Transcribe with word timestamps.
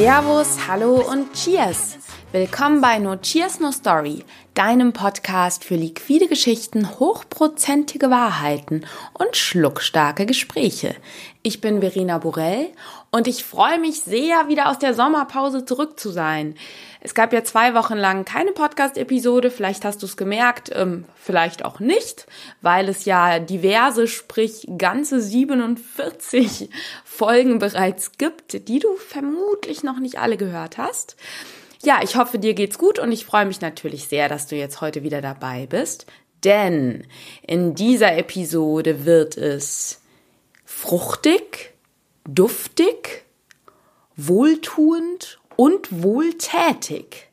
Servus, 0.00 0.56
hallo 0.66 0.94
und 1.10 1.34
Cheers! 1.34 1.99
Willkommen 2.32 2.80
bei 2.80 2.98
No 2.98 3.16
Cheers 3.16 3.58
No 3.58 3.72
Story, 3.72 4.24
deinem 4.54 4.92
Podcast 4.92 5.64
für 5.64 5.74
liquide 5.74 6.28
Geschichten, 6.28 7.00
hochprozentige 7.00 8.08
Wahrheiten 8.08 8.86
und 9.14 9.36
schluckstarke 9.36 10.26
Gespräche. 10.26 10.94
Ich 11.42 11.60
bin 11.60 11.80
Verena 11.80 12.18
Borell 12.18 12.68
und 13.10 13.26
ich 13.26 13.42
freue 13.42 13.80
mich 13.80 14.02
sehr, 14.02 14.46
wieder 14.46 14.70
aus 14.70 14.78
der 14.78 14.94
Sommerpause 14.94 15.64
zurück 15.64 15.98
zu 15.98 16.10
sein. 16.10 16.54
Es 17.00 17.14
gab 17.14 17.32
ja 17.32 17.42
zwei 17.42 17.74
Wochen 17.74 17.96
lang 17.96 18.24
keine 18.24 18.52
Podcast-Episode, 18.52 19.50
vielleicht 19.50 19.84
hast 19.84 20.00
du 20.02 20.06
es 20.06 20.16
gemerkt, 20.16 20.70
ähm, 20.72 21.06
vielleicht 21.16 21.64
auch 21.64 21.80
nicht, 21.80 22.28
weil 22.62 22.88
es 22.88 23.06
ja 23.06 23.40
diverse, 23.40 24.06
sprich 24.06 24.68
ganze 24.78 25.20
47 25.20 26.70
Folgen 27.04 27.58
bereits 27.58 28.12
gibt, 28.18 28.68
die 28.68 28.78
du 28.78 28.94
vermutlich 28.98 29.82
noch 29.82 29.98
nicht 29.98 30.20
alle 30.20 30.36
gehört 30.36 30.78
hast. 30.78 31.16
Ja, 31.82 32.00
ich 32.02 32.16
hoffe, 32.16 32.38
dir 32.38 32.52
geht's 32.52 32.76
gut 32.76 32.98
und 32.98 33.10
ich 33.10 33.24
freue 33.24 33.46
mich 33.46 33.62
natürlich 33.62 34.06
sehr, 34.06 34.28
dass 34.28 34.46
du 34.46 34.56
jetzt 34.56 34.82
heute 34.82 35.02
wieder 35.02 35.22
dabei 35.22 35.66
bist, 35.66 36.06
denn 36.44 37.06
in 37.46 37.74
dieser 37.74 38.16
Episode 38.18 39.06
wird 39.06 39.38
es 39.38 40.02
fruchtig, 40.66 41.72
duftig, 42.24 43.24
wohltuend 44.16 45.40
und 45.56 46.02
wohltätig. 46.02 47.28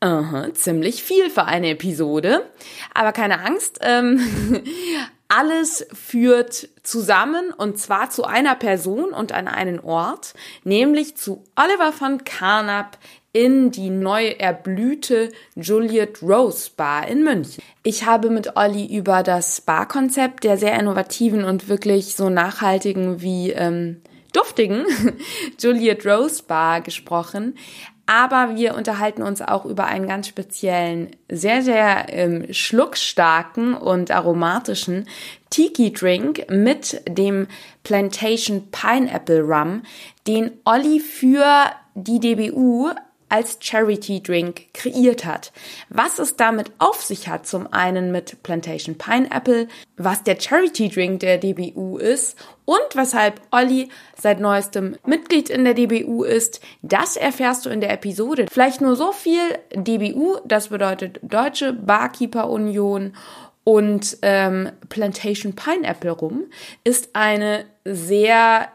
Aha, 0.00 0.52
ziemlich 0.54 1.02
viel 1.02 1.30
für 1.30 1.44
eine 1.44 1.70
Episode. 1.70 2.50
Aber 2.94 3.12
keine 3.12 3.40
Angst, 3.40 3.80
ähm, 3.82 4.20
alles 5.28 5.86
führt 5.92 6.68
zusammen 6.82 7.52
und 7.52 7.78
zwar 7.78 8.10
zu 8.10 8.24
einer 8.24 8.54
Person 8.54 9.12
und 9.12 9.32
an 9.32 9.48
einen 9.48 9.80
Ort, 9.80 10.34
nämlich 10.64 11.16
zu 11.16 11.44
Oliver 11.56 11.92
von 11.92 12.24
Carnap 12.24 12.98
in 13.36 13.70
die 13.70 13.90
neu 13.90 14.28
erblühte 14.28 15.30
Juliet 15.56 16.22
Rose 16.22 16.70
Bar 16.74 17.06
in 17.06 17.22
München. 17.22 17.62
Ich 17.82 18.06
habe 18.06 18.30
mit 18.30 18.56
Olli 18.56 18.86
über 18.86 19.22
das 19.22 19.60
Barkonzept 19.60 20.42
der 20.42 20.56
sehr 20.56 20.80
innovativen 20.80 21.44
und 21.44 21.68
wirklich 21.68 22.14
so 22.16 22.30
nachhaltigen 22.30 23.20
wie 23.20 23.50
ähm, 23.50 24.00
duftigen 24.32 24.86
Juliet 25.60 26.06
Rose 26.06 26.44
Bar 26.44 26.80
gesprochen. 26.80 27.58
Aber 28.06 28.56
wir 28.56 28.74
unterhalten 28.74 29.22
uns 29.22 29.42
auch 29.42 29.66
über 29.66 29.84
einen 29.84 30.08
ganz 30.08 30.28
speziellen, 30.28 31.10
sehr, 31.30 31.60
sehr 31.60 32.06
ähm, 32.08 32.46
schluckstarken 32.50 33.74
und 33.74 34.12
aromatischen 34.12 35.06
Tiki-Drink 35.50 36.46
mit 36.48 37.02
dem 37.06 37.48
Plantation 37.84 38.70
Pineapple 38.70 39.42
Rum, 39.42 39.82
den 40.26 40.52
Olli 40.64 41.00
für 41.00 41.44
die 41.94 42.20
DBU 42.20 42.92
als 43.28 43.58
Charity 43.60 44.22
Drink 44.22 44.72
kreiert 44.72 45.24
hat. 45.24 45.52
Was 45.88 46.18
es 46.18 46.36
damit 46.36 46.70
auf 46.78 47.02
sich 47.02 47.28
hat, 47.28 47.46
zum 47.46 47.72
einen 47.72 48.12
mit 48.12 48.42
Plantation 48.42 48.96
Pineapple, 48.96 49.68
was 49.96 50.22
der 50.22 50.40
Charity 50.40 50.88
Drink 50.88 51.20
der 51.20 51.38
DBU 51.38 51.98
ist 51.98 52.36
und 52.64 52.94
weshalb 52.94 53.40
Olli 53.50 53.88
seit 54.16 54.40
neuestem 54.40 54.96
Mitglied 55.04 55.50
in 55.50 55.64
der 55.64 55.74
DBU 55.74 56.24
ist, 56.24 56.60
das 56.82 57.16
erfährst 57.16 57.66
du 57.66 57.70
in 57.70 57.80
der 57.80 57.92
Episode. 57.92 58.46
Vielleicht 58.50 58.80
nur 58.80 58.96
so 58.96 59.12
viel. 59.12 59.40
DBU, 59.74 60.38
das 60.44 60.68
bedeutet 60.68 61.18
Deutsche 61.22 61.72
Barkeeper 61.72 62.48
Union 62.48 63.14
und 63.64 64.18
ähm, 64.22 64.70
Plantation 64.88 65.56
Pineapple 65.56 66.12
Rum 66.12 66.44
ist 66.84 67.10
eine 67.14 67.64
sehr 67.84 68.68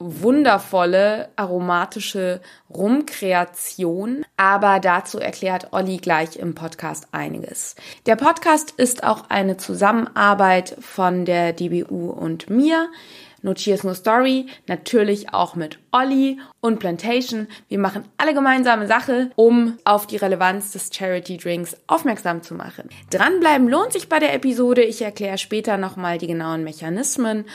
wundervolle 0.00 1.28
aromatische 1.36 2.40
Rumkreation, 2.70 4.24
aber 4.36 4.80
dazu 4.80 5.18
erklärt 5.18 5.68
Olli 5.72 5.98
gleich 5.98 6.36
im 6.36 6.54
Podcast 6.54 7.08
einiges. 7.12 7.76
Der 8.06 8.16
Podcast 8.16 8.72
ist 8.78 9.04
auch 9.04 9.28
eine 9.28 9.58
Zusammenarbeit 9.58 10.74
von 10.80 11.26
der 11.26 11.52
DBU 11.52 12.10
und 12.10 12.48
mir. 12.48 12.88
No 13.42 13.54
Cheers, 13.54 13.84
No 13.84 13.94
Story, 13.94 14.46
natürlich 14.66 15.32
auch 15.32 15.54
mit 15.54 15.78
Olli 15.92 16.38
und 16.60 16.78
Plantation. 16.78 17.46
Wir 17.68 17.78
machen 17.78 18.04
alle 18.18 18.34
gemeinsame 18.34 18.86
Sache, 18.86 19.30
um 19.34 19.78
auf 19.84 20.06
die 20.06 20.16
Relevanz 20.16 20.72
des 20.72 20.90
Charity 20.92 21.38
Drinks 21.38 21.76
aufmerksam 21.86 22.42
zu 22.42 22.54
machen. 22.54 22.90
Dranbleiben 23.10 23.68
lohnt 23.68 23.92
sich 23.92 24.10
bei 24.10 24.18
der 24.18 24.34
Episode. 24.34 24.82
Ich 24.82 25.00
erkläre 25.00 25.38
später 25.38 25.78
nochmal 25.78 26.18
die 26.18 26.26
genauen 26.26 26.64
Mechanismen 26.64 27.46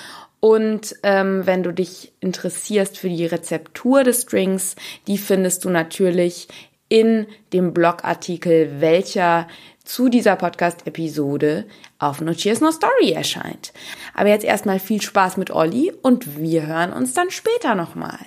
und 0.45 0.95
ähm, 1.01 1.47
wenn 1.47 1.63
du 1.63 1.73
dich 1.73 2.13
interessierst 2.19 2.99
für 2.99 3.09
die 3.09 3.25
Rezeptur 3.25 4.03
des 4.03 4.27
Drinks, 4.27 4.75
die 5.07 5.17
findest 5.17 5.65
du 5.65 5.71
natürlich 5.71 6.47
in 6.87 7.25
dem 7.51 7.73
Blogartikel, 7.73 8.79
welcher 8.79 9.47
zu 9.83 10.07
dieser 10.07 10.35
Podcast-Episode 10.35 11.65
auf 11.97 12.21
No 12.21 12.31
Cheers 12.31 12.61
No 12.61 12.69
Story 12.69 13.13
erscheint. 13.13 13.73
Aber 14.13 14.29
jetzt 14.29 14.45
erstmal 14.45 14.77
viel 14.77 15.01
Spaß 15.01 15.37
mit 15.37 15.49
Olli 15.49 15.91
und 16.03 16.37
wir 16.37 16.67
hören 16.67 16.93
uns 16.93 17.15
dann 17.15 17.31
später 17.31 17.73
nochmal. 17.73 18.19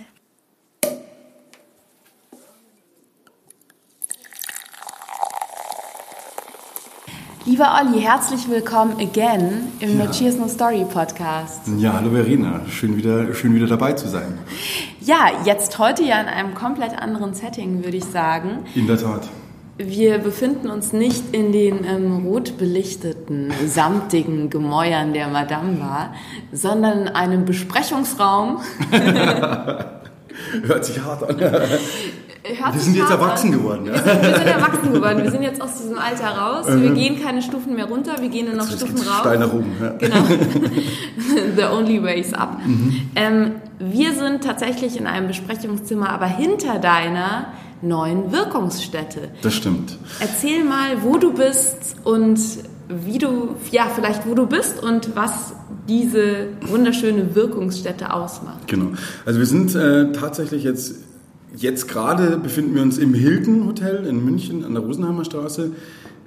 Lieber 7.49 7.81
Olli, 7.81 8.03
herzlich 8.03 8.47
willkommen 8.51 9.01
again 9.01 9.73
im 9.81 9.99
ja. 9.99 10.05
No 10.05 10.11
Cheers 10.11 10.37
No 10.37 10.49
Story 10.49 10.85
Podcast. 10.85 11.63
Ja, 11.79 11.95
hallo 11.95 12.11
Verena, 12.11 12.61
schön 12.69 12.99
wieder, 12.99 13.33
schön 13.33 13.55
wieder 13.55 13.67
dabei 13.67 13.95
zu 13.95 14.07
sein. 14.07 14.39
Ja, 15.01 15.31
jetzt 15.47 15.79
heute 15.79 16.03
ja 16.03 16.21
in 16.21 16.27
einem 16.27 16.55
komplett 16.55 17.01
anderen 17.01 17.33
Setting, 17.33 17.83
würde 17.83 17.97
ich 17.97 18.05
sagen. 18.05 18.67
In 18.75 18.87
der 18.87 18.99
Tat. 18.99 19.23
Wir 19.79 20.19
befinden 20.19 20.69
uns 20.69 20.93
nicht 20.93 21.35
in 21.35 21.51
den 21.53 21.85
ähm, 21.85 22.27
rot 22.27 22.59
belichteten, 22.59 23.51
samtigen 23.67 24.51
Gemäuern 24.51 25.15
der 25.15 25.29
Madame 25.29 25.77
Bar, 25.77 26.13
sondern 26.53 27.07
in 27.07 27.09
einem 27.09 27.47
Besprechungsraum. 27.47 28.61
Hört 30.67 30.85
sich 30.85 31.01
hart 31.03 31.23
an. 31.31 31.37
wir 32.73 32.81
sind 32.81 32.97
jetzt 32.97 33.11
erwachsen 33.11 33.53
an. 33.53 33.59
geworden. 33.59 33.87
Ja? 33.87 33.93
Wir, 33.93 34.01
sind, 34.01 34.23
wir 34.23 34.35
sind 34.35 34.47
erwachsen 34.47 34.93
geworden. 34.93 35.23
Wir 35.23 35.31
sind 35.31 35.43
jetzt 35.43 35.61
aus 35.61 35.75
diesem 35.81 35.99
Alter 35.99 36.29
raus. 36.29 36.67
Wir 36.69 36.91
gehen 36.91 37.23
keine 37.23 37.43
Stufen 37.43 37.75
mehr 37.75 37.87
runter, 37.87 38.17
wir 38.21 38.29
gehen 38.29 38.47
nur 38.47 38.57
noch 38.57 38.71
Stufen 38.71 38.97
raus. 38.97 39.21
Steine 39.21 39.47
rum. 39.47 39.65
Ja. 39.81 39.91
Genau. 39.91 40.17
The 41.57 41.65
only 41.65 42.03
way 42.03 42.21
is 42.21 42.35
up. 42.35 42.59
Mhm. 42.65 43.11
Ähm, 43.15 43.53
wir 43.79 44.13
sind 44.13 44.43
tatsächlich 44.43 44.99
in 44.99 45.07
einem 45.07 45.29
Besprechungszimmer, 45.29 46.11
aber 46.11 46.27
hinter 46.27 46.79
deiner 46.79 47.53
neuen 47.81 48.33
Wirkungsstätte. 48.33 49.31
Das 49.43 49.55
stimmt. 49.55 49.97
Erzähl 50.21 50.65
mal, 50.65 51.03
wo 51.03 51.17
du 51.17 51.33
bist 51.33 51.97
und 52.05 52.39
wie 52.89 53.19
du, 53.19 53.57
ja, 53.71 53.87
vielleicht 53.95 54.27
wo 54.27 54.35
du 54.35 54.47
bist 54.47 54.83
und 54.83 55.15
was 55.15 55.53
diese 55.89 56.49
wunderschöne 56.63 57.35
Wirkungsstätte 57.35 58.13
ausmacht. 58.13 58.67
Genau. 58.67 58.93
Also 59.25 59.39
wir 59.39 59.47
sind 59.47 59.75
äh, 59.75 60.13
tatsächlich 60.13 60.65
jetzt 60.65 60.95
Jetzt 61.57 61.89
gerade 61.89 62.37
befinden 62.37 62.75
wir 62.75 62.83
uns 62.83 62.99
im 62.99 63.15
Hilton 63.15 63.67
Hotel 63.67 64.05
in 64.07 64.25
München 64.25 64.65
an 64.65 64.75
der 64.75 64.83
Rosenheimer 64.83 65.25
Straße. 65.25 65.73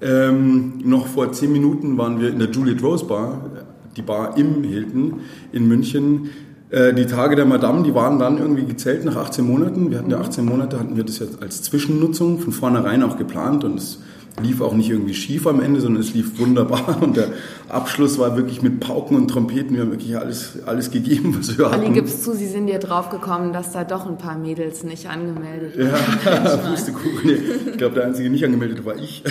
Ähm, 0.02 0.80
noch 0.84 1.06
vor 1.06 1.32
zehn 1.32 1.52
Minuten 1.52 1.98
waren 1.98 2.20
wir 2.20 2.30
in 2.30 2.40
der 2.40 2.50
Juliet 2.50 2.82
Rose 2.82 3.06
Bar, 3.06 3.52
die 3.96 4.02
Bar 4.02 4.36
im 4.38 4.64
Hilton 4.64 5.22
in 5.52 5.68
München. 5.68 6.32
Äh, 6.72 6.94
die 6.96 7.06
Tage 7.06 7.36
der 7.36 7.46
Madame, 7.46 7.84
die 7.84 7.94
waren 7.94 8.18
dann 8.18 8.40
irgendwie 8.40 8.66
gezählt 8.66 9.06
nach 9.06 9.16
18 9.16 9.46
Monaten. 9.46 9.92
Wir 9.92 10.00
hatten 10.00 10.09
ja 10.09 10.20
18 10.20 10.44
Monate, 10.44 10.80
hatten 10.80 10.98
wir 10.98 11.04
das 11.04 11.20
jetzt 11.20 11.42
als 11.42 11.62
Zwischennutzung 11.62 12.40
von 12.40 12.52
vornherein 12.52 13.03
auch 13.03 13.18
geplant 13.18 13.64
und 13.64 13.78
es 13.78 14.00
lief 14.41 14.61
auch 14.61 14.73
nicht 14.73 14.89
irgendwie 14.89 15.13
schief 15.13 15.45
am 15.47 15.61
Ende, 15.61 15.81
sondern 15.81 16.01
es 16.01 16.13
lief 16.13 16.39
wunderbar 16.39 16.97
und 17.01 17.17
der 17.17 17.29
Abschluss 17.67 18.17
war 18.17 18.35
wirklich 18.37 18.61
mit 18.61 18.79
Pauken 18.79 19.17
und 19.17 19.28
Trompeten. 19.28 19.75
Wir 19.75 19.81
haben 19.81 19.91
wirklich 19.91 20.17
alles, 20.17 20.59
alles 20.66 20.91
gegeben, 20.91 21.35
was 21.37 21.57
wir 21.57 21.72
hatten. 21.72 21.83
Ali, 21.83 21.93
gibst 21.93 22.23
zu, 22.23 22.33
Sie 22.33 22.47
sind 22.47 22.67
dir 22.67 22.79
draufgekommen, 22.79 23.53
dass 23.53 23.72
da 23.72 23.83
doch 23.83 24.07
ein 24.07 24.17
paar 24.17 24.37
Mädels 24.37 24.83
nicht 24.83 25.09
angemeldet 25.09 25.78
waren. 25.78 26.16
Ja, 26.25 26.57
Pustekuchen. 26.69 27.19
Nee, 27.23 27.37
ich 27.72 27.78
glaube, 27.78 27.95
der 27.95 28.05
einzige 28.05 28.29
nicht 28.29 28.45
angemeldet 28.45 28.85
war 28.85 28.95
ich. 28.95 29.23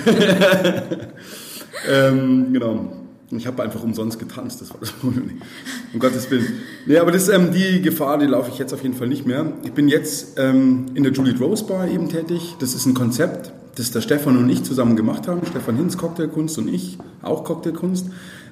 ähm, 1.91 2.53
genau. 2.53 2.93
Ich 3.33 3.47
habe 3.47 3.63
einfach 3.63 3.85
umsonst 3.85 4.19
getanzt, 4.19 4.61
das 4.61 4.71
war 4.71 4.81
das 4.81 4.91
Problem. 4.91 5.41
Um 5.93 6.01
Gottes 6.01 6.29
Willen. 6.33 6.61
Nee, 6.87 6.99
aber 6.99 7.13
das, 7.13 7.29
ähm, 7.29 7.53
die 7.53 7.81
Gefahr, 7.81 8.19
die 8.19 8.27
laufe 8.27 8.51
ich 8.51 8.59
jetzt 8.59 8.75
auf 8.75 8.83
jeden 8.83 8.95
Fall 8.95 9.07
nicht 9.07 9.25
mehr. 9.25 9.53
Ich 9.63 9.73
bin 9.73 9.87
jetzt 9.87 10.37
ähm, 10.39 10.87
in 10.95 11.05
der 11.05 11.13
Juliet 11.13 11.41
Rose 11.41 11.65
Bar 11.65 11.87
eben 11.87 12.09
tätig. 12.09 12.57
Das 12.59 12.75
ist 12.75 12.87
ein 12.87 12.95
Konzept, 12.95 13.53
das 13.81 13.91
der 13.91 14.01
Stefan 14.03 14.37
und 14.37 14.49
ich 14.49 14.63
zusammen 14.63 14.95
gemacht 14.95 15.27
haben. 15.27 15.41
Stefan 15.47 15.77
Hinz, 15.77 15.97
Cocktailkunst 15.97 16.59
und 16.59 16.69
ich, 16.69 16.99
auch 17.23 17.45
Cocktailkunst. 17.45 18.07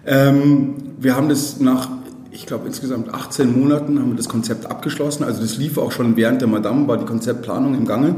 Ähm, 0.07 0.75
wir 0.99 1.15
haben 1.15 1.29
das 1.29 1.61
nach, 1.61 1.89
ich 2.31 2.47
glaube, 2.47 2.67
insgesamt 2.67 3.13
18 3.13 3.61
Monaten 3.61 3.99
haben 3.99 4.11
wir 4.11 4.17
das 4.17 4.29
Konzept 4.29 4.67
abgeschlossen. 4.67 5.25
Also 5.25 5.43
das 5.43 5.59
lief 5.59 5.77
auch 5.77 5.93
schon 5.93 6.17
während 6.17 6.41
der 6.41 6.49
Madame, 6.49 6.89
war 6.89 6.97
die 6.97 7.05
Konzeptplanung 7.05 7.75
im 7.75 7.87
Gange. 7.87 8.17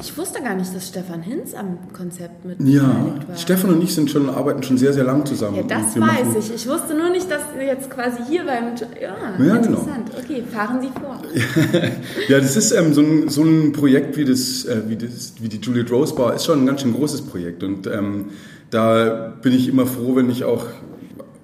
Ich 0.00 0.16
wusste 0.16 0.42
gar 0.42 0.54
nicht, 0.54 0.74
dass 0.74 0.88
Stefan 0.88 1.22
Hinz 1.22 1.54
am 1.54 1.78
Konzept 1.92 2.44
mit 2.44 2.58
Ja, 2.60 2.82
war. 2.82 3.36
Stefan 3.36 3.70
und 3.70 3.82
ich 3.82 3.94
sind 3.94 4.10
schon, 4.10 4.30
arbeiten 4.30 4.62
schon 4.62 4.78
sehr, 4.78 4.92
sehr 4.92 5.04
lang 5.04 5.26
zusammen. 5.26 5.56
Ja, 5.56 5.62
das 5.62 6.00
weiß 6.00 6.36
ich. 6.38 6.54
Ich 6.54 6.66
wusste 6.68 6.94
nur 6.94 7.10
nicht, 7.10 7.30
dass 7.30 7.42
wir 7.54 7.66
jetzt 7.66 7.90
quasi 7.90 8.18
hier 8.28 8.44
beim... 8.44 8.74
Ja, 9.00 9.08
Ja, 9.08 9.36
genau. 9.36 9.56
interessant. 9.56 10.10
Okay, 10.18 10.42
fahren 10.50 10.80
Sie 10.80 10.88
vor. 10.88 11.20
Ja, 12.28 12.38
das 12.38 12.56
ist 12.56 12.72
ähm, 12.72 12.94
so, 12.94 13.02
ein, 13.02 13.28
so 13.28 13.42
ein 13.42 13.72
Projekt 13.72 14.16
wie, 14.16 14.24
das, 14.24 14.64
äh, 14.64 14.82
wie, 14.88 14.96
das, 14.96 15.34
wie 15.40 15.48
die 15.48 15.58
Juliet 15.58 15.90
Rose 15.90 16.14
Bar, 16.14 16.34
ist 16.34 16.46
schon 16.46 16.62
ein 16.62 16.66
ganz 16.66 16.80
schön 16.80 16.94
großes 16.94 17.22
Projekt. 17.22 17.62
Und 17.62 17.86
ähm, 17.86 18.26
da 18.70 19.34
bin 19.42 19.52
ich 19.52 19.68
immer 19.68 19.86
froh, 19.86 20.16
wenn 20.16 20.30
ich 20.30 20.44
auch 20.44 20.66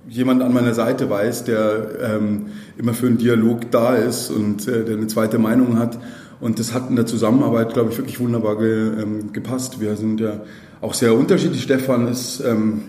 jemand 0.08 0.42
an 0.42 0.52
meiner 0.54 0.74
Seite 0.74 1.10
weiß, 1.10 1.44
der 1.44 1.88
ähm, 2.00 2.46
immer 2.78 2.94
für 2.94 3.06
einen 3.06 3.18
Dialog 3.18 3.70
da 3.70 3.96
ist 3.96 4.30
und 4.30 4.66
äh, 4.68 4.84
der 4.84 4.96
eine 4.96 5.08
zweite 5.08 5.38
Meinung 5.38 5.78
hat. 5.78 5.98
Und 6.40 6.58
das 6.58 6.74
hat 6.74 6.90
in 6.90 6.96
der 6.96 7.06
Zusammenarbeit, 7.06 7.72
glaube 7.72 7.90
ich, 7.90 7.98
wirklich 7.98 8.20
wunderbar 8.20 8.58
ge, 8.58 9.02
ähm, 9.02 9.32
gepasst. 9.32 9.80
Wir 9.80 9.96
sind 9.96 10.20
ja 10.20 10.42
auch 10.80 10.94
sehr 10.94 11.14
unterschiedlich. 11.14 11.62
Stefan 11.62 12.08
ist 12.08 12.40
ähm, 12.40 12.82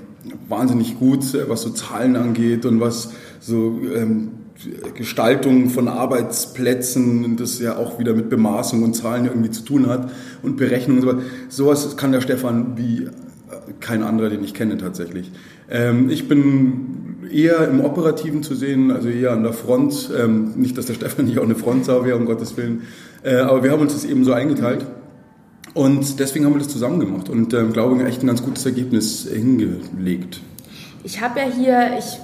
wahnsinnig 0.49 0.99
gut, 0.99 1.33
äh, 1.33 1.49
was 1.49 1.61
so 1.61 1.69
Zahlen 1.69 2.15
angeht 2.15 2.65
und 2.65 2.81
was 2.81 3.11
so 3.39 3.79
ähm, 3.95 4.31
Gestaltung 4.95 5.69
von 5.69 5.87
Arbeitsplätzen, 5.87 7.37
das 7.37 7.59
ja 7.59 7.77
auch 7.77 7.99
wieder 7.99 8.13
mit 8.13 8.29
Bemaßung 8.29 8.83
und 8.83 8.95
Zahlen 8.95 9.25
irgendwie 9.25 9.51
zu 9.51 9.63
tun 9.63 9.87
hat 9.87 10.09
und 10.41 10.57
Berechnungen. 10.57 11.07
und 11.07 11.21
So. 11.49 11.65
Sowas 11.65 11.95
kann 11.95 12.11
der 12.11 12.21
Stefan 12.21 12.75
wie 12.75 13.03
äh, 13.03 13.09
kein 13.79 14.03
anderer, 14.03 14.29
den 14.29 14.43
ich 14.43 14.53
kenne 14.53 14.77
tatsächlich. 14.77 15.31
Ähm, 15.69 16.09
ich 16.09 16.27
bin 16.27 16.97
eher 17.31 17.67
im 17.67 17.81
Operativen 17.81 18.41
zu 18.41 18.55
sehen, 18.55 18.91
also 18.91 19.09
eher 19.09 19.31
an 19.31 19.43
der 19.43 19.53
Front. 19.53 20.09
Ähm, 20.17 20.53
nicht, 20.55 20.77
dass 20.77 20.87
der 20.87 20.93
Stefan 20.95 21.25
nicht 21.25 21.39
auch 21.39 21.43
eine 21.43 21.55
Frontsau 21.55 22.05
wäre, 22.05 22.17
um 22.17 22.25
Gottes 22.25 22.57
Willen. 22.57 22.83
Äh, 23.23 23.37
aber 23.37 23.63
wir 23.63 23.71
haben 23.71 23.81
uns 23.81 23.93
das 23.93 24.05
eben 24.05 24.23
so 24.23 24.33
eingeteilt. 24.33 24.85
Und 25.73 26.19
deswegen 26.19 26.45
haben 26.45 26.53
wir 26.53 26.59
das 26.59 26.69
zusammen 26.69 26.99
gemacht 26.99 27.29
und 27.29 27.53
ähm, 27.53 27.71
glaube, 27.71 28.03
echt 28.05 28.23
ein 28.23 28.27
ganz 28.27 28.41
gutes 28.43 28.65
Ergebnis 28.65 29.27
hingelegt. 29.31 30.41
Ich 31.03 31.21
habe 31.21 31.39
ja 31.39 31.45
hier, 31.45 31.89
ich 31.99 32.17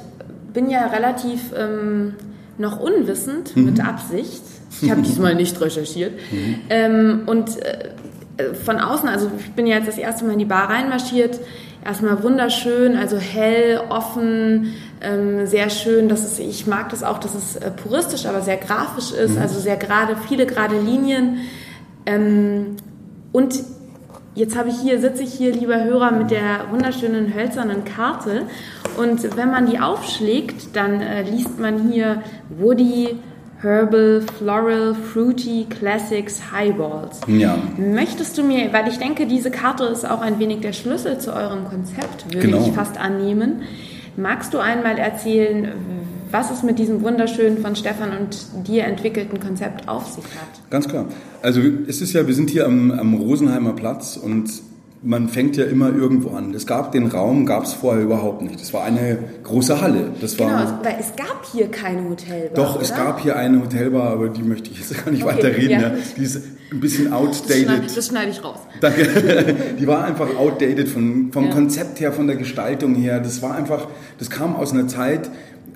bin 0.53 0.69
ja 0.71 0.87
relativ 0.87 1.51
ähm, 1.55 2.15
noch 2.57 2.79
unwissend 2.79 3.55
Mhm. 3.55 3.65
mit 3.65 3.85
Absicht. 3.85 4.41
Ich 4.81 4.89
habe 4.89 5.01
diesmal 5.01 5.35
nicht 5.35 5.59
recherchiert. 5.61 6.13
Ähm, 6.69 7.23
und 7.27 7.49
äh, 7.61 8.53
von 8.65 8.79
außen, 8.79 9.07
also 9.07 9.29
ich 9.37 9.51
bin 9.51 9.67
ja 9.67 9.77
jetzt 9.77 9.87
das 9.87 9.97
erste 9.99 10.25
Mal 10.25 10.33
in 10.33 10.39
die 10.39 10.45
Bar 10.45 10.69
reinmarschiert. 10.69 11.39
Erstmal 11.85 12.23
wunderschön, 12.23 12.95
also 12.95 13.17
hell, 13.17 13.81
offen, 13.89 14.73
ähm, 15.03 15.45
sehr 15.47 15.69
schön. 15.69 16.09
Das 16.09 16.23
ist, 16.23 16.39
ich 16.39 16.65
mag 16.67 16.89
das 16.89 17.03
auch, 17.03 17.19
dass 17.19 17.35
es 17.35 17.55
äh, 17.55 17.71
puristisch, 17.71 18.25
aber 18.25 18.41
sehr 18.41 18.57
grafisch 18.57 19.11
ist. 19.11 19.37
Also 19.37 19.59
sehr 19.59 19.77
gerade, 19.77 20.15
viele 20.27 20.45
gerade 20.45 20.79
Linien. 20.79 21.37
Ähm, 22.05 22.75
und 23.31 23.55
jetzt 24.35 24.57
habe 24.57 24.69
ich 24.69 24.75
hier, 24.81 24.99
sitze 24.99 25.23
ich 25.23 25.33
hier, 25.33 25.51
lieber 25.53 25.83
Hörer, 25.83 26.11
mit 26.11 26.31
der 26.31 26.71
wunderschönen 26.71 27.33
hölzernen 27.33 27.83
Karte. 27.85 28.43
Und 28.97 29.35
wenn 29.37 29.51
man 29.51 29.65
die 29.65 29.79
aufschlägt, 29.79 30.75
dann 30.75 31.01
äh, 31.01 31.23
liest 31.23 31.59
man 31.59 31.91
hier 31.91 32.21
Woody, 32.49 33.17
Herbal, 33.61 34.21
Floral, 34.37 34.93
Fruity, 34.93 35.65
Classics, 35.69 36.41
Highballs. 36.51 37.21
Ja. 37.27 37.57
Möchtest 37.77 38.37
du 38.37 38.43
mir, 38.43 38.73
weil 38.73 38.89
ich 38.89 38.99
denke, 38.99 39.25
diese 39.25 39.51
Karte 39.51 39.85
ist 39.85 40.07
auch 40.09 40.19
ein 40.19 40.37
wenig 40.37 40.59
der 40.59 40.73
Schlüssel 40.73 41.17
zu 41.17 41.33
eurem 41.33 41.63
Konzept, 41.63 42.25
würde 42.25 42.47
Genau. 42.47 42.65
ich 42.67 42.73
fast 42.73 42.97
annehmen. 42.99 43.61
Magst 44.15 44.53
du 44.53 44.59
einmal 44.59 44.97
erzählen, 44.97 45.71
was 46.31 46.51
es 46.51 46.63
mit 46.63 46.79
diesem 46.79 47.01
wunderschönen 47.01 47.59
von 47.59 47.75
Stefan 47.75 48.17
und 48.17 48.67
dir 48.67 48.85
entwickelten 48.85 49.39
Konzept 49.39 49.87
auf 49.87 50.07
sich 50.07 50.25
hat? 50.25 50.69
Ganz 50.69 50.87
klar. 50.87 51.05
Also 51.41 51.61
es 51.87 52.01
ist 52.01 52.13
ja, 52.13 52.25
wir 52.25 52.33
sind 52.33 52.49
hier 52.49 52.65
am, 52.65 52.91
am 52.91 53.13
Rosenheimer 53.13 53.73
Platz 53.73 54.17
und 54.17 54.49
man 55.05 55.27
fängt 55.27 55.57
ja 55.57 55.65
immer 55.65 55.89
irgendwo 55.93 56.29
an. 56.35 56.53
Es 56.53 56.65
gab 56.65 56.91
den 56.93 57.07
Raum, 57.07 57.45
gab 57.45 57.63
es 57.65 57.73
vorher 57.73 58.01
überhaupt 58.03 58.41
nicht. 58.41 58.59
Das 58.61 58.73
war 58.73 58.83
eine 58.85 59.19
große 59.43 59.81
Halle. 59.81 60.11
Das 60.21 60.39
war, 60.39 60.47
Genau, 60.47 60.79
weil 60.83 60.95
es 60.99 61.13
gab 61.15 61.45
hier 61.51 61.67
keine 61.69 62.07
Hotelbar. 62.09 62.53
Doch, 62.55 62.81
es 62.81 62.91
oder? 62.91 63.03
gab 63.03 63.19
hier 63.21 63.35
eine 63.35 63.61
Hotelbar, 63.61 64.11
aber 64.11 64.29
die 64.29 64.43
möchte 64.43 64.69
ich 64.71 64.79
jetzt 64.79 64.93
gar 65.05 65.11
nicht 65.11 65.23
Okay, 65.23 65.35
weiter 65.35 65.47
reden. 65.55 65.71
ja. 65.71 65.81
Ja. 65.81 65.91
Die 66.17 66.23
ist 66.23 66.41
ein 66.71 66.79
bisschen 66.79 67.11
Das 67.11 67.37
schneide, 67.37 67.69
outdated. 67.69 67.97
das 67.97 68.07
schneide 68.07 68.31
ich 68.31 68.43
raus. 68.43 68.59
Danke. 68.79 69.55
Die 69.79 69.85
war 69.87 70.03
einfach 70.05 70.35
outdated 70.37 70.87
von, 70.89 71.31
vom 71.31 71.45
Ja. 71.45 71.51
Konzept 71.51 71.99
her, 71.99 72.11
von 72.13 72.25
der 72.27 72.35
Gestaltung 72.37 72.95
her. 72.95 73.19
Das 73.19 73.41
war 73.41 73.55
einfach, 73.55 73.87
das 74.19 74.29
kam 74.29 74.55
aus 74.55 74.71
einer 74.73 74.87
Zeit, 74.87 75.29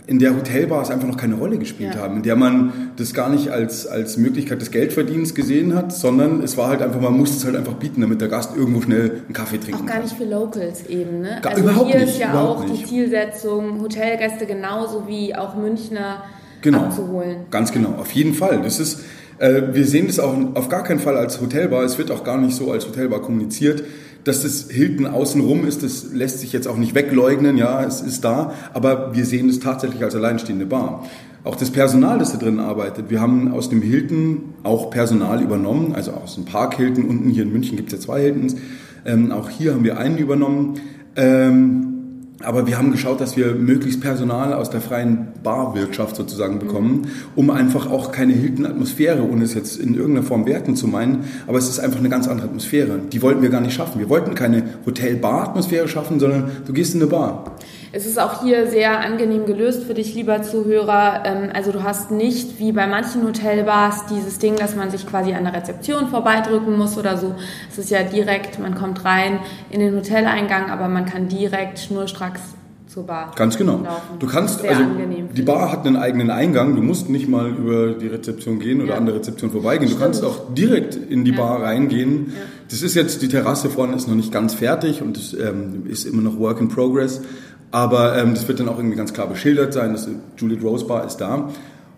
in 0.07 0.19
der 0.19 0.35
Hotelbars 0.35 0.89
einfach 0.89 1.07
noch 1.07 1.17
keine 1.17 1.35
Rolle 1.35 1.57
gespielt 1.57 1.95
Ja. 1.95 2.01
haben, 2.01 2.17
in 2.17 2.23
der 2.23 2.35
man 2.37 2.91
das 2.95 3.13
gar 3.13 3.29
nicht 3.29 3.49
als, 3.49 3.85
als 3.85 4.15
Möglichkeit 4.17 4.61
des 4.61 4.71
Geldverdienens 4.71 5.35
gesehen 5.35 5.75
hat, 5.75 5.91
sondern 5.91 6.41
es 6.41 6.55
war 6.57 6.69
halt 6.69 6.81
einfach, 6.81 7.01
man 7.01 7.15
musste 7.15 7.35
es 7.37 7.45
halt 7.45 7.57
einfach 7.57 7.73
bieten, 7.73 7.99
damit 8.01 8.21
der 8.21 8.29
Gast 8.29 8.55
irgendwo 8.55 8.79
schnell 8.81 9.21
einen 9.25 9.33
Kaffee 9.33 9.57
trinken 9.57 9.81
Auch 9.81 9.85
gar 9.85 9.95
kann. 9.97 10.03
nicht 10.05 10.15
für 10.15 10.23
Locals 10.23 10.85
eben, 10.87 11.19
ne? 11.21 11.39
Gar- 11.41 11.51
also 11.51 11.63
überhaupt 11.63 11.91
hier 11.91 11.99
nicht, 11.99 12.09
ist 12.13 12.19
ja 12.19 12.33
auch 12.41 12.63
die 12.63 12.71
nicht. 12.71 12.87
Zielsetzung, 12.87 13.81
Hotelgäste 13.81 14.45
genauso 14.45 15.03
wie 15.07 15.35
auch 15.35 15.55
Münchner 15.57 16.23
genau. 16.61 16.79
abzuholen. 16.85 17.37
Ganz 17.51 17.71
genau, 17.73 17.89
auf 17.99 18.11
jeden 18.11 18.33
Fall. 18.33 18.61
Das 18.63 18.79
ist, 18.79 19.01
äh, 19.39 19.61
wir 19.73 19.85
sehen 19.85 20.07
das 20.07 20.19
auch 20.19 20.33
auf 20.53 20.69
gar 20.69 20.83
keinen 20.85 20.99
Fall 20.99 21.17
als 21.17 21.41
Hotelbar. 21.41 21.83
Es 21.83 21.97
wird 21.97 22.11
auch 22.11 22.23
gar 22.23 22.37
nicht 22.37 22.55
so 22.55 22.71
als 22.71 22.87
Hotelbar 22.87 23.21
kommuniziert. 23.21 23.83
Dass 24.27 24.43
das 24.43 24.69
Hilton 24.69 25.07
außenrum 25.07 25.65
ist, 25.65 25.83
das 25.83 26.07
lässt 26.11 26.41
sich 26.41 26.51
jetzt 26.51 26.67
auch 26.67 26.75
nicht 26.75 26.93
wegleugnen. 26.95 27.57
Ja, 27.57 27.81
es 27.85 28.01
ist 28.01 28.25
da. 28.25 28.53
Aber 28.73 29.15
wir 29.15 29.25
sehen 29.25 29.47
es 29.47 29.61
tatsächlich 29.61 30.03
als 30.03 30.15
alleinstehende 30.15 30.65
Bar. 30.65 31.05
Auch 31.45 31.55
das 31.55 31.71
Personal, 31.71 32.19
das 32.19 32.33
da 32.33 32.37
drin 32.37 32.59
arbeitet. 32.59 33.09
Wir 33.09 33.21
haben 33.21 33.53
aus 33.53 33.69
dem 33.69 33.81
Hilton 33.81 34.55
auch 34.63 34.89
Personal 34.89 35.41
übernommen. 35.41 35.95
Also 35.95 36.11
aus 36.11 36.35
dem 36.35 36.43
Park 36.43 36.75
Hilton. 36.75 37.05
Unten 37.05 37.29
hier 37.29 37.43
in 37.43 37.53
München 37.53 37.77
gibt 37.77 37.93
es 37.93 37.99
ja 37.99 38.05
zwei 38.05 38.21
Hiltons. 38.21 38.57
Ähm, 39.05 39.31
auch 39.31 39.49
hier 39.49 39.73
haben 39.73 39.85
wir 39.85 39.97
einen 39.97 40.17
übernommen. 40.17 40.73
Ähm, 41.15 41.96
aber 42.43 42.67
wir 42.67 42.77
haben 42.77 42.91
geschaut, 42.91 43.19
dass 43.19 43.35
wir 43.35 43.55
möglichst 43.55 44.01
Personal 44.01 44.53
aus 44.53 44.69
der 44.69 44.81
freien 44.81 45.29
Barwirtschaft 45.43 46.15
sozusagen 46.15 46.59
bekommen, 46.59 47.09
um 47.35 47.49
einfach 47.49 47.89
auch 47.89 48.11
keine 48.11 48.33
Hilton-Atmosphäre, 48.33 49.23
ohne 49.23 49.43
es 49.43 49.53
jetzt 49.53 49.79
in 49.79 49.95
irgendeiner 49.95 50.25
Form 50.25 50.45
werten 50.45 50.75
zu 50.75 50.87
meinen, 50.87 51.25
aber 51.47 51.57
es 51.57 51.67
ist 51.67 51.79
einfach 51.79 51.99
eine 51.99 52.09
ganz 52.09 52.27
andere 52.27 52.47
Atmosphäre. 52.47 52.99
Die 53.11 53.21
wollten 53.21 53.41
wir 53.41 53.49
gar 53.49 53.61
nicht 53.61 53.73
schaffen. 53.73 53.99
Wir 53.99 54.09
wollten 54.09 54.35
keine 54.35 54.63
Hotel-Bar-Atmosphäre 54.85 55.87
schaffen, 55.87 56.19
sondern 56.19 56.51
du 56.65 56.73
gehst 56.73 56.93
in 56.93 57.01
eine 57.01 57.09
Bar. 57.09 57.55
Es 57.93 58.05
ist 58.05 58.19
auch 58.19 58.43
hier 58.43 58.67
sehr 58.67 58.99
angenehm 58.99 59.45
gelöst 59.45 59.83
für 59.83 59.93
dich, 59.93 60.13
lieber 60.13 60.41
Zuhörer. 60.41 61.23
Ähm, 61.25 61.49
Also 61.53 61.71
du 61.71 61.83
hast 61.83 62.11
nicht 62.11 62.59
wie 62.59 62.71
bei 62.71 62.85
manchen 62.87 63.23
Hotelbars 63.25 64.05
dieses 64.07 64.39
Ding, 64.39 64.55
dass 64.57 64.75
man 64.75 64.89
sich 64.91 65.07
quasi 65.07 65.33
an 65.33 65.45
der 65.45 65.53
Rezeption 65.53 66.07
vorbeidrücken 66.07 66.77
muss 66.77 66.97
oder 66.97 67.17
so. 67.17 67.35
Es 67.71 67.77
ist 67.77 67.89
ja 67.89 68.03
direkt, 68.03 68.59
man 68.59 68.75
kommt 68.75 69.05
rein 69.05 69.39
in 69.69 69.79
den 69.79 69.95
Hoteleingang, 69.95 70.69
aber 70.69 70.87
man 70.89 71.05
kann 71.05 71.27
direkt 71.29 71.79
schnurstracks 71.79 72.41
zur 72.87 73.05
Bar 73.05 73.31
Ganz 73.35 73.57
genau. 73.57 73.73
laufen. 73.83 74.17
Du 74.19 74.27
kannst, 74.27 74.61
Sehr 74.61 74.71
also 74.71 74.83
angenehm, 74.83 75.29
die 75.35 75.41
Bar 75.41 75.71
hat 75.71 75.85
einen 75.85 75.97
eigenen 75.97 76.29
Eingang. 76.29 76.75
Du 76.75 76.81
musst 76.81 77.09
nicht 77.09 77.27
mal 77.27 77.49
über 77.49 77.93
die 77.93 78.07
Rezeption 78.07 78.59
gehen 78.59 78.81
oder 78.81 78.91
Ja. 78.93 78.97
an 78.97 79.05
der 79.05 79.15
Rezeption 79.15 79.51
vorbeigehen. 79.51 79.89
Du 79.89 79.95
Stimmt. 79.97 80.03
kannst 80.03 80.23
auch 80.23 80.53
direkt 80.53 80.95
in 80.95 81.23
die 81.25 81.31
Ja. 81.31 81.37
Bar 81.37 81.63
reingehen. 81.63 82.33
Das 82.69 82.81
ist 82.83 82.95
jetzt, 82.95 83.21
die 83.21 83.27
Terrasse 83.27 83.69
vorne 83.69 83.95
ist 83.95 84.07
noch 84.07 84.15
nicht 84.15 84.31
ganz 84.31 84.53
fertig 84.53 85.01
und 85.01 85.15
das 85.17 85.33
ähm, 85.33 85.83
ist 85.87 86.05
immer 86.05 86.21
noch 86.21 86.39
Work 86.39 86.59
in 86.61 86.69
Progress. 86.69 87.21
Aber 87.71 88.17
ähm, 88.17 88.33
das 88.33 88.47
wird 88.47 88.59
dann 88.59 88.69
auch 88.69 88.77
irgendwie 88.77 88.95
ganz 88.95 89.13
klar 89.13 89.27
beschildert 89.27 89.73
sein. 89.73 89.93
Das 89.93 90.07
Juliet 90.37 90.63
Rose 90.63 90.85
Bar 90.85 91.05
ist 91.05 91.17
da. 91.17 91.49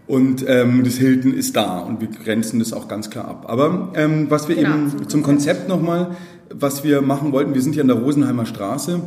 Und 0.08 0.44
ähm, 0.48 0.84
das 0.84 0.96
Hilton 0.96 1.34
ist 1.36 1.56
da 1.56 1.80
und 1.80 2.02
wir 2.02 2.08
grenzen 2.08 2.58
das 2.58 2.74
auch 2.74 2.88
ganz 2.88 3.12
klar 3.12 3.28
ab. 3.28 3.46
Aber 3.48 3.90
ähm, 3.94 4.26
was 4.30 4.48
wir 4.48 4.56
Genau, 4.56 4.70
eben 4.70 4.90
zum 4.90 5.08
zum 5.08 5.24
Konzept 5.24 5.70
nochmal, 5.70 6.16
was 6.52 6.84
wir 6.84 7.04
machen 7.04 7.32
wollten, 7.32 7.54
wir 7.54 7.62
sind 7.62 7.74
hier 7.74 7.84
an 7.84 7.90
der 7.90 7.98
Rosenheimer 7.98 8.48
Straße 8.48 9.02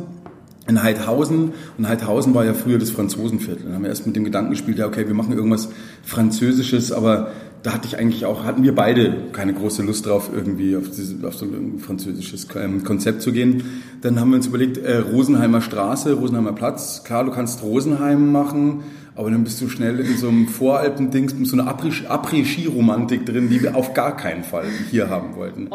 in 0.67 0.81
Heidhausen. 0.81 1.51
Und 1.77 1.87
Heidhausen 1.89 2.33
war 2.33 2.45
ja 2.45 2.53
früher 2.53 2.79
das 2.79 2.91
Franzosenviertel. 2.91 3.65
Dann 3.65 3.75
haben 3.75 3.83
wir 3.83 3.89
erst 3.89 4.07
mit 4.07 4.15
dem 4.15 4.23
Gedanken 4.23 4.51
gespielt, 4.51 4.77
ja, 4.77 4.87
okay, 4.87 5.05
wir 5.05 5.13
machen 5.13 5.33
irgendwas 5.33 5.67
Französisches, 6.03 6.93
aber 6.93 7.31
da 7.63 7.73
hatte 7.73 7.87
ich 7.87 7.97
eigentlich 7.97 8.25
auch, 8.25 8.43
hatten 8.43 8.63
wir 8.63 8.75
beide 8.75 9.15
keine 9.31 9.53
große 9.53 9.83
Lust 9.83 10.05
drauf, 10.05 10.29
irgendwie 10.33 10.75
auf, 10.75 10.89
diese, 10.89 11.25
auf 11.25 11.35
so 11.35 11.45
ein 11.45 11.79
französisches 11.79 12.47
ähm, 12.61 12.83
Konzept 12.83 13.21
zu 13.21 13.31
gehen. 13.31 13.63
Dann 14.01 14.19
haben 14.19 14.31
wir 14.31 14.35
uns 14.35 14.47
überlegt, 14.47 14.77
äh, 14.77 14.97
Rosenheimer 14.97 15.61
Straße, 15.61 16.13
Rosenheimer 16.13 16.51
Platz. 16.51 17.03
Klar, 17.05 17.23
du 17.23 17.31
kannst 17.31 17.63
Rosenheim 17.63 18.33
machen, 18.33 18.81
aber 19.15 19.31
dann 19.31 19.45
bist 19.45 19.61
du 19.61 19.69
schnell 19.69 19.99
in 20.01 20.17
so 20.17 20.27
einem 20.27 20.47
Voralpendings 20.47 21.35
mit 21.35 21.47
so 21.47 21.57
einer 21.57 21.71
Après- 21.71 22.05
Après-Ski-Romantik 22.05 23.25
drin, 23.25 23.49
die 23.49 23.61
wir 23.61 23.75
auf 23.77 23.93
gar 23.93 24.17
keinen 24.17 24.43
Fall 24.43 24.65
hier 24.91 25.09
haben 25.09 25.35
wollten. 25.37 25.69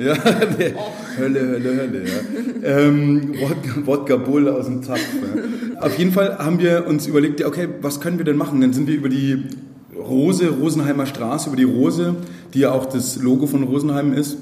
Ja, 0.00 0.14
nee. 0.58 0.74
Hölle, 1.18 1.40
Hölle, 1.40 1.76
Hölle. 1.76 2.04
Ja. 2.04 2.68
Ähm, 2.68 3.34
Wodka, 3.40 3.86
Wodka 3.86 4.16
Bull 4.16 4.48
aus 4.48 4.66
dem 4.66 4.82
Zapf. 4.82 5.00
Ja. 5.74 5.82
Auf 5.82 5.98
jeden 5.98 6.12
Fall 6.12 6.38
haben 6.38 6.58
wir 6.60 6.86
uns 6.86 7.06
überlegt, 7.06 7.44
okay, 7.44 7.68
was 7.80 8.00
können 8.00 8.18
wir 8.18 8.24
denn 8.24 8.36
machen? 8.36 8.60
Dann 8.60 8.72
sind 8.72 8.88
wir 8.88 8.94
über 8.94 9.08
die 9.08 9.44
Rose, 9.98 10.50
Rosenheimer 10.50 11.06
Straße, 11.06 11.48
über 11.48 11.56
die 11.56 11.64
Rose, 11.64 12.16
die 12.54 12.60
ja 12.60 12.72
auch 12.72 12.86
das 12.86 13.16
Logo 13.16 13.46
von 13.46 13.64
Rosenheim 13.64 14.12
ist, 14.12 14.38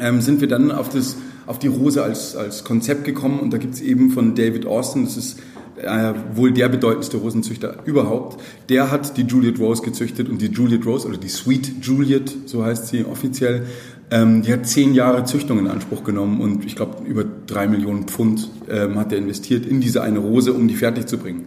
ähm, 0.00 0.20
sind 0.20 0.40
wir 0.40 0.48
dann 0.48 0.70
auf, 0.70 0.88
das, 0.88 1.16
auf 1.46 1.58
die 1.58 1.68
Rose 1.68 2.02
als, 2.02 2.36
als 2.36 2.64
Konzept 2.64 3.04
gekommen. 3.04 3.40
Und 3.40 3.52
da 3.52 3.58
gibt's 3.58 3.80
eben 3.80 4.10
von 4.10 4.34
David 4.34 4.66
Austin, 4.66 5.04
das 5.04 5.16
ist 5.16 5.40
äh, 5.76 6.12
wohl 6.34 6.52
der 6.52 6.68
bedeutendste 6.68 7.16
Rosenzüchter 7.18 7.76
überhaupt. 7.84 8.40
Der 8.68 8.90
hat 8.90 9.16
die 9.16 9.22
Juliet 9.22 9.58
Rose 9.58 9.82
gezüchtet 9.82 10.28
und 10.28 10.40
die 10.40 10.46
Juliet 10.46 10.86
Rose 10.86 11.06
oder 11.06 11.18
die 11.18 11.28
Sweet 11.28 11.84
Juliet, 11.84 12.34
so 12.46 12.64
heißt 12.64 12.88
sie 12.88 13.04
offiziell, 13.04 13.66
Ähm, 14.10 14.42
die 14.42 14.52
hat 14.52 14.66
zehn 14.66 14.94
Jahre 14.94 15.24
Züchtung 15.24 15.58
in 15.58 15.66
Anspruch 15.66 16.02
genommen 16.02 16.40
und 16.40 16.64
ich 16.64 16.76
glaube 16.76 17.06
über 17.06 17.24
drei 17.46 17.68
Millionen 17.68 18.04
Pfund 18.04 18.48
ähm, 18.70 18.98
hat 18.98 19.12
er 19.12 19.18
investiert 19.18 19.66
in 19.66 19.80
diese 19.80 20.02
eine 20.02 20.18
Rose, 20.18 20.54
um 20.54 20.66
die 20.66 20.76
fertig 20.76 21.06
zu 21.06 21.18
bringen. 21.18 21.44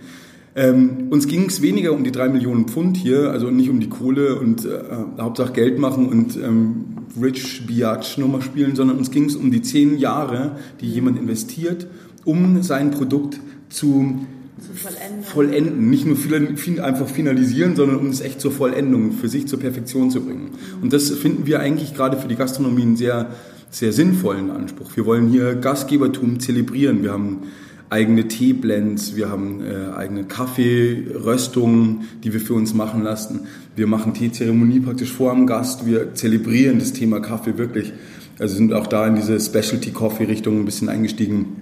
Ähm, 0.53 1.07
uns 1.09 1.27
ging 1.27 1.45
es 1.45 1.61
weniger 1.61 1.93
um 1.93 2.03
die 2.03 2.11
drei 2.11 2.27
Millionen 2.27 2.67
Pfund 2.67 2.97
hier, 2.97 3.31
also 3.31 3.49
nicht 3.49 3.69
um 3.69 3.79
die 3.79 3.87
Kohle 3.87 4.37
und 4.37 4.65
äh, 4.65 4.69
Hauptsache 5.17 5.53
Geld 5.53 5.79
machen 5.79 6.09
und 6.09 6.35
ähm, 6.35 6.85
Rich 7.21 7.67
Biatch 7.67 8.17
Nummer 8.17 8.41
spielen, 8.41 8.75
sondern 8.75 8.97
uns 8.97 9.11
ging 9.11 9.25
es 9.25 9.35
um 9.35 9.51
die 9.51 9.61
zehn 9.61 9.97
Jahre, 9.97 10.57
die 10.81 10.87
jemand 10.87 11.17
investiert, 11.17 11.87
um 12.25 12.61
sein 12.63 12.91
Produkt 12.91 13.39
zu, 13.69 14.25
zu 14.59 14.73
vollenden. 14.73 15.23
vollenden. 15.23 15.89
Nicht 15.89 16.05
nur 16.05 16.17
viel, 16.17 16.57
viel, 16.57 16.81
einfach 16.81 17.07
finalisieren, 17.07 17.77
sondern 17.77 17.97
um 17.97 18.09
es 18.09 18.19
echt 18.19 18.41
zur 18.41 18.51
Vollendung, 18.51 19.13
für 19.13 19.29
sich 19.29 19.47
zur 19.47 19.59
Perfektion 19.59 20.11
zu 20.11 20.21
bringen. 20.21 20.51
Und 20.81 20.91
das 20.91 21.11
finden 21.11 21.45
wir 21.45 21.61
eigentlich 21.61 21.95
gerade 21.95 22.17
für 22.17 22.27
die 22.27 22.35
Gastronomie 22.35 22.81
einen 22.81 22.97
sehr, 22.97 23.31
sehr 23.69 23.93
sinnvollen 23.93 24.51
Anspruch. 24.51 24.95
Wir 24.95 25.05
wollen 25.05 25.29
hier 25.29 25.55
Gastgebertum 25.55 26.41
zelebrieren. 26.41 27.03
Wir 27.03 27.13
haben 27.13 27.43
eigene 27.91 28.29
Teeblends, 28.29 29.17
wir 29.17 29.29
haben 29.29 29.61
äh, 29.61 29.93
eigene 29.93 30.23
Kaffeeröstungen, 30.23 32.05
die 32.23 32.31
wir 32.31 32.39
für 32.39 32.53
uns 32.53 32.73
machen 32.73 33.03
lassen. 33.03 33.41
Wir 33.75 33.85
machen 33.85 34.13
Teezeremonie 34.13 34.79
praktisch 34.79 35.11
vor 35.11 35.33
dem 35.33 35.45
Gast. 35.45 35.85
Wir 35.85 36.15
zelebrieren 36.15 36.79
das 36.79 36.93
Thema 36.93 37.19
Kaffee 37.19 37.57
wirklich. 37.57 37.91
Also 38.39 38.55
sind 38.55 38.73
auch 38.73 38.87
da 38.87 39.05
in 39.07 39.15
diese 39.15 39.37
Specialty 39.39 39.91
Coffee 39.91 40.23
Richtung 40.23 40.61
ein 40.61 40.65
bisschen 40.65 40.87
eingestiegen. 40.87 41.57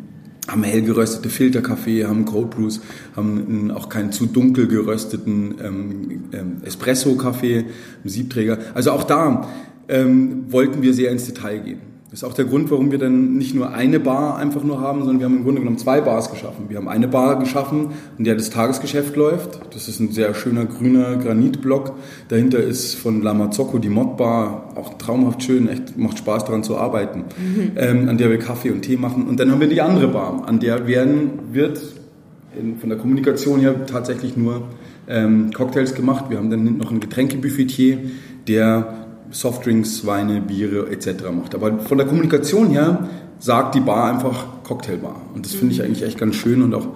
Haben 0.47 0.63
hell 0.63 0.83
geröstete 0.83 1.29
Filterkaffee, 1.29 2.05
haben 2.05 2.25
Cold 2.25 2.51
Brews, 2.51 2.79
haben 3.15 3.71
auch 3.71 3.89
keinen 3.89 4.11
zu 4.11 4.27
dunkel 4.27 4.67
gerösteten 4.67 5.55
ähm, 5.63 6.23
ähm, 6.31 6.57
Espresso 6.63 7.15
Kaffee, 7.15 7.65
Siebträger. 8.03 8.59
Also 8.75 8.91
auch 8.91 9.03
da 9.03 9.47
ähm, 9.87 10.45
wollten 10.49 10.83
wir 10.83 10.93
sehr 10.93 11.11
ins 11.11 11.25
Detail 11.25 11.59
gehen. 11.59 11.88
Das 12.11 12.23
ist 12.23 12.23
auch 12.23 12.33
der 12.33 12.45
Grund, 12.45 12.71
warum 12.71 12.89
wir 12.89 12.97
dann 12.97 13.37
nicht 13.37 13.53
nur 13.53 13.71
eine 13.71 13.99
Bar 13.99 14.37
einfach 14.37 14.63
nur 14.63 14.81
haben, 14.81 15.01
sondern 15.01 15.19
wir 15.19 15.25
haben 15.25 15.37
im 15.37 15.43
Grunde 15.43 15.61
genommen 15.61 15.77
zwei 15.77 16.01
Bars 16.01 16.31
geschaffen. 16.31 16.65
Wir 16.67 16.77
haben 16.77 16.87
eine 16.87 17.07
Bar 17.07 17.37
geschaffen, 17.37 17.89
in 18.17 18.23
der 18.23 18.33
das 18.33 18.49
Tagesgeschäft 18.49 19.15
läuft. 19.15 19.59
Das 19.75 19.87
ist 19.87 19.99
ein 19.99 20.11
sehr 20.11 20.33
schöner 20.33 20.65
grüner 20.65 21.17
Granitblock. 21.17 21.93
Dahinter 22.29 22.57
ist 22.59 22.95
von 22.95 23.21
La 23.21 23.35
Mazzocco 23.35 23.77
die 23.77 23.89
Mod 23.89 24.17
Bar, 24.17 24.73
auch 24.75 24.97
traumhaft 24.97 25.43
schön, 25.43 25.69
echt 25.69 25.99
macht 25.99 26.17
Spaß 26.17 26.45
daran 26.45 26.63
zu 26.63 26.77
arbeiten, 26.77 27.25
mhm. 27.37 27.71
ähm, 27.75 28.09
an 28.09 28.17
der 28.17 28.31
wir 28.31 28.39
Kaffee 28.39 28.71
und 28.71 28.81
Tee 28.81 28.97
machen. 28.97 29.27
Und 29.27 29.39
dann 29.39 29.51
haben 29.51 29.59
wir 29.59 29.69
die 29.69 29.81
andere 29.81 30.07
Bar, 30.07 30.47
an 30.47 30.59
der 30.59 30.87
werden, 30.87 31.29
wird 31.51 31.79
in, 32.59 32.77
von 32.77 32.89
der 32.89 32.97
Kommunikation 32.97 33.59
her 33.59 33.85
tatsächlich 33.85 34.35
nur 34.35 34.63
ähm, 35.07 35.51
Cocktails 35.53 35.93
gemacht. 35.93 36.25
Wir 36.29 36.39
haben 36.39 36.49
dann 36.49 36.77
noch 36.77 36.89
einen 36.89 37.01
Getränkebuffetier, 37.01 37.99
der 38.47 39.08
Softdrinks, 39.31 40.05
Weine, 40.05 40.41
Biere 40.41 40.89
etc. 40.89 41.23
macht. 41.31 41.55
Aber 41.55 41.79
von 41.79 41.97
der 41.97 42.07
Kommunikation 42.07 42.69
her 42.69 43.07
sagt 43.39 43.75
die 43.75 43.79
Bar 43.79 44.11
einfach 44.11 44.63
Cocktailbar. 44.63 45.21
Und 45.33 45.45
das 45.45 45.53
finde 45.53 45.73
ich 45.73 45.79
mhm. 45.79 45.85
eigentlich 45.85 46.03
echt 46.03 46.17
ganz 46.17 46.35
schön 46.35 46.61
und 46.61 46.73
auch 46.73 46.87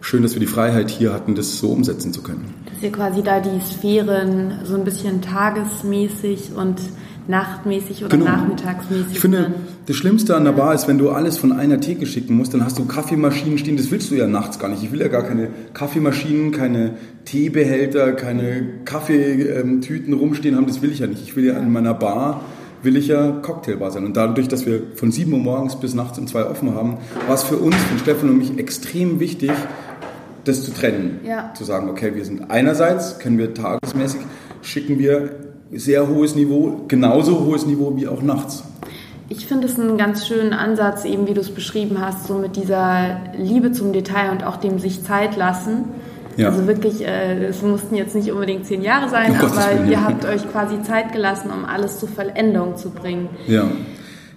schön, 0.00 0.22
dass 0.22 0.34
wir 0.34 0.40
die 0.40 0.46
Freiheit 0.46 0.90
hier 0.90 1.12
hatten, 1.12 1.34
das 1.34 1.58
so 1.58 1.68
umsetzen 1.68 2.12
zu 2.12 2.22
können. 2.22 2.54
Dass 2.72 2.82
ihr 2.82 2.92
quasi 2.92 3.22
da 3.22 3.40
die 3.40 3.60
Sphären 3.60 4.60
so 4.64 4.74
ein 4.74 4.84
bisschen 4.84 5.20
tagesmäßig 5.20 6.52
und 6.56 6.80
nachtmäßig 7.28 8.04
oder 8.04 8.16
genau. 8.16 8.30
nachmittagsmäßig. 8.30 9.12
Ich 9.12 9.20
finde, 9.20 9.54
das 9.86 9.96
Schlimmste 9.96 10.36
an 10.36 10.44
der 10.44 10.52
Bar 10.52 10.74
ist, 10.74 10.88
wenn 10.88 10.98
du 10.98 11.10
alles 11.10 11.38
von 11.38 11.52
einer 11.52 11.80
Theke 11.80 12.06
schicken 12.06 12.36
musst, 12.36 12.54
dann 12.54 12.64
hast 12.64 12.78
du 12.78 12.84
Kaffeemaschinen 12.84 13.58
stehen, 13.58 13.76
das 13.76 13.90
willst 13.90 14.10
du 14.10 14.14
ja 14.14 14.26
nachts 14.26 14.58
gar 14.58 14.68
nicht. 14.68 14.82
Ich 14.82 14.92
will 14.92 15.00
ja 15.00 15.08
gar 15.08 15.22
keine 15.22 15.48
Kaffeemaschinen, 15.74 16.52
keine 16.52 16.94
Teebehälter, 17.24 18.12
keine 18.12 18.64
Kaffeetüten 18.84 20.12
rumstehen 20.12 20.56
haben, 20.56 20.66
das 20.66 20.82
will 20.82 20.90
ich 20.92 21.00
ja 21.00 21.06
nicht. 21.06 21.22
Ich 21.22 21.36
will 21.36 21.44
ja 21.44 21.58
in 21.58 21.72
meiner 21.72 21.94
Bar 21.94 22.42
will 22.82 22.96
ich 22.96 23.08
ja 23.08 23.30
Cocktailbar 23.30 23.90
sein. 23.90 24.04
Und 24.04 24.16
dadurch, 24.16 24.48
dass 24.48 24.66
wir 24.66 24.82
von 24.94 25.12
7 25.12 25.32
Uhr 25.32 25.38
morgens 25.38 25.78
bis 25.78 25.94
nachts 25.94 26.18
um 26.18 26.26
2 26.26 26.46
offen 26.46 26.74
haben, 26.74 26.96
war 27.26 27.34
es 27.34 27.42
für 27.42 27.56
uns, 27.56 27.76
von 27.76 27.98
Stefan 27.98 28.30
und 28.30 28.38
mich, 28.38 28.58
extrem 28.58 29.20
wichtig, 29.20 29.50
das 30.44 30.64
zu 30.64 30.72
trennen. 30.72 31.20
Ja. 31.24 31.52
Zu 31.54 31.64
sagen, 31.64 31.90
okay, 31.90 32.14
wir 32.14 32.24
sind 32.24 32.50
einerseits, 32.50 33.18
können 33.18 33.38
wir 33.38 33.52
tagesmäßig, 33.52 34.20
schicken 34.62 34.98
wir 34.98 35.49
sehr 35.72 36.08
hohes 36.08 36.34
Niveau, 36.34 36.82
genauso 36.88 37.40
hohes 37.40 37.66
Niveau 37.66 37.96
wie 37.96 38.08
auch 38.08 38.22
nachts. 38.22 38.64
Ich 39.28 39.46
finde 39.46 39.68
es 39.68 39.78
einen 39.78 39.96
ganz 39.96 40.26
schönen 40.26 40.52
Ansatz, 40.52 41.04
eben 41.04 41.28
wie 41.28 41.34
du 41.34 41.40
es 41.40 41.50
beschrieben 41.50 42.00
hast, 42.00 42.26
so 42.26 42.34
mit 42.34 42.56
dieser 42.56 43.20
Liebe 43.38 43.70
zum 43.70 43.92
Detail 43.92 44.32
und 44.32 44.44
auch 44.44 44.56
dem 44.56 44.80
sich 44.80 45.04
Zeit 45.04 45.36
lassen. 45.36 45.84
Ja. 46.36 46.48
Also 46.48 46.66
wirklich, 46.66 47.06
äh, 47.06 47.44
es 47.44 47.62
mussten 47.62 47.94
jetzt 47.94 48.14
nicht 48.14 48.32
unbedingt 48.32 48.66
zehn 48.66 48.82
Jahre 48.82 49.08
sein, 49.08 49.36
oh 49.40 49.46
aber 49.46 49.84
ihr 49.88 50.04
habt 50.04 50.24
euch 50.24 50.50
quasi 50.50 50.82
Zeit 50.82 51.12
gelassen, 51.12 51.50
um 51.50 51.64
alles 51.64 52.00
zur 52.00 52.08
Vollendung 52.08 52.76
zu 52.76 52.90
bringen. 52.90 53.28
Ja. 53.46 53.70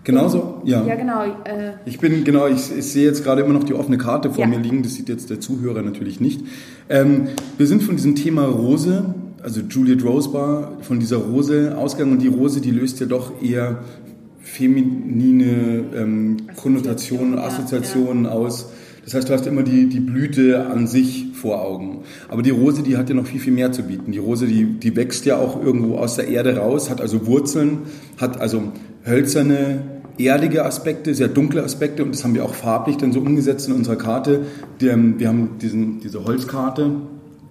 Genauso, 0.04 0.62
ja. 0.66 0.86
Ja, 0.86 0.96
genau. 0.96 1.24
Äh 1.24 1.74
ich 1.86 1.98
bin, 1.98 2.26
genau, 2.26 2.48
ich, 2.48 2.78
ich, 2.78 2.86
sehe 2.86 3.06
jetzt 3.06 3.24
gerade 3.24 3.42
immer 3.42 3.54
noch 3.54 3.64
die 3.64 3.74
offene 3.74 3.98
Karte 3.98 4.32
vor 4.32 4.42
ja. 4.44 4.48
mir 4.48 4.60
liegen, 4.60 4.84
das 4.84 4.96
sieht 4.96 5.08
jetzt 5.08 5.30
der 5.30 5.40
Zuhörer 5.40 5.82
natürlich 5.82 6.20
nicht. 6.20 6.42
Ähm, 6.90 7.30
wir 7.58 7.68
sind 7.68 7.84
von 7.84 7.96
diesem 7.96 8.16
Thema 8.16 8.46
Rose 8.46 9.16
also 9.44 9.62
Juliet 9.62 10.04
Rose 10.04 10.30
Bar 10.30 10.78
von 10.82 11.00
dieser 11.00 11.18
Rose 11.18 11.78
ausgegangen 11.78 12.14
und 12.14 12.22
die 12.22 12.28
Rose, 12.28 12.62
die 12.62 12.72
löst 12.72 13.00
ja 13.00 13.06
doch 13.06 13.42
eher 13.42 13.80
feminine 14.42 15.84
ähm, 15.96 16.38
Konnotationen, 16.56 17.38
Assoziationen 17.38 18.26
ja, 18.26 18.30
ja. 18.30 18.36
aus. 18.36 18.70
Das 19.04 19.16
heißt, 19.16 19.28
du 19.28 19.34
hast 19.34 19.46
immer 19.48 19.64
die, 19.64 19.90
die 19.90 20.00
Blüte 20.00 20.66
an 20.68 20.88
sich 20.88 21.26
vor 21.34 21.62
Augen. 21.62 22.04
Aber 22.30 22.42
die 22.42 22.52
Rose, 22.52 22.84
die 22.84 22.96
hat 22.96 23.10
ja 23.10 23.16
noch 23.16 23.26
viel, 23.26 23.42
viel 23.42 23.52
mehr 23.52 23.74
zu 23.74 23.84
bieten. 23.84 24.14
Die 24.14 24.18
Rose, 24.18 24.48
die, 24.48 24.64
die 24.64 24.96
wächst 24.96 25.26
ja 25.26 25.38
auch 25.38 25.62
irgendwo 25.62 25.98
aus 25.98 26.16
der 26.16 26.30
Erde 26.30 26.56
raus, 26.58 26.90
hat 26.90 27.02
also 27.02 27.26
Wurzeln, 27.28 27.80
hat 28.18 28.40
also 28.40 28.72
hölzerne, 29.06 29.82
erdige 30.18 30.64
Aspekte, 30.64 31.14
sehr 31.14 31.28
dunkle 31.28 31.64
Aspekte 31.64 32.04
und 32.04 32.14
das 32.14 32.24
haben 32.24 32.36
wir 32.36 32.46
auch 32.46 32.54
farblich 32.54 32.98
dann 32.98 33.12
so 33.12 33.20
umgesetzt 33.20 33.68
in 33.68 33.74
unserer 33.74 33.98
Karte. 33.98 34.46
Wir 34.80 34.94
haben 34.94 35.58
diesen, 35.60 36.00
diese 36.00 36.24
Holzkarte 36.24 36.92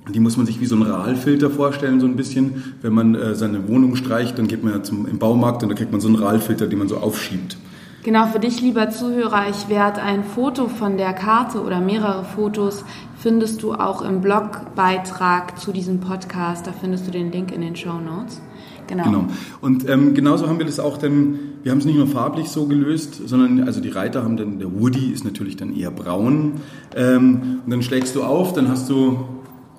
die 0.09 0.21
muss 0.21 0.37
man 0.37 0.47
sich 0.47 0.61
wie 0.61 0.67
so 0.67 0.75
ein 0.75 0.83
RAL-Filter 0.83 1.51
vorstellen, 1.51 2.01
so 2.01 2.07
ein 2.07 2.17
bisschen. 2.17 2.75
Wenn 2.83 2.93
man 2.93 3.15
äh, 3.15 3.35
seine 3.35 3.69
Wohnung 3.69 3.95
streicht, 3.95 4.39
dann 4.39 4.49
geht 4.49 4.65
man 4.65 4.73
ja 4.73 4.83
zum, 4.83 5.07
im 5.07 5.19
Baumarkt 5.19 5.63
und 5.63 5.69
da 5.69 5.75
kriegt 5.75 5.93
man 5.93 6.01
so 6.01 6.09
einen 6.09 6.17
RAL-Filter, 6.17 6.67
den 6.67 6.79
man 6.79 6.89
so 6.89 6.97
aufschiebt. 6.97 7.57
Genau, 8.05 8.27
für 8.27 8.41
dich, 8.41 8.61
lieber 8.61 8.91
Zuhörer, 8.91 9.49
ich 9.49 9.69
werde 9.69 10.03
ein 10.03 10.25
Foto 10.25 10.67
von 10.67 10.97
der 10.97 11.13
Karte 11.13 11.63
oder 11.63 11.81
mehrere 11.81 12.25
Fotos 12.25 12.85
findest 13.17 13.63
du 13.63 13.75
auch 13.75 14.03
im 14.03 14.21
Blogbeitrag 14.21 15.57
zu 15.61 15.71
diesem 15.73 16.01
Podcast. 16.01 16.67
Da 16.67 16.73
findest 16.73 17.07
du 17.07 17.13
den 17.13 17.31
Link 17.31 17.53
in 17.53 17.61
den 17.61 17.77
Show 17.77 18.01
Notes. 18.01 18.41
Genau. 18.89 19.05
genau. 19.05 19.25
Und 19.61 19.89
ähm, 19.89 20.15
genauso 20.15 20.49
haben 20.49 20.59
wir 20.59 20.67
das 20.67 20.81
auch 20.81 20.99
dann, 20.99 21.39
wir 21.63 21.71
haben 21.71 21.79
es 21.79 21.85
nicht 21.85 21.97
nur 21.97 22.09
farblich 22.09 22.49
so 22.49 22.67
gelöst, 22.67 23.21
sondern 23.25 23.63
also 23.69 23.81
die 23.81 23.91
Reiter 23.91 24.25
haben 24.25 24.37
dann, 24.37 24.59
der 24.59 24.81
Woody 24.81 25.13
ist 25.13 25.25
natürlich 25.25 25.57
dann 25.57 25.73
eher 25.73 25.93
braun. 25.93 26.55
Ähm, 26.97 27.61
und 27.65 27.71
dann 27.71 27.83
schlägst 27.83 28.17
du 28.17 28.25
auf, 28.25 28.53
dann 28.53 28.69
hast 28.69 28.91
du 28.91 29.25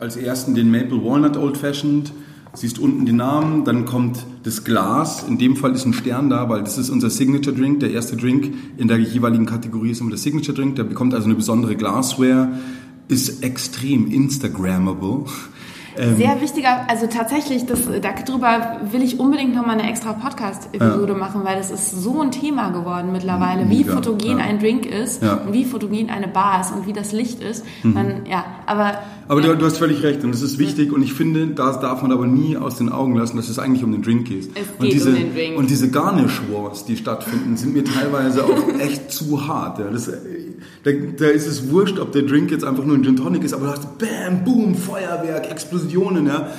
als 0.04 0.18
ersten 0.18 0.54
den 0.54 0.70
Maple 0.70 1.02
Walnut 1.02 1.38
Old 1.38 1.58
Fashioned. 1.58 2.12
Siehst 2.54 2.78
unten 2.78 3.06
den 3.06 3.16
Namen, 3.16 3.64
dann 3.64 3.86
kommt 3.86 4.26
das 4.44 4.66
Glas. 4.66 5.24
In 5.24 5.38
dem 5.38 5.56
Fall 5.56 5.74
ist 5.74 5.86
ein 5.86 5.94
Stern 5.94 6.30
da, 6.30 6.50
weil 6.50 6.62
das 6.62 6.78
ist 6.78 6.90
unser 6.90 7.10
Signature 7.10 7.56
Drink. 7.56 7.80
Der 7.80 7.92
erste 7.92 8.18
Drink 8.18 8.54
in 8.76 8.90
der 8.90 9.00
jeweiligen 9.00 9.46
Kategorie 9.46 9.92
ist 9.92 10.02
immer 10.02 10.10
der 10.10 10.20
Signature 10.20 10.54
Drink. 10.56 10.76
Der 10.76 10.84
bekommt 10.84 11.14
also 11.14 11.26
eine 11.26 11.36
besondere 11.36 11.78
Glassware, 11.78 12.52
ist 13.08 13.44
extrem 13.44 14.12
Instagrammable. 14.12 15.24
Ähm, 15.98 16.18
Sehr 16.18 16.42
wichtiger, 16.42 16.90
also 16.90 17.08
tatsächlich, 17.08 17.66
das, 17.66 17.82
darüber 18.02 18.82
will 18.92 19.02
ich 19.02 19.20
unbedingt 19.20 19.56
nochmal 19.56 19.80
eine 19.80 19.90
extra 19.90 20.14
Podcast-Episode 20.14 21.14
ja. 21.14 21.18
machen, 21.18 21.42
weil 21.44 21.58
das 21.58 21.72
ist 21.72 21.92
so 21.92 22.22
ein 22.22 22.32
Thema 22.32 22.70
geworden 22.70 23.12
mittlerweile, 23.12 23.70
wie 23.70 23.80
Mega, 23.80 23.94
fotogen 23.94 24.40
ja. 24.40 24.46
ein 24.46 24.60
Drink 24.60 24.86
ist 24.86 25.22
und 25.22 25.54
wie 25.54 25.66
fotogen 25.66 26.10
eine 26.10 26.28
Bar 26.28 26.62
ist 26.62 26.72
und 26.72 26.88
wie 26.88 26.94
das 26.94 27.12
Licht 27.12 27.42
ist. 27.42 27.66
Mhm. 27.84 27.94
Man, 27.94 28.26
ja, 28.26 28.46
aber 28.66 29.00
aber 29.28 29.42
du, 29.42 29.56
du, 29.56 29.66
hast 29.66 29.78
völlig 29.78 30.04
recht 30.04 30.24
und 30.24 30.34
das 30.34 30.42
ist 30.42 30.60
wichtig 30.60 30.92
und 30.92 31.02
ich 31.02 31.14
finde, 31.14 31.48
da 31.48 31.72
darf 31.78 32.02
man 32.02 32.12
aber 32.12 32.28
nie 32.28 32.58
aus 32.58 32.78
den 32.78 32.90
Augen 32.90 33.16
lassen, 33.16 33.38
dass 33.38 33.48
es 33.48 33.58
eigentlich 33.58 33.84
um 33.84 33.92
den 33.92 34.02
Drink 34.02 34.28
geht. 34.28 34.50
Es 34.50 34.54
geht 34.54 34.80
und 34.80 34.94
diese, 34.94 35.10
um 35.10 35.16
den 35.16 35.34
Drink. 35.34 35.58
Und 35.58 35.70
diese 35.70 35.90
Garnish 35.90 36.42
Wars, 36.52 36.86
die 36.86 36.98
stattfinden, 36.98 37.56
sind 37.56 37.74
mir 37.74 37.86
teilweise 37.86 38.44
auch 38.44 38.68
echt 38.80 39.12
zu 39.12 39.48
hart. 39.48 39.80
Ja. 39.80 39.90
Das, 39.90 40.12
da, 40.84 40.92
da, 40.92 41.28
ist 41.28 41.48
es 41.48 41.70
wurscht, 41.70 42.00
ob 42.00 42.12
der 42.12 42.24
Drink 42.24 42.52
jetzt 42.52 42.64
einfach 42.64 42.86
nur 42.86 42.98
ein 42.98 43.04
Gin 43.04 43.16
Tonic 43.16 43.44
ist, 43.44 43.54
aber 43.54 43.66
du 43.66 43.72
hast 43.72 43.98
Bam, 43.98 44.44
Boom, 44.44 44.76
Feuerwerk, 44.76 45.50
Explosionen. 45.50 46.28
Ja. 46.28 46.50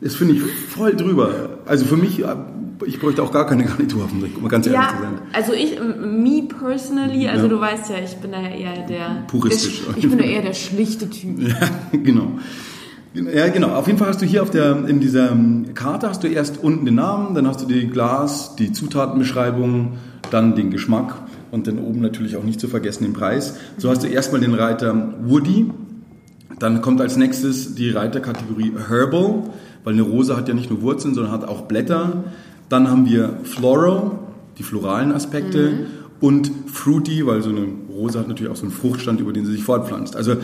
Das 0.00 0.14
finde 0.14 0.34
ich 0.34 0.42
voll 0.42 0.94
drüber. 0.94 1.58
Also 1.66 1.84
für 1.86 1.96
mich 1.96 2.22
ich 2.84 3.00
bräuchte 3.00 3.22
auch 3.22 3.32
gar 3.32 3.46
keine 3.46 3.64
Garnitur 3.64 4.04
auf 4.04 4.10
dem 4.10 4.20
Drink, 4.20 4.36
um 4.36 4.42
mal 4.42 4.48
ganz 4.48 4.66
ehrlich 4.66 4.80
ja, 4.80 4.88
zu 4.88 5.02
sein. 5.02 5.18
Also 5.32 5.52
ich, 5.52 5.78
me 5.80 6.42
personally, 6.42 7.28
also 7.28 7.44
ja. 7.44 7.48
du 7.48 7.60
weißt 7.60 7.90
ja, 7.90 7.96
ich 8.04 8.16
bin 8.16 8.32
da 8.32 8.42
eher 8.42 8.86
der... 8.86 9.24
Puristisch. 9.28 9.82
Der, 9.86 9.96
ich 9.96 10.08
bin 10.08 10.18
da 10.18 10.24
eher 10.24 10.42
der 10.42 10.54
schlichte 10.54 11.08
Typ. 11.08 11.36
Ja, 11.46 11.70
genau. 11.92 12.32
Ja, 13.14 13.48
genau. 13.48 13.68
Auf 13.68 13.86
jeden 13.86 13.98
Fall 13.98 14.08
hast 14.08 14.20
du 14.20 14.26
hier 14.26 14.42
auf 14.42 14.50
der, 14.50 14.86
in 14.86 15.00
dieser 15.00 15.34
Karte 15.74 16.08
hast 16.08 16.22
du 16.22 16.28
erst 16.28 16.62
unten 16.62 16.84
den 16.84 16.96
Namen, 16.96 17.34
dann 17.34 17.46
hast 17.46 17.62
du 17.62 17.66
die 17.66 17.86
Glas, 17.86 18.56
die 18.56 18.72
Zutatenbeschreibung, 18.72 19.94
dann 20.30 20.54
den 20.54 20.70
Geschmack 20.70 21.16
und 21.50 21.66
dann 21.66 21.78
oben 21.78 22.00
natürlich 22.00 22.36
auch 22.36 22.44
nicht 22.44 22.60
zu 22.60 22.68
vergessen 22.68 23.04
den 23.04 23.12
Preis. 23.12 23.56
So 23.78 23.90
hast 23.90 24.02
du 24.02 24.08
erstmal 24.08 24.40
den 24.40 24.54
Reiter 24.54 25.14
Woody, 25.24 25.70
dann 26.58 26.80
kommt 26.80 27.00
als 27.00 27.16
nächstes 27.16 27.74
die 27.74 27.90
Reiterkategorie 27.90 28.72
Herbal, 28.88 29.44
weil 29.84 29.92
eine 29.92 30.02
Rose 30.02 30.36
hat 30.36 30.48
ja 30.48 30.54
nicht 30.54 30.70
nur 30.70 30.82
Wurzeln, 30.82 31.14
sondern 31.14 31.32
hat 31.32 31.44
auch 31.44 31.62
Blätter. 31.62 32.24
Dann 32.68 32.88
haben 32.88 33.06
wir 33.06 33.40
Floral, 33.44 34.12
die 34.58 34.62
floralen 34.62 35.12
Aspekte 35.12 35.70
mhm. 35.70 35.86
und 36.20 36.50
fruity, 36.66 37.26
weil 37.26 37.42
so 37.42 37.50
eine 37.50 37.66
Rose 37.90 38.18
hat 38.18 38.28
natürlich 38.28 38.50
auch 38.50 38.56
so 38.56 38.64
einen 38.64 38.72
Fruchtstand, 38.72 39.20
über 39.20 39.32
den 39.32 39.44
sie 39.44 39.52
sich 39.52 39.64
fortpflanzt. 39.64 40.16
Also 40.16 40.36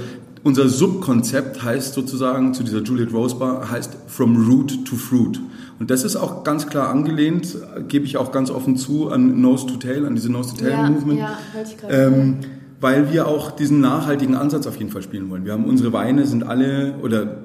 unser 0.45 0.69
Subkonzept 0.69 1.63
heißt 1.63 1.95
sozusagen 1.95 2.55
zu 2.55 2.63
dieser 2.63 2.83
Juliet 2.83 3.13
Rose 3.13 3.37
Bar 3.37 3.71
heißt 3.71 3.97
From 4.07 4.49
Root 4.49 4.85
to 4.85 4.97
Fruit. 4.97 5.41
Und 5.79 5.91
das 5.91 6.05
ist 6.05 6.17
auch 6.17 6.45
ganz 6.45 6.67
klar 6.67 6.89
angelehnt, 6.91 7.57
gebe 7.89 8.05
ich 8.05 8.17
auch 8.17 8.33
ganz 8.33 8.51
offen 8.51 8.77
zu, 8.77 9.11
an 9.11 9.41
Nose 9.41 9.67
to 9.67 9.77
Tail, 9.77 10.07
an 10.07 10.15
diese 10.15 10.31
Nose 10.31 10.55
to 10.55 10.63
Tail 10.63 10.71
ja, 10.71 10.89
Movement. 10.89 11.21
Ja, 11.21 11.39
ähm, 11.89 12.39
weil 12.81 13.13
wir 13.13 13.29
auch 13.29 13.53
diesen 13.53 13.81
nachhaltigen 13.81 14.35
Ansatz 14.35 14.67
auf 14.67 14.77
jeden 14.77 14.91
Fall 14.91 15.03
spielen 15.03 15.31
wollen. 15.31 15.45
Wir 15.45 15.53
haben 15.53 15.65
unsere 15.65 15.93
Weine 15.93 16.27
sind 16.27 16.45
alle 16.45 16.95
oder 17.03 17.39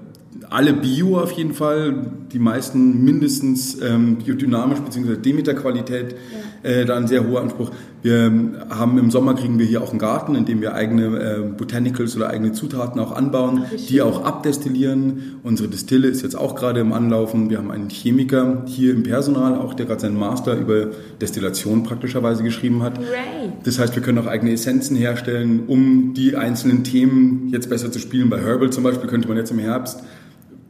alle 0.50 0.74
Bio 0.74 1.20
auf 1.20 1.32
jeden 1.32 1.54
Fall, 1.54 1.94
die 2.32 2.40
meisten 2.40 3.04
mindestens 3.04 3.82
ähm, 3.82 4.18
biodynamisch 4.18 4.80
bzw. 4.80 5.18
Demeter-Qualität, 5.18 6.16
ja. 6.64 6.70
äh, 6.70 6.86
da 6.86 6.96
ein 6.96 7.08
sehr 7.08 7.28
hoher 7.28 7.42
Anspruch. 7.42 7.72
Wir 8.02 8.32
haben 8.70 8.98
im 9.00 9.12
Sommer 9.12 9.34
kriegen 9.34 9.60
wir 9.60 9.66
hier 9.66 9.82
auch 9.82 9.90
einen 9.90 10.00
Garten, 10.00 10.36
in 10.36 10.46
dem 10.46 10.62
wir 10.62 10.74
eigene 10.76 11.06
äh, 11.20 11.40
Botanicals 11.42 12.16
oder 12.16 12.30
eigene 12.30 12.54
Zutaten 12.54 13.02
auch 13.02 13.12
anbauen, 13.12 13.66
Ach, 13.66 13.76
die 13.90 14.02
auch 14.02 14.24
abdestillieren. 14.24 15.40
Unsere 15.44 15.68
Distille 15.68 16.08
ist 16.08 16.22
jetzt 16.22 16.36
auch 16.36 16.56
gerade 16.56 16.80
im 16.80 16.94
Anlaufen. 16.94 17.50
Wir 17.50 17.58
haben 17.58 17.72
einen 17.72 17.90
Chemiker 17.90 18.64
hier 18.66 18.94
im 18.94 19.04
Personal, 19.04 19.56
auch 19.56 19.74
der 19.74 19.88
gerade 19.88 20.02
seinen 20.02 20.18
Master 20.18 20.56
über 20.56 20.88
Destillation 21.20 21.84
praktischerweise 21.84 22.44
geschrieben 22.44 22.84
hat. 22.84 23.00
Ray. 23.00 23.52
Das 23.64 23.80
heißt, 23.80 23.96
wir 23.96 24.04
können 24.04 24.20
auch 24.20 24.28
eigene 24.28 24.54
Essenzen 24.54 24.96
herstellen, 24.96 25.64
um 25.68 26.14
die 26.14 26.36
einzelnen 26.38 26.86
Themen 26.86 27.50
jetzt 27.52 27.70
besser 27.70 27.92
zu 27.92 28.00
spielen. 28.00 28.30
Bei 28.30 28.40
Herbal 28.40 28.70
zum 28.70 28.84
Beispiel 28.84 29.10
könnte 29.10 29.28
man 29.28 29.38
jetzt 29.38 29.52
im 29.52 29.60
Herbst 29.60 30.04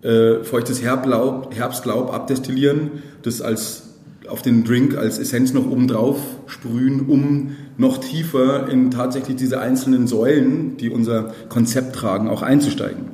äh, 0.07 0.43
feuchtes 0.43 0.81
Herblaub, 0.81 1.53
Herbstlaub 1.53 2.13
abdestillieren, 2.13 3.03
das 3.23 3.41
als 3.41 3.83
auf 4.29 4.41
den 4.41 4.63
Drink 4.63 4.97
als 4.97 5.19
Essenz 5.19 5.53
noch 5.53 5.69
oben 5.69 5.87
drauf 5.87 6.17
sprühen, 6.47 7.07
um 7.07 7.57
noch 7.77 7.97
tiefer 7.97 8.69
in 8.69 8.89
tatsächlich 8.89 9.35
diese 9.35 9.59
einzelnen 9.59 10.07
Säulen, 10.07 10.77
die 10.77 10.89
unser 10.89 11.33
Konzept 11.49 11.95
tragen, 11.95 12.29
auch 12.29 12.41
einzusteigen. 12.41 13.05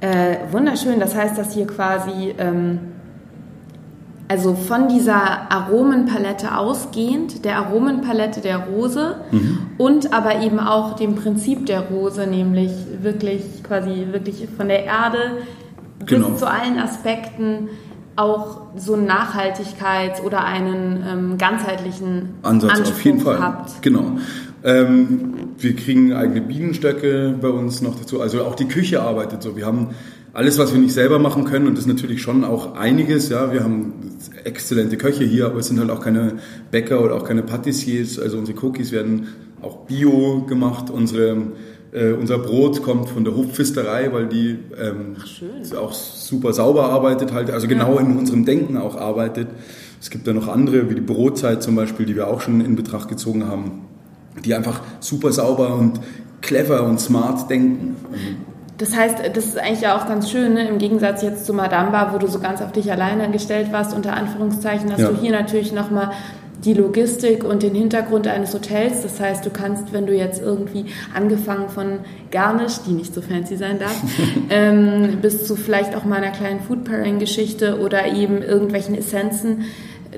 Äh, 0.00 0.36
wunderschön, 0.52 1.00
das 1.00 1.14
heißt, 1.16 1.36
dass 1.38 1.54
hier 1.54 1.66
quasi 1.66 2.34
ähm, 2.38 2.78
also 4.28 4.54
von 4.54 4.88
dieser 4.88 5.50
Aromenpalette 5.50 6.56
ausgehend, 6.56 7.44
der 7.44 7.58
Aromenpalette 7.58 8.40
der 8.40 8.58
Rose 8.58 9.16
mhm. 9.30 9.58
und 9.78 10.12
aber 10.12 10.42
eben 10.42 10.60
auch 10.60 10.94
dem 10.94 11.14
Prinzip 11.16 11.66
der 11.66 11.80
Rose, 11.80 12.26
nämlich 12.26 12.72
wirklich 13.02 13.42
quasi 13.64 14.08
wirklich 14.12 14.46
von 14.56 14.68
der 14.68 14.84
Erde 14.84 15.38
genau. 16.06 16.30
bis 16.30 16.40
zu 16.40 16.50
allen 16.50 16.78
Aspekten 16.78 17.68
auch 18.16 18.62
so 18.76 18.94
einen 18.94 19.08
Nachhaltigkeits- 19.08 20.22
oder 20.22 20.44
einen 20.44 21.04
ähm, 21.06 21.38
ganzheitlichen 21.38 22.30
Ansatz 22.42 22.70
Anspruch 22.70 22.92
auf 22.92 23.04
jeden 23.04 23.20
Fall. 23.20 23.38
Habt. 23.38 23.82
Genau. 23.82 24.12
Ähm, 24.64 25.34
wir 25.58 25.76
kriegen 25.76 26.12
eigene 26.12 26.40
Bienenstöcke 26.40 27.34
bei 27.40 27.48
uns 27.48 27.82
noch 27.82 27.98
dazu. 27.98 28.20
Also 28.20 28.42
auch 28.42 28.54
die 28.54 28.66
Küche 28.66 29.02
arbeitet 29.02 29.42
so. 29.42 29.54
Wir 29.56 29.66
haben 29.66 29.90
alles, 30.32 30.58
was 30.58 30.72
wir 30.72 30.80
nicht 30.80 30.92
selber 30.92 31.18
machen 31.18 31.44
können, 31.44 31.66
und 31.66 31.74
das 31.74 31.86
ist 31.86 31.88
natürlich 31.88 32.20
schon 32.20 32.44
auch 32.44 32.74
einiges. 32.74 33.28
Ja, 33.28 33.52
wir 33.52 33.62
haben 33.62 33.94
exzellente 34.44 34.96
Köche 34.96 35.24
hier, 35.24 35.46
aber 35.46 35.60
es 35.60 35.68
sind 35.68 35.78
halt 35.78 35.90
auch 35.90 36.00
keine 36.00 36.34
Bäcker 36.70 37.02
oder 37.02 37.14
auch 37.14 37.24
keine 37.24 37.42
Patissiers. 37.42 38.18
Also 38.18 38.38
unsere 38.38 38.58
Cookies 38.64 38.92
werden 38.92 39.28
auch 39.62 39.86
bio 39.86 40.42
gemacht. 40.46 40.90
Unsere 40.90 41.36
äh, 41.96 42.12
unser 42.12 42.38
Brot 42.38 42.82
kommt 42.82 43.08
von 43.08 43.24
der 43.24 43.34
Hofpfisterei, 43.34 44.12
weil 44.12 44.26
die 44.26 44.58
ähm, 44.78 45.16
auch 45.76 45.94
super 45.94 46.52
sauber 46.52 46.90
arbeitet, 46.90 47.32
halt, 47.32 47.50
also 47.50 47.66
genau 47.66 47.94
ja. 47.94 48.02
in 48.02 48.18
unserem 48.18 48.44
Denken 48.44 48.76
auch 48.76 48.96
arbeitet. 48.96 49.48
Es 50.00 50.10
gibt 50.10 50.26
da 50.26 50.34
noch 50.34 50.46
andere, 50.46 50.90
wie 50.90 50.94
die 50.94 51.00
Brotzeit 51.00 51.62
zum 51.62 51.74
Beispiel, 51.74 52.04
die 52.04 52.14
wir 52.14 52.28
auch 52.28 52.42
schon 52.42 52.60
in 52.60 52.76
Betracht 52.76 53.08
gezogen 53.08 53.48
haben, 53.48 53.86
die 54.44 54.54
einfach 54.54 54.82
super 55.00 55.32
sauber 55.32 55.74
und 55.74 56.00
clever 56.42 56.84
und 56.84 57.00
smart 57.00 57.48
denken. 57.48 57.96
Das 58.76 58.94
heißt, 58.94 59.20
das 59.32 59.46
ist 59.46 59.58
eigentlich 59.58 59.88
auch 59.88 60.06
ganz 60.06 60.30
schön, 60.30 60.52
ne? 60.52 60.68
im 60.68 60.76
Gegensatz 60.76 61.22
jetzt 61.22 61.46
zu 61.46 61.54
Madamba, 61.54 62.12
wo 62.12 62.18
du 62.18 62.28
so 62.28 62.40
ganz 62.40 62.60
auf 62.60 62.72
dich 62.72 62.92
alleine 62.92 63.30
gestellt 63.30 63.72
warst, 63.72 63.94
unter 63.94 64.12
Anführungszeichen, 64.12 64.92
hast 64.92 65.00
ja. 65.00 65.08
du 65.08 65.16
hier 65.16 65.32
natürlich 65.32 65.72
nochmal 65.72 66.10
die 66.66 66.74
Logistik 66.74 67.44
und 67.44 67.62
den 67.62 67.74
Hintergrund 67.74 68.26
eines 68.26 68.52
Hotels. 68.52 69.02
Das 69.02 69.20
heißt, 69.20 69.46
du 69.46 69.50
kannst, 69.50 69.92
wenn 69.92 70.06
du 70.06 70.14
jetzt 70.14 70.42
irgendwie 70.42 70.86
angefangen 71.14 71.68
von 71.68 72.00
Garnish, 72.32 72.80
die 72.86 72.92
nicht 72.92 73.14
so 73.14 73.22
fancy 73.22 73.56
sein 73.56 73.78
darf, 73.78 73.96
ähm, 74.50 75.18
bis 75.22 75.46
zu 75.46 75.54
vielleicht 75.54 75.94
auch 75.94 76.04
mal 76.04 76.16
einer 76.16 76.32
kleinen 76.32 76.60
Food 76.60 76.84
Pairing 76.84 77.20
Geschichte 77.20 77.78
oder 77.78 78.12
eben 78.12 78.42
irgendwelchen 78.42 78.96
Essenzen, 78.96 79.62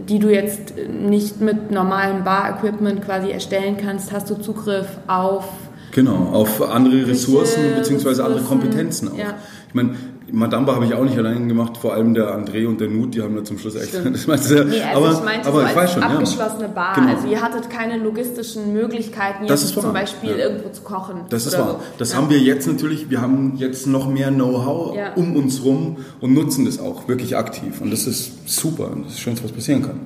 die 0.08 0.18
du 0.18 0.32
jetzt 0.32 0.72
nicht 0.88 1.40
mit 1.40 1.70
normalem 1.70 2.24
Bar-Equipment 2.24 3.04
quasi 3.04 3.30
erstellen 3.30 3.76
kannst, 3.76 4.11
hast 4.12 4.30
du 4.30 4.34
Zugriff 4.34 4.87
auf 5.06 5.44
Genau, 5.92 6.30
auf 6.32 6.62
andere 6.62 7.06
Ressourcen 7.06 7.62
bzw. 7.76 8.22
andere 8.22 8.42
Kompetenzen 8.42 9.08
auch. 9.08 9.18
Ja. 9.18 9.34
Ich 9.68 9.74
meine, 9.74 9.96
Madamba 10.32 10.74
habe 10.74 10.84
ich 10.84 10.94
auch 10.94 11.04
nicht 11.04 11.16
allein 11.16 11.48
gemacht, 11.48 11.76
vor 11.76 11.94
allem 11.94 12.14
der 12.14 12.34
André 12.34 12.66
und 12.66 12.80
der 12.80 12.88
Nut, 12.88 13.14
die 13.14 13.22
haben 13.22 13.36
da 13.36 13.44
zum 13.44 13.58
Schluss 13.58 13.74
echt. 13.74 13.94
Das 13.94 14.26
meinst 14.26 14.50
du, 14.50 14.64
nee, 14.64 14.82
also 14.82 15.04
aber, 15.04 15.12
ich 15.14 15.24
meinte 15.24 15.48
aber 15.48 15.60
so 15.60 15.66
ich 15.66 15.76
weiß 15.76 15.92
schon, 15.92 16.02
abgeschlossene 16.02 16.62
ja. 16.62 16.68
Bar. 16.68 16.94
Genau. 16.94 17.08
Also 17.14 17.28
ihr 17.28 17.40
hattet 17.40 17.70
keine 17.70 17.98
logistischen 17.98 18.72
Möglichkeiten, 18.72 19.46
jetzt 19.46 19.68
zum 19.68 19.92
Beispiel 19.92 20.30
ja. 20.30 20.36
irgendwo 20.36 20.68
zu 20.70 20.82
kochen. 20.82 21.20
Das 21.30 21.46
ist 21.46 21.58
wahr. 21.58 21.80
Das 21.98 22.12
ja. 22.12 22.18
haben 22.18 22.30
wir 22.30 22.38
jetzt 22.38 22.66
natürlich, 22.66 23.10
wir 23.10 23.20
haben 23.20 23.54
jetzt 23.56 23.86
noch 23.86 24.08
mehr 24.08 24.30
Know-how 24.30 24.96
um 25.16 25.36
uns 25.36 25.64
rum 25.64 25.96
und 26.20 26.34
nutzen 26.34 26.64
das 26.64 26.80
auch 26.80 27.08
wirklich 27.08 27.36
aktiv. 27.36 27.80
Und 27.80 27.90
das 27.90 28.06
ist 28.06 28.48
super 28.48 28.90
und 28.90 29.06
das 29.06 29.14
ist 29.14 29.20
schön, 29.20 29.34
was 29.42 29.52
passieren 29.52 29.82
kann. 29.82 30.00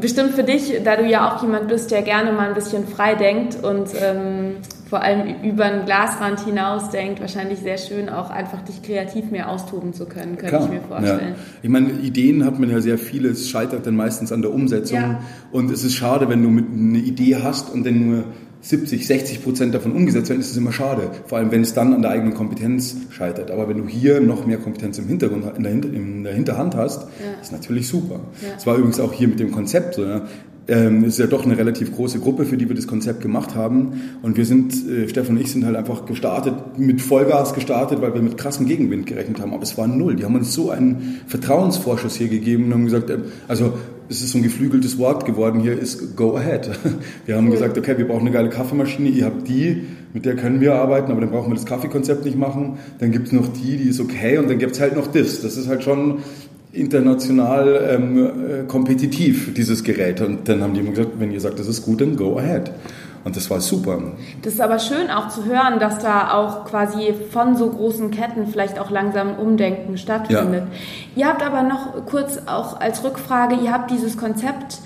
Bestimmt 0.00 0.34
für 0.34 0.44
dich, 0.44 0.80
da 0.84 0.96
du 0.96 1.06
ja 1.06 1.30
auch 1.34 1.42
jemand 1.42 1.68
bist, 1.68 1.90
der 1.90 2.02
gerne 2.02 2.32
mal 2.32 2.48
ein 2.48 2.54
bisschen 2.54 2.86
frei 2.86 3.14
denkt 3.14 3.62
und 3.62 3.88
ähm, 4.00 4.56
vor 4.90 5.02
allem 5.02 5.44
über 5.44 5.66
einen 5.66 5.84
Glasrand 5.84 6.40
hinaus 6.40 6.90
denkt, 6.90 7.20
wahrscheinlich 7.20 7.60
sehr 7.60 7.78
schön, 7.78 8.08
auch 8.08 8.28
einfach 8.28 8.60
dich 8.62 8.82
kreativ 8.82 9.30
mehr 9.30 9.48
austoben 9.48 9.92
zu 9.92 10.06
können, 10.06 10.36
könnte 10.36 10.56
Klar, 10.56 10.64
ich 10.64 10.70
mir 10.72 10.80
vorstellen. 10.80 11.34
Ja. 11.36 11.44
Ich 11.62 11.68
meine, 11.70 11.90
Ideen 11.92 12.44
hat 12.44 12.58
man 12.58 12.70
ja 12.70 12.80
sehr 12.80 12.98
viele, 12.98 13.28
es 13.28 13.48
scheitert 13.48 13.86
dann 13.86 13.94
meistens 13.94 14.32
an 14.32 14.42
der 14.42 14.52
Umsetzung. 14.52 14.98
Ja. 14.98 15.20
Und 15.52 15.70
es 15.70 15.84
ist 15.84 15.94
schade, 15.94 16.28
wenn 16.28 16.42
du 16.42 16.48
eine 16.48 16.98
Idee 16.98 17.36
hast 17.36 17.72
und 17.72 17.86
dann 17.86 18.10
nur 18.10 18.24
70, 18.62 19.06
60 19.06 19.42
Prozent 19.42 19.74
davon 19.74 19.92
umgesetzt 19.92 20.28
werden, 20.28 20.40
ist 20.40 20.50
es 20.50 20.56
immer 20.56 20.72
schade. 20.72 21.10
Vor 21.26 21.38
allem, 21.38 21.50
wenn 21.50 21.62
es 21.62 21.74
dann 21.74 21.94
an 21.94 22.02
der 22.02 22.10
eigenen 22.10 22.34
Kompetenz 22.34 22.96
scheitert. 23.10 23.50
Aber 23.50 23.68
wenn 23.68 23.78
du 23.78 23.88
hier 23.88 24.20
noch 24.20 24.46
mehr 24.46 24.58
Kompetenz 24.58 24.98
im 24.98 25.06
Hintergrund, 25.06 25.44
in 25.56 25.62
der, 25.62 25.72
in 25.72 26.24
der 26.24 26.34
Hinterhand 26.34 26.74
hast, 26.76 27.02
ja. 27.02 27.40
ist 27.40 27.52
natürlich 27.52 27.88
super. 27.88 28.20
Es 28.56 28.66
war 28.66 28.76
übrigens 28.76 29.00
auch 29.00 29.12
hier 29.12 29.28
mit 29.28 29.40
dem 29.40 29.50
Konzept 29.50 29.94
so. 29.94 30.04
Ja 30.04 30.26
ähm, 30.70 31.04
ist 31.04 31.18
ja 31.18 31.26
doch 31.26 31.44
eine 31.44 31.58
relativ 31.58 31.94
große 31.94 32.20
Gruppe, 32.20 32.44
für 32.44 32.56
die 32.56 32.68
wir 32.68 32.76
das 32.76 32.86
Konzept 32.86 33.20
gemacht 33.20 33.54
haben. 33.54 34.00
Und 34.22 34.36
wir 34.36 34.46
sind, 34.46 34.72
äh, 34.88 35.08
Stefan 35.08 35.36
und 35.36 35.42
ich 35.42 35.50
sind 35.50 35.64
halt 35.64 35.76
einfach 35.76 36.06
gestartet, 36.06 36.54
mit 36.78 37.00
Vollgas 37.00 37.54
gestartet, 37.54 38.00
weil 38.00 38.14
wir 38.14 38.22
mit 38.22 38.38
krassem 38.38 38.66
Gegenwind 38.66 39.06
gerechnet 39.06 39.40
haben. 39.40 39.52
Aber 39.52 39.64
es 39.64 39.76
war 39.76 39.88
null. 39.88 40.16
Die 40.16 40.24
haben 40.24 40.36
uns 40.36 40.54
so 40.54 40.70
einen 40.70 41.20
Vertrauensvorschuss 41.26 42.14
hier 42.14 42.28
gegeben 42.28 42.66
und 42.66 42.74
haben 42.74 42.84
gesagt, 42.84 43.10
äh, 43.10 43.18
also 43.48 43.74
es 44.10 44.22
ist 44.22 44.32
so 44.32 44.38
ein 44.38 44.42
geflügeltes 44.42 44.98
Wort 44.98 45.24
geworden 45.24 45.60
hier, 45.60 45.78
ist 45.78 46.16
go 46.16 46.36
ahead. 46.36 46.68
Wir 47.26 47.36
haben 47.36 47.46
cool. 47.46 47.52
gesagt, 47.52 47.78
okay, 47.78 47.96
wir 47.96 48.08
brauchen 48.08 48.22
eine 48.22 48.32
geile 48.32 48.50
Kaffeemaschine, 48.50 49.08
ihr 49.08 49.24
habt 49.24 49.46
die, 49.46 49.84
mit 50.12 50.24
der 50.24 50.34
können 50.34 50.60
wir 50.60 50.74
arbeiten, 50.74 51.12
aber 51.12 51.20
dann 51.20 51.30
brauchen 51.30 51.50
wir 51.50 51.54
das 51.54 51.64
Kaffeekonzept 51.64 52.24
nicht 52.24 52.36
machen. 52.36 52.78
Dann 52.98 53.12
gibt 53.12 53.28
es 53.28 53.32
noch 53.32 53.46
die, 53.52 53.76
die 53.76 53.88
ist 53.88 54.00
okay 54.00 54.38
und 54.38 54.50
dann 54.50 54.58
gibt 54.58 54.72
es 54.72 54.80
halt 54.80 54.96
noch 54.96 55.06
das. 55.06 55.42
Das 55.42 55.56
ist 55.56 55.68
halt 55.68 55.84
schon 55.84 56.18
international 56.72 57.88
ähm, 57.88 58.18
äh, 58.18 58.64
kompetitiv, 58.66 59.54
dieses 59.54 59.84
Gerät. 59.84 60.20
Und 60.20 60.48
dann 60.48 60.62
haben 60.62 60.74
die 60.74 60.80
immer 60.80 60.90
gesagt, 60.90 61.12
wenn 61.18 61.30
ihr 61.30 61.40
sagt, 61.40 61.60
das 61.60 61.68
ist 61.68 61.82
gut, 61.82 62.00
dann 62.00 62.16
go 62.16 62.36
ahead. 62.36 62.72
Und 63.22 63.36
das 63.36 63.50
war 63.50 63.60
super. 63.60 63.98
Das 64.42 64.54
ist 64.54 64.60
aber 64.60 64.78
schön 64.78 65.10
auch 65.10 65.28
zu 65.28 65.44
hören, 65.44 65.78
dass 65.78 65.98
da 65.98 66.32
auch 66.32 66.64
quasi 66.64 67.14
von 67.30 67.54
so 67.54 67.68
großen 67.68 68.10
Ketten 68.10 68.46
vielleicht 68.46 68.78
auch 68.78 68.90
langsam 68.90 69.38
Umdenken 69.38 69.98
stattfindet. 69.98 70.64
Ja. 71.16 71.22
Ihr 71.22 71.28
habt 71.28 71.42
aber 71.44 71.62
noch 71.62 72.06
kurz 72.06 72.38
auch 72.46 72.80
als 72.80 73.04
Rückfrage, 73.04 73.56
ihr 73.56 73.72
habt 73.72 73.90
dieses 73.90 74.16
Konzept 74.16 74.78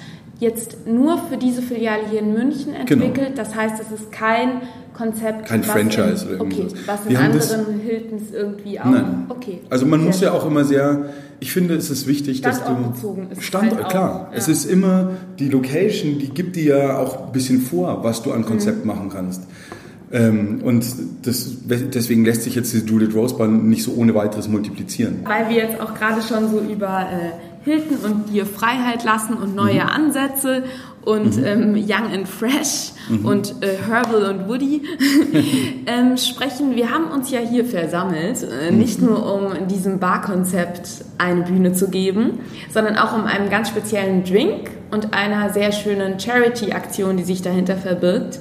jetzt 0.45 0.87
nur 0.87 1.19
für 1.19 1.37
diese 1.37 1.63
Filiale 1.63 2.03
hier 2.09 2.21
in 2.21 2.33
München 2.33 2.75
genau. 2.87 3.05
entwickelt. 3.05 3.35
Genau. 3.35 3.37
Das 3.37 3.55
heißt, 3.55 3.81
es 3.81 3.91
ist 3.91 4.13
kein 4.13 4.63
Konzept. 4.93 5.47
Kein 5.47 5.65
Franchise 5.65 6.25
in, 6.25 6.29
oder 6.29 6.39
irgendwas. 6.39 6.73
Okay, 6.73 6.81
was 6.87 7.01
in 7.05 7.11
Wir 7.11 7.21
anderen 7.21 7.81
Hiltons 7.81 8.23
irgendwie 8.33 8.81
auch. 8.81 8.85
Nein. 8.85 9.27
Okay. 9.29 9.61
Also 9.71 9.87
man 9.87 10.05
muss 10.05 10.21
ja 10.21 10.33
auch 10.33 10.47
immer 10.47 10.65
sehr, 10.65 11.07
ich 11.41 11.53
finde, 11.53 11.75
es 11.75 11.91
ist 11.91 12.07
wichtig, 12.07 12.41
dass 12.41 12.63
du. 12.65 13.27
Ist 13.31 13.43
Standort, 13.43 13.81
halt 13.81 13.91
klar. 13.91 14.29
ja. 14.31 14.37
Es 14.39 14.49
ist 14.49 14.65
immer 14.65 15.11
die 15.39 15.49
Location, 15.49 16.19
die 16.19 16.29
gibt 16.29 16.57
dir 16.57 16.77
ja 16.77 16.99
auch 16.99 17.27
ein 17.27 17.33
bisschen 17.33 17.61
vor, 17.61 18.05
was 18.05 18.23
du 18.23 18.33
an 18.33 18.45
Konzept 18.45 18.85
mhm. 18.85 18.87
machen 18.87 19.09
kannst. 19.11 19.43
Ähm, 20.13 20.61
und 20.63 20.85
das, 21.23 21.57
deswegen 21.65 22.25
lässt 22.25 22.43
sich 22.43 22.55
jetzt 22.55 22.73
die 22.73 22.79
Juliet 22.79 23.15
Rose 23.15 23.35
Bahn 23.35 23.69
nicht 23.69 23.83
so 23.83 23.95
ohne 23.95 24.15
weiteres 24.15 24.47
multiplizieren. 24.47 25.21
Weil 25.25 25.49
wir 25.49 25.57
jetzt 25.57 25.81
auch 25.81 25.93
gerade 25.93 26.23
schon 26.23 26.49
so 26.51 26.61
über 26.61 27.09
äh, 27.11 27.54
Hilton 27.64 27.98
und 28.05 28.31
dir 28.31 28.46
Freiheit 28.46 29.05
lassen 29.05 29.35
und 29.35 29.55
neue 29.55 29.83
mhm. 29.83 29.88
Ansätze 29.88 30.64
und 31.05 31.37
mhm. 31.37 31.44
ähm, 31.44 31.74
Young 31.74 32.12
and 32.12 32.29
Fresh 32.29 32.92
mhm. 33.09 33.24
und 33.24 33.55
äh, 33.62 33.77
Herbal 33.87 34.24
und 34.24 34.48
Woody 34.48 34.83
ähm, 35.87 36.16
sprechen. 36.16 36.77
Wir 36.77 36.90
haben 36.90 37.07
uns 37.11 37.31
ja 37.31 37.40
hier 37.40 37.64
versammelt, 37.64 38.42
äh, 38.42 38.70
mhm. 38.70 38.79
nicht 38.79 39.00
nur 39.00 39.33
um 39.35 39.68
diesem 39.68 39.98
Barkonzept 39.98 41.05
eine 41.18 41.42
Bühne 41.42 41.72
zu 41.72 41.88
geben, 41.88 42.40
sondern 42.72 42.96
auch 42.96 43.14
um 43.14 43.24
einen 43.24 43.50
ganz 43.50 43.68
speziellen 43.68 44.24
Drink 44.24 44.70
und 44.90 45.14
einer 45.14 45.53
sehr 45.53 45.72
schönen 45.72 46.20
Charity-Aktion, 46.20 47.16
die 47.16 47.24
sich 47.24 47.42
dahinter 47.42 47.77
verbirgt, 47.77 48.38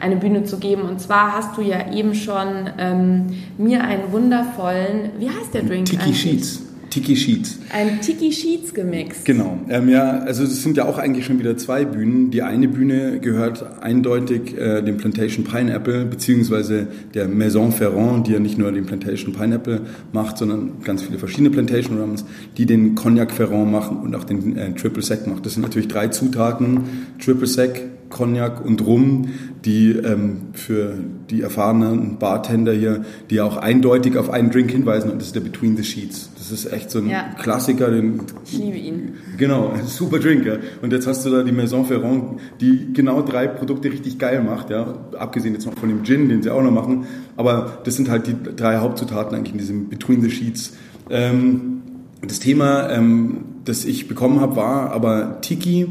eine 0.00 0.16
Bühne 0.16 0.44
zu 0.44 0.58
geben. 0.58 0.82
Und 0.82 1.00
zwar 1.00 1.32
hast 1.32 1.56
du 1.56 1.62
ja 1.62 1.92
eben 1.92 2.14
schon 2.14 2.70
ähm, 2.78 3.42
mir 3.58 3.82
einen 3.84 4.12
wundervollen, 4.12 5.12
wie 5.18 5.28
heißt 5.28 5.54
der 5.54 5.62
Drink? 5.62 5.86
Tiki 5.86 6.14
Sheets. 6.14 6.65
Tiki 6.90 7.16
Sheets. 7.16 7.58
Ein 7.72 8.00
Tiki 8.00 8.32
Sheets 8.32 8.72
gemixt. 8.72 9.24
Genau. 9.24 9.58
Ähm, 9.68 9.88
ja, 9.88 10.18
also 10.20 10.44
es 10.44 10.62
sind 10.62 10.76
ja 10.76 10.86
auch 10.86 10.98
eigentlich 10.98 11.26
schon 11.26 11.38
wieder 11.38 11.56
zwei 11.56 11.84
Bühnen. 11.84 12.30
Die 12.30 12.42
eine 12.42 12.68
Bühne 12.68 13.20
gehört 13.20 13.82
eindeutig 13.82 14.56
äh, 14.56 14.82
dem 14.82 14.96
Plantation 14.96 15.44
Pineapple, 15.44 16.04
beziehungsweise 16.06 16.86
der 17.14 17.28
Maison 17.28 17.72
Ferrand, 17.72 18.26
die 18.26 18.32
ja 18.32 18.38
nicht 18.38 18.58
nur 18.58 18.72
den 18.72 18.86
Plantation 18.86 19.32
Pineapple 19.32 19.82
macht, 20.12 20.38
sondern 20.38 20.80
ganz 20.82 21.02
viele 21.02 21.18
verschiedene 21.18 21.50
Plantation 21.50 21.98
Rums, 21.98 22.24
die 22.56 22.66
den 22.66 22.94
Cognac 22.94 23.32
Ferrand 23.32 23.70
machen 23.70 23.98
und 23.98 24.14
auch 24.14 24.24
den 24.24 24.56
äh, 24.56 24.72
Triple 24.74 25.02
Sec 25.02 25.26
macht. 25.26 25.44
Das 25.44 25.54
sind 25.54 25.62
natürlich 25.62 25.88
drei 25.88 26.08
Zutaten. 26.08 26.80
Triple 27.18 27.46
Sec, 27.46 27.82
Cognac 28.08 28.64
und 28.64 28.86
Rum, 28.86 29.28
die 29.64 29.90
ähm, 29.90 30.38
für 30.52 30.94
die 31.30 31.42
erfahrenen 31.42 32.18
Bartender 32.18 32.72
hier, 32.72 33.04
die 33.30 33.40
auch 33.40 33.56
eindeutig 33.56 34.16
auf 34.16 34.30
einen 34.30 34.50
Drink 34.50 34.70
hinweisen 34.70 35.10
und 35.10 35.18
das 35.18 35.28
ist 35.28 35.34
der 35.34 35.40
Between 35.40 35.76
the 35.76 35.84
Sheets. 35.84 36.30
Das 36.48 36.64
ist 36.64 36.72
echt 36.72 36.90
so 36.90 37.00
ein 37.00 37.08
ja. 37.08 37.34
Klassiker. 37.40 37.90
Den, 37.90 38.22
ich 38.44 38.58
liebe 38.58 38.76
ihn. 38.76 39.14
Genau, 39.36 39.74
super 39.86 40.18
Drink. 40.18 40.46
Ja. 40.46 40.56
Und 40.80 40.92
jetzt 40.92 41.06
hast 41.06 41.26
du 41.26 41.30
da 41.30 41.42
die 41.42 41.52
Maison 41.52 41.84
Ferrand, 41.84 42.40
die 42.60 42.92
genau 42.92 43.22
drei 43.22 43.48
Produkte 43.48 43.90
richtig 43.90 44.18
geil 44.18 44.42
macht. 44.42 44.70
Ja. 44.70 44.94
Abgesehen 45.18 45.54
jetzt 45.54 45.66
noch 45.66 45.76
von 45.76 45.88
dem 45.88 46.04
Gin, 46.04 46.28
den 46.28 46.42
sie 46.42 46.50
auch 46.50 46.62
noch 46.62 46.70
machen. 46.70 47.06
Aber 47.36 47.78
das 47.84 47.96
sind 47.96 48.08
halt 48.08 48.26
die 48.28 48.36
drei 48.54 48.78
Hauptzutaten 48.78 49.36
eigentlich 49.36 49.52
in 49.52 49.58
diesem 49.58 49.88
Between 49.88 50.22
the 50.22 50.30
Sheets. 50.30 50.74
Ähm, 51.10 51.82
das 52.22 52.38
Thema, 52.38 52.90
ähm, 52.90 53.38
das 53.64 53.84
ich 53.84 54.06
bekommen 54.06 54.40
habe, 54.40 54.56
war 54.56 54.92
aber 54.92 55.40
Tiki 55.40 55.88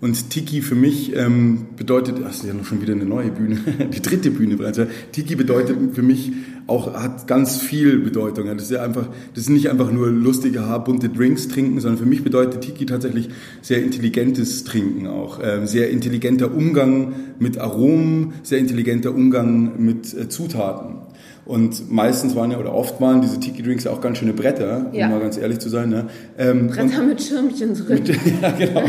und 0.00 0.30
Tiki 0.30 0.62
für 0.62 0.76
mich 0.76 1.14
ähm, 1.16 1.66
bedeutet, 1.76 2.20
das 2.22 2.36
ist 2.36 2.46
ja 2.46 2.54
noch 2.54 2.64
schon 2.64 2.80
wieder 2.80 2.92
eine 2.92 3.04
neue 3.04 3.30
Bühne, 3.30 3.58
die 3.92 4.00
dritte 4.00 4.30
Bühne 4.30 4.56
bereits. 4.56 4.80
Tiki 5.12 5.34
bedeutet 5.34 5.76
für 5.92 6.02
mich 6.02 6.32
auch, 6.68 6.94
hat 6.94 7.26
ganz 7.26 7.56
viel 7.56 7.98
Bedeutung. 7.98 8.46
Das 8.46 8.64
ist 8.64 8.70
ja 8.70 8.82
einfach, 8.82 9.08
das 9.34 9.44
ist 9.44 9.48
nicht 9.48 9.70
einfach 9.70 9.90
nur 9.90 10.08
lustige, 10.08 10.66
haarbunte 10.66 11.08
Drinks 11.08 11.48
trinken, 11.48 11.80
sondern 11.80 11.98
für 11.98 12.08
mich 12.08 12.22
bedeutet 12.22 12.60
Tiki 12.60 12.86
tatsächlich 12.86 13.30
sehr 13.62 13.82
intelligentes 13.82 14.64
Trinken 14.64 15.06
auch. 15.06 15.40
Ähm, 15.42 15.66
sehr 15.66 15.90
intelligenter 15.90 16.54
Umgang 16.54 17.14
mit 17.38 17.58
Aromen, 17.58 18.34
sehr 18.42 18.58
intelligenter 18.58 19.14
Umgang 19.14 19.82
mit 19.82 20.14
äh, 20.14 20.28
Zutaten. 20.28 21.08
Und 21.48 21.90
meistens 21.90 22.36
waren 22.36 22.50
ja, 22.50 22.58
oder 22.58 22.74
oft 22.74 23.00
waren 23.00 23.22
diese 23.22 23.40
Tiki-Drinks 23.40 23.86
auch 23.86 24.02
ganz 24.02 24.18
schöne 24.18 24.34
Bretter, 24.34 24.90
ja. 24.92 25.06
um 25.06 25.12
mal 25.12 25.20
ganz 25.20 25.38
ehrlich 25.38 25.60
zu 25.60 25.70
sein. 25.70 25.88
Ne? 25.88 26.04
Ähm, 26.36 26.66
Bretter 26.66 27.02
mit 27.02 27.22
Schirmchen 27.22 27.72
drin. 27.72 28.02
Mit, 28.04 28.08
ja, 28.42 28.50
genau. 28.50 28.82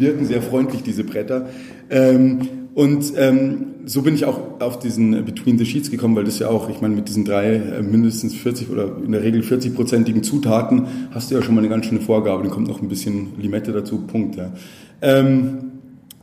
Wirken 0.00 0.26
sehr 0.26 0.42
freundlich, 0.42 0.82
diese 0.82 1.04
Bretter. 1.04 1.48
Ähm, 1.90 2.40
und 2.74 3.12
ähm, 3.16 3.66
so 3.84 4.02
bin 4.02 4.14
ich 4.14 4.24
auch 4.24 4.60
auf 4.60 4.78
diesen 4.78 5.24
Between 5.24 5.58
the 5.58 5.66
Sheets 5.66 5.90
gekommen, 5.90 6.14
weil 6.14 6.24
das 6.24 6.38
ja 6.38 6.48
auch, 6.48 6.70
ich 6.70 6.80
meine, 6.80 6.94
mit 6.94 7.08
diesen 7.08 7.24
drei 7.24 7.54
äh, 7.54 7.82
mindestens 7.82 8.34
40 8.34 8.70
oder 8.70 8.96
in 9.04 9.12
der 9.12 9.22
Regel 9.22 9.42
40-prozentigen 9.42 10.22
Zutaten 10.22 10.86
hast 11.10 11.30
du 11.30 11.34
ja 11.34 11.42
schon 11.42 11.54
mal 11.54 11.60
eine 11.60 11.68
ganz 11.68 11.86
schöne 11.86 12.00
Vorgabe. 12.00 12.42
Dann 12.42 12.52
kommt 12.52 12.68
noch 12.68 12.80
ein 12.80 12.88
bisschen 12.88 13.28
Limette 13.40 13.72
dazu, 13.72 13.98
Punkt. 14.06 14.36
Ja. 14.36 14.52
Ähm, 15.02 15.70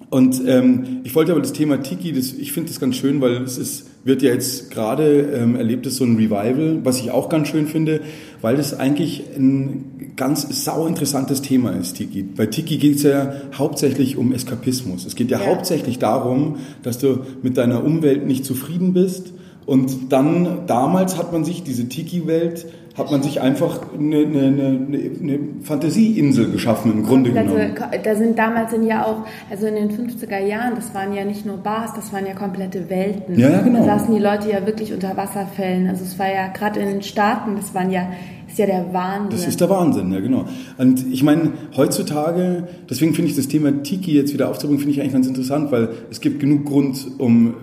und 0.10 0.42
ähm, 0.48 1.02
ich 1.04 1.16
wollte 1.16 1.34
aber 1.34 1.42
das 1.42 1.52
Thema 1.52 1.82
Tiki, 1.82 2.14
das, 2.14 2.32
ich 2.34 2.54
finde 2.54 2.70
das 2.70 2.80
ganz 2.80 2.96
schön, 2.96 3.20
weil 3.20 3.44
es 3.44 3.58
ist, 3.58 3.88
wird 4.06 4.22
ja 4.22 4.32
jetzt 4.32 4.72
gerade 4.72 5.34
ähm, 5.34 5.56
erlebt 5.56 5.86
es 5.86 5.98
so 5.98 6.06
ein 6.06 6.16
Revival, 6.16 6.80
was 6.84 7.02
ich 7.02 7.12
auch 7.12 7.28
ganz 7.28 7.50
schön 7.50 7.68
finde, 7.68 8.00
weil 8.42 8.56
das 8.56 8.74
eigentlich 8.74 9.24
ein 9.36 9.97
ganz 10.18 10.66
sau 10.66 10.88
interessantes 10.88 11.42
Thema 11.42 11.72
ist, 11.72 11.94
Tiki. 11.94 12.24
Bei 12.24 12.48
Tiki 12.48 12.78
geht 12.78 12.98
es 12.98 13.04
ja 13.04 13.34
hauptsächlich 13.54 14.18
um 14.18 14.34
Eskapismus. 14.34 15.06
Es 15.06 15.16
geht 15.16 15.32
ja, 15.32 15.40
ja 15.40 15.46
hauptsächlich 15.46 16.00
darum, 16.00 16.58
dass 16.84 16.98
du 16.98 17.20
mit 17.42 17.56
deiner 17.56 17.84
Umwelt 17.84 18.26
nicht 18.26 18.44
zufrieden 18.44 18.94
bist 18.94 19.32
und 19.66 20.12
dann, 20.14 20.66
damals 20.66 21.18
hat 21.18 21.32
man 21.32 21.44
sich 21.44 21.64
diese 21.64 21.88
Tiki-Welt 21.88 22.66
hat 22.98 23.12
man 23.12 23.22
sich 23.22 23.42
einfach 23.42 23.94
eine, 23.94 24.18
eine, 24.26 24.48
eine, 24.48 25.12
eine 25.22 25.40
Fantasieinsel 25.62 26.52
geschaffen 26.52 26.92
im 26.92 27.04
Grunde 27.04 27.32
genommen. 27.32 27.76
Da 28.04 28.16
sind 28.16 28.40
damals 28.40 28.72
sind 28.72 28.88
ja 28.88 29.06
auch, 29.06 29.28
also 29.52 29.68
in 29.68 29.76
den 29.76 29.92
50er 29.92 30.40
Jahren, 30.40 30.74
das 30.76 30.96
waren 30.96 31.14
ja 31.14 31.24
nicht 31.24 31.46
nur 31.46 31.58
Bars, 31.58 31.94
das 31.96 32.12
waren 32.12 32.26
ja 32.26 32.34
komplette 32.34 32.90
Welten. 32.90 33.38
Ja, 33.38 33.62
genau. 33.62 33.86
Da 33.86 34.00
saßen 34.00 34.16
die 34.16 34.20
Leute 34.20 34.50
ja 34.50 34.66
wirklich 34.66 34.94
unter 34.94 35.16
Wasserfällen. 35.16 35.88
Also 35.88 36.06
es 36.06 36.18
war 36.18 36.34
ja 36.34 36.48
gerade 36.48 36.80
in 36.80 36.88
den 36.88 37.04
Staaten, 37.04 37.56
das 37.56 37.76
waren 37.76 37.92
ja 37.92 38.10
ist 38.58 38.60
ja 38.60 38.66
der 38.66 38.94
Wahnsinn. 38.94 39.30
Das 39.30 39.48
ist 39.48 39.62
der 39.62 39.70
Wahnsinn, 39.70 40.12
ja 40.12 40.20
genau. 40.20 40.46
Und 40.78 41.06
ich 41.12 41.24
meine, 41.24 41.54
heutzutage, 41.76 42.68
deswegen 42.90 43.14
finde 43.14 43.30
ich 43.30 43.38
das 43.38 43.48
Thema 43.48 43.84
Tiki 43.84 44.14
jetzt 44.14 44.34
wieder 44.34 44.50
aufzubringen, 44.50 44.80
finde 44.80 44.94
ich 44.94 45.02
eigentlich 45.02 45.14
ganz 45.14 45.28
interessant, 45.28 45.72
weil 45.72 45.90
es 46.10 46.22
gibt 46.22 46.40
genug 46.40 46.66
Grund, 46.66 47.06
um 47.20 47.56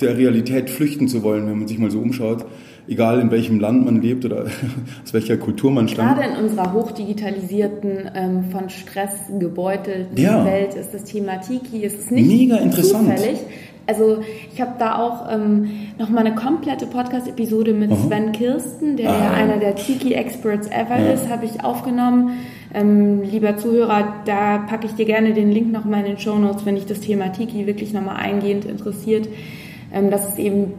der 0.00 0.16
Realität 0.16 0.68
flüchten 0.68 1.08
zu 1.08 1.22
wollen, 1.22 1.46
wenn 1.46 1.58
man 1.58 1.68
sich 1.68 1.78
mal 1.78 1.90
so 1.90 2.00
umschaut 2.00 2.44
egal 2.88 3.20
in 3.20 3.30
welchem 3.30 3.60
Land 3.60 3.84
man 3.84 4.02
lebt 4.02 4.24
oder 4.24 4.46
aus 5.04 5.12
welcher 5.12 5.36
Kultur 5.36 5.70
man 5.70 5.86
stammt. 5.86 6.16
Gerade 6.16 6.32
in 6.34 6.44
unserer 6.44 6.72
hochdigitalisierten, 6.72 8.10
ähm, 8.14 8.44
von 8.50 8.68
Stress 8.68 9.12
gebeutelten 9.38 10.16
ja. 10.16 10.44
Welt 10.44 10.74
ist 10.74 10.92
das 10.92 11.04
Thema 11.04 11.36
Tiki, 11.36 11.84
ist 11.84 12.00
es 12.00 12.10
nicht 12.10 12.26
Mega 12.26 12.56
interessant. 12.56 13.16
zufällig. 13.16 13.38
Also 13.90 14.20
ich 14.54 14.60
habe 14.60 14.74
da 14.78 14.98
auch 14.98 15.32
ähm, 15.32 15.68
noch 15.98 16.10
mal 16.10 16.24
eine 16.24 16.36
komplette 16.36 16.86
Podcast-Episode 16.86 17.72
mit 17.72 17.90
Aha. 17.90 17.98
Sven 18.06 18.30
Kirsten, 18.30 18.96
der 18.96 19.10
ah. 19.10 19.24
ja 19.24 19.30
einer 19.32 19.56
der 19.56 19.74
Tiki-Experts 19.74 20.68
ever 20.68 20.96
ja. 20.96 21.12
ist, 21.12 21.28
habe 21.28 21.44
ich 21.44 21.64
aufgenommen. 21.64 22.38
Ähm, 22.72 23.22
lieber 23.22 23.56
Zuhörer, 23.56 24.14
da 24.26 24.58
packe 24.58 24.86
ich 24.86 24.92
dir 24.92 25.06
gerne 25.06 25.34
den 25.34 25.50
Link 25.50 25.72
noch 25.72 25.84
mal 25.84 25.98
in 25.98 26.04
den 26.04 26.18
Show 26.18 26.38
Notes, 26.38 26.64
wenn 26.64 26.76
dich 26.76 26.86
das 26.86 27.00
Thema 27.00 27.32
Tiki 27.32 27.66
wirklich 27.66 27.92
noch 27.92 28.02
mal 28.02 28.14
eingehend 28.14 28.64
interessiert. 28.64 29.28
Ähm, 29.92 30.12
dass 30.12 30.28
es 30.28 30.38
eben 30.38 30.72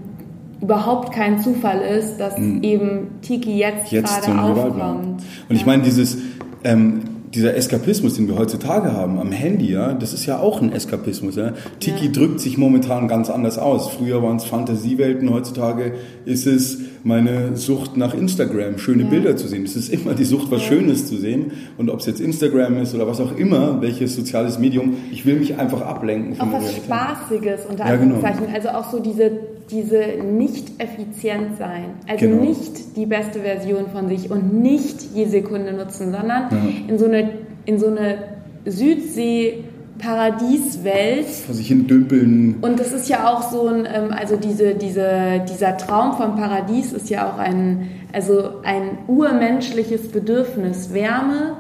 überhaupt 0.62 1.12
kein 1.12 1.39
Zufall 1.39 1.82
ist, 1.82 2.17
dass 2.17 2.38
mhm. 2.38 2.63
eben 2.63 3.08
Tiki 3.21 3.58
jetzt, 3.58 3.91
jetzt 3.91 4.21
gerade 4.24 4.41
aufkommt. 4.41 5.21
Und 5.50 5.56
ich 5.56 5.65
meine, 5.65 5.84
dieses 5.84 6.17
ähm, 6.63 7.02
dieser 7.33 7.55
Eskapismus, 7.55 8.15
den 8.15 8.27
wir 8.27 8.37
heutzutage 8.37 8.93
haben 8.93 9.19
am 9.19 9.31
Handy, 9.31 9.71
ja, 9.71 9.93
das 9.93 10.13
ist 10.13 10.25
ja 10.25 10.39
auch 10.39 10.61
ein 10.61 10.71
Eskapismus. 10.71 11.35
Ja. 11.35 11.53
Tiki 11.79 12.07
ja. 12.07 12.11
drückt 12.11 12.39
sich 12.39 12.57
momentan 12.57 13.07
ganz 13.07 13.29
anders 13.29 13.57
aus. 13.57 13.89
Früher 13.89 14.21
waren 14.21 14.37
es 14.37 14.43
Fantasiewelten, 14.43 15.31
heutzutage 15.31 15.93
ist 16.25 16.45
es 16.45 16.79
meine 17.03 17.55
Sucht 17.55 17.97
nach 17.97 18.13
Instagram, 18.13 18.77
schöne 18.77 19.03
ja. 19.03 19.09
Bilder 19.09 19.35
zu 19.35 19.47
sehen. 19.47 19.63
Es 19.63 19.75
ist 19.75 19.89
immer 19.89 20.13
die 20.13 20.23
Sucht, 20.23 20.51
was 20.51 20.61
ja. 20.61 20.69
Schönes 20.69 21.07
zu 21.07 21.17
sehen. 21.17 21.51
Und 21.77 21.89
ob 21.89 21.99
es 21.99 22.05
jetzt 22.05 22.21
Instagram 22.21 22.77
ist 22.77 22.93
oder 22.93 23.07
was 23.07 23.19
auch 23.19 23.35
immer, 23.35 23.81
welches 23.81 24.15
soziales 24.15 24.59
Medium, 24.59 24.95
ich 25.11 25.25
will 25.25 25.35
mich 25.35 25.57
einfach 25.57 25.81
ablenken 25.81 26.35
von 26.35 26.49
auch 26.49 26.61
was. 26.61 26.75
Spaßiges 26.75 27.65
unter 27.69 27.85
Anführungszeichen. 27.85 28.45
Genau. 28.45 28.55
Also 28.55 28.69
auch 28.69 28.91
so 28.91 28.99
diese, 28.99 29.31
diese 29.71 30.23
nicht 30.23 30.79
effizient 30.79 31.57
sein. 31.57 31.85
Also 32.07 32.27
genau. 32.27 32.43
nicht 32.43 32.95
die 32.95 33.05
beste 33.05 33.39
Version 33.39 33.87
von 33.91 34.07
sich 34.07 34.29
und 34.29 34.61
nicht 34.61 35.15
je 35.15 35.25
Sekunde 35.25 35.73
nutzen, 35.73 36.11
sondern 36.11 36.49
in 36.87 36.99
so 36.99 37.05
eine, 37.05 37.31
in 37.65 37.79
so 37.79 37.87
eine 37.87 38.17
Südsee 38.65 39.63
Paradieswelt. 40.01 41.27
Vor 41.27 41.55
sich 41.55 41.67
hin 41.67 41.87
dümpeln. 41.87 42.55
Und 42.61 42.79
das 42.79 42.91
ist 42.91 43.07
ja 43.07 43.31
auch 43.31 43.51
so 43.51 43.67
ein, 43.67 43.85
ähm, 43.85 44.11
also 44.11 44.35
diese, 44.35 44.75
diese, 44.75 45.41
dieser 45.47 45.77
Traum 45.77 46.17
vom 46.17 46.35
Paradies 46.35 46.91
ist 46.91 47.09
ja 47.09 47.29
auch 47.29 47.37
ein, 47.37 47.89
also 48.11 48.61
ein 48.63 48.97
urmenschliches 49.07 50.11
Bedürfnis. 50.11 50.93
Wärme. 50.93 51.57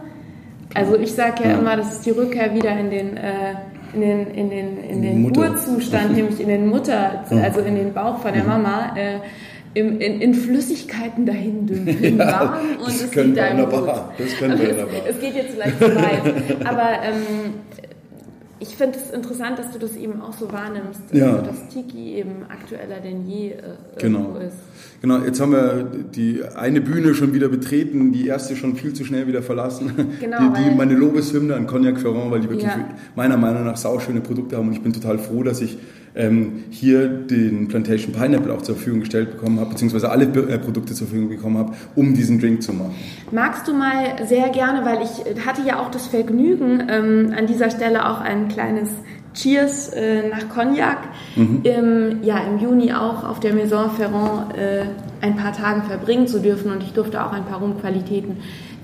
Also 0.73 0.97
ich 0.97 1.13
sage 1.13 1.43
ja, 1.43 1.51
ja, 1.51 1.57
immer, 1.57 1.77
das 1.77 1.93
ist 1.93 2.05
die 2.05 2.11
Rückkehr 2.11 2.53
wieder 2.55 2.77
in 2.77 2.89
den, 2.89 3.17
äh, 3.17 3.53
in 3.93 4.01
den, 4.01 4.27
in 4.27 4.49
den, 4.49 4.77
in 4.77 5.01
den 5.01 5.37
Urzustand, 5.37 6.11
nämlich 6.15 6.39
in 6.39 6.47
den 6.47 6.67
Mutter, 6.67 7.23
also 7.29 7.59
in 7.61 7.75
den 7.75 7.93
Bauch 7.93 8.19
von 8.19 8.33
der 8.33 8.43
Mama. 8.43 8.95
Äh, 8.95 9.19
im, 9.73 10.01
in, 10.01 10.19
in, 10.19 10.33
Flüssigkeiten 10.33 11.25
dahin 11.25 11.65
dümpeln, 11.65 12.17
ja, 12.19 12.41
warm 12.41 12.57
und 12.83 12.89
es 12.89 13.09
geht 13.09 13.37
da 13.37 13.47
im 13.47 13.69
Blut. 13.69 13.87
Das 14.17 14.37
können 14.37 14.59
wir 14.59 14.69
wunderbar. 14.69 15.01
Es, 15.07 15.15
es 15.15 15.21
geht 15.21 15.35
jetzt 15.35 15.53
vielleicht 15.53 15.77
zu 15.77 15.95
weit. 15.95 16.65
Aber 16.65 16.89
ähm, 17.03 17.53
ich 18.61 18.75
finde 18.75 18.99
es 18.99 19.11
interessant, 19.11 19.57
dass 19.57 19.71
du 19.71 19.79
das 19.79 19.95
eben 19.95 20.21
auch 20.21 20.33
so 20.33 20.51
wahrnimmst, 20.51 21.01
ja. 21.11 21.31
also, 21.31 21.45
dass 21.47 21.67
Tiki 21.69 22.13
eben 22.13 22.45
aktueller 22.47 22.99
denn 22.99 23.27
je 23.27 23.53
äh, 23.53 23.57
genau. 23.97 24.37
ist. 24.37 24.55
Genau, 25.01 25.17
jetzt 25.17 25.41
haben 25.41 25.51
wir 25.51 25.83
die 25.83 26.43
eine 26.55 26.79
Bühne 26.79 27.15
schon 27.15 27.33
wieder 27.33 27.49
betreten, 27.49 28.11
die 28.11 28.27
erste 28.27 28.55
schon 28.55 28.75
viel 28.75 28.93
zu 28.93 29.03
schnell 29.03 29.25
wieder 29.25 29.41
verlassen. 29.41 29.91
Genau, 30.19 30.53
die, 30.53 30.63
die 30.63 30.75
meine 30.75 30.93
Lobeshymne 30.93 31.55
an 31.55 31.65
Cognac 31.65 31.99
Ferrand, 31.99 32.29
weil 32.29 32.41
die 32.41 32.49
wirklich 32.49 32.67
ja. 32.67 32.87
meiner 33.15 33.37
Meinung 33.37 33.65
nach 33.65 33.77
sauschöne 33.77 34.21
Produkte 34.21 34.57
haben 34.57 34.67
und 34.67 34.73
ich 34.73 34.83
bin 34.83 34.93
total 34.93 35.17
froh, 35.17 35.41
dass 35.41 35.59
ich 35.61 35.79
ähm, 36.15 36.63
hier 36.69 37.07
den 37.07 37.67
Plantation 37.67 38.13
Pineapple 38.13 38.53
auch 38.53 38.61
zur 38.61 38.75
Verfügung 38.75 39.01
gestellt 39.01 39.31
bekommen 39.31 39.59
habe, 39.59 39.71
beziehungsweise 39.71 40.09
alle 40.09 40.25
äh, 40.25 40.57
Produkte 40.57 40.93
zur 40.93 41.07
Verfügung 41.07 41.29
bekommen 41.29 41.57
habe, 41.57 41.73
um 41.95 42.13
diesen 42.13 42.39
Drink 42.39 42.63
zu 42.63 42.73
machen. 42.73 42.95
Magst 43.31 43.67
du 43.67 43.73
mal 43.73 44.25
sehr 44.27 44.49
gerne, 44.49 44.85
weil 44.85 44.99
ich 45.03 45.45
hatte 45.45 45.61
ja 45.65 45.79
auch 45.79 45.91
das 45.91 46.07
Vergnügen, 46.07 46.83
ähm, 46.89 47.33
an 47.37 47.47
dieser 47.47 47.69
Stelle 47.69 48.09
auch 48.09 48.19
ein 48.19 48.47
kleines 48.47 48.89
Cheers 49.33 49.89
äh, 49.89 50.27
nach 50.29 50.49
Cognac 50.49 50.97
mhm. 51.35 51.61
im, 51.63 52.23
ja, 52.23 52.39
im 52.39 52.59
Juni 52.59 52.91
auch 52.91 53.23
auf 53.23 53.39
der 53.39 53.53
Maison 53.53 53.89
Ferrand 53.91 54.57
äh, 54.57 54.83
ein 55.21 55.37
paar 55.37 55.53
Tage 55.53 55.83
verbringen 55.83 56.27
zu 56.27 56.39
dürfen 56.39 56.71
und 56.71 56.83
ich 56.83 56.91
durfte 56.91 57.23
auch 57.23 57.31
ein 57.31 57.45
paar 57.45 57.59
Rumqualitäten 57.59 58.37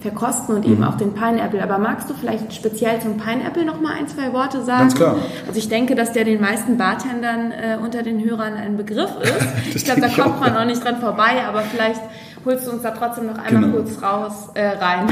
verkosten 0.08 0.56
und 0.56 0.66
eben 0.66 0.84
auch 0.84 0.96
den 0.96 1.14
Pineapple. 1.14 1.62
Aber 1.62 1.78
magst 1.78 2.10
du 2.10 2.14
vielleicht 2.14 2.54
speziell 2.54 3.00
zum 3.02 3.18
Pineapple 3.18 3.66
noch 3.66 3.82
mal 3.82 3.94
ein, 3.94 4.08
zwei 4.08 4.32
Worte 4.34 4.64
sagen? 4.64 4.82
Ganz 4.82 4.96
klar. 4.96 5.18
Also 5.48 5.60
ich 5.60 5.70
denke, 5.70 5.96
dass 5.96 6.14
der 6.14 6.24
den 6.24 6.40
meisten 6.40 6.78
Bartendern 6.78 7.52
äh, 7.52 7.78
unter 7.84 8.04
den 8.04 8.24
Hörern 8.24 8.54
ein 8.54 8.78
Begriff 8.78 9.12
ist. 9.22 9.76
ich 9.76 9.86
glaube, 9.86 10.02
da 10.02 10.08
kommt 10.08 10.40
man 10.40 10.56
auch 10.56 10.66
nicht 10.66 10.84
dran 10.84 10.98
vorbei, 10.98 11.44
aber 11.48 11.62
vielleicht 11.62 12.02
holst 12.46 12.68
du 12.68 12.72
uns 12.72 12.82
da 12.82 12.92
trotzdem 12.92 13.28
noch 13.28 13.38
einmal 13.38 13.64
genau. 13.64 13.78
kurz 13.78 14.02
raus, 14.02 14.50
äh, 14.54 14.68
rein. 14.68 15.08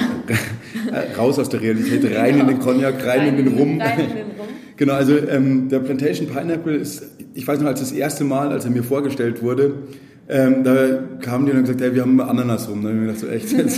raus 1.18 1.38
aus 1.40 1.50
der 1.50 1.62
Realität, 1.62 2.04
rein 2.18 2.34
genau. 2.34 2.44
in 2.44 2.48
den 2.48 2.60
Cognac, 2.60 3.06
rein, 3.06 3.20
rein 3.20 3.28
in 3.28 3.36
den 3.38 3.48
Rum. 3.58 3.82
Rein 3.82 4.00
in 4.00 4.08
den 4.08 4.26
Rum. 4.38 4.48
Genau, 4.78 4.92
also 4.92 5.18
ähm, 5.18 5.70
der 5.70 5.80
Plantation 5.80 6.28
Pineapple 6.28 6.76
ist, 6.76 7.02
ich 7.34 7.48
weiß 7.48 7.62
noch, 7.62 7.68
als 7.68 7.80
das 7.80 7.94
erste 7.94 8.26
Mal, 8.26 8.52
als 8.52 8.66
er 8.66 8.72
mir 8.72 8.84
vorgestellt 8.84 9.42
wurde, 9.42 9.76
ähm, 10.28 10.64
da 10.64 11.00
kamen 11.22 11.46
die 11.46 11.52
und 11.52 11.58
haben 11.58 11.66
gesagt, 11.66 11.82
hey, 11.82 11.94
wir 11.94 12.02
haben 12.02 12.20
Ananas 12.20 12.68
rum. 12.68 12.82
Da 12.82 12.90
habe 12.90 12.98
ich 12.98 13.02
mir 13.02 13.14
gedacht, 13.14 13.20
so 13.20 13.28
echt, 13.28 13.54
das, 13.54 13.78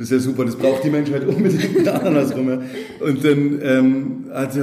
ist 0.00 0.10
ja 0.10 0.18
super, 0.18 0.44
das 0.44 0.56
braucht 0.56 0.82
die 0.82 0.90
Menschheit 0.90 1.24
unbedingt 1.26 1.78
mit 1.78 1.88
Ananas 1.88 2.34
rum. 2.34 2.48
Und 3.00 3.24
dann 3.24 3.60
ähm, 3.62 4.24
also, 4.32 4.60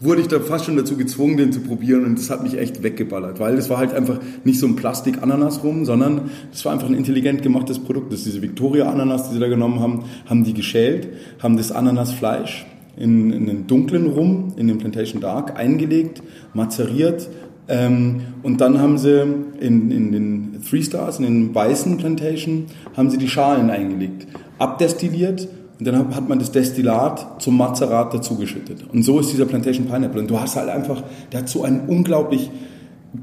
wurde 0.00 0.22
ich 0.22 0.28
da 0.28 0.40
fast 0.40 0.64
schon 0.64 0.76
dazu 0.76 0.96
gezwungen, 0.96 1.36
den 1.36 1.52
zu 1.52 1.60
probieren 1.60 2.04
und 2.04 2.18
das 2.18 2.30
hat 2.30 2.42
mich 2.42 2.58
echt 2.58 2.82
weggeballert, 2.82 3.40
weil 3.40 3.56
das 3.56 3.70
war 3.70 3.78
halt 3.78 3.94
einfach 3.94 4.20
nicht 4.44 4.58
so 4.58 4.66
ein 4.66 4.76
Plastik-Ananas 4.76 5.62
rum, 5.62 5.84
sondern 5.84 6.30
das 6.50 6.64
war 6.64 6.72
einfach 6.72 6.88
ein 6.88 6.94
intelligent 6.94 7.42
gemachtes 7.42 7.78
Produkt. 7.78 8.12
Das 8.12 8.20
ist 8.20 8.26
diese 8.26 8.42
Victoria-Ananas, 8.42 9.28
die 9.28 9.34
sie 9.34 9.40
da 9.40 9.48
genommen 9.48 9.80
haben, 9.80 10.04
haben 10.26 10.44
die 10.44 10.54
geschält, 10.54 11.08
haben 11.38 11.56
das 11.56 11.72
Ananasfleisch 11.72 12.66
in, 12.96 13.32
in 13.32 13.46
den 13.46 13.66
dunklen 13.66 14.06
Rum, 14.06 14.52
in 14.56 14.68
den 14.68 14.78
Plantation 14.78 15.20
Dark 15.20 15.58
eingelegt, 15.58 16.22
mazeriert 16.52 17.28
ähm, 17.68 18.20
und 18.42 18.60
dann 18.60 18.80
haben 18.80 18.98
sie 18.98 19.22
in, 19.60 19.90
in 19.90 20.12
den 20.12 20.62
Three 20.68 20.82
Stars, 20.82 21.18
in 21.18 21.24
den 21.24 21.54
weißen 21.54 21.96
Plantation, 21.96 22.66
haben 22.96 23.10
sie 23.10 23.18
die 23.18 23.28
Schalen 23.28 23.70
eingelegt, 23.70 24.26
abdestilliert 24.58 25.48
und 25.78 25.86
dann 25.86 26.14
hat 26.14 26.28
man 26.28 26.38
das 26.38 26.52
Destillat 26.52 27.42
zum 27.42 27.56
Mazerat 27.56 28.14
dazugeschüttet. 28.14 28.84
Und 28.92 29.02
so 29.02 29.18
ist 29.18 29.32
dieser 29.32 29.44
Plantation 29.46 29.86
Pineapple. 29.86 30.20
Und 30.20 30.30
du 30.30 30.38
hast 30.38 30.56
halt 30.56 30.68
einfach, 30.68 31.02
der 31.32 31.40
hat 31.40 31.48
so 31.48 31.64
ein 31.64 31.88
unglaublich 31.88 32.50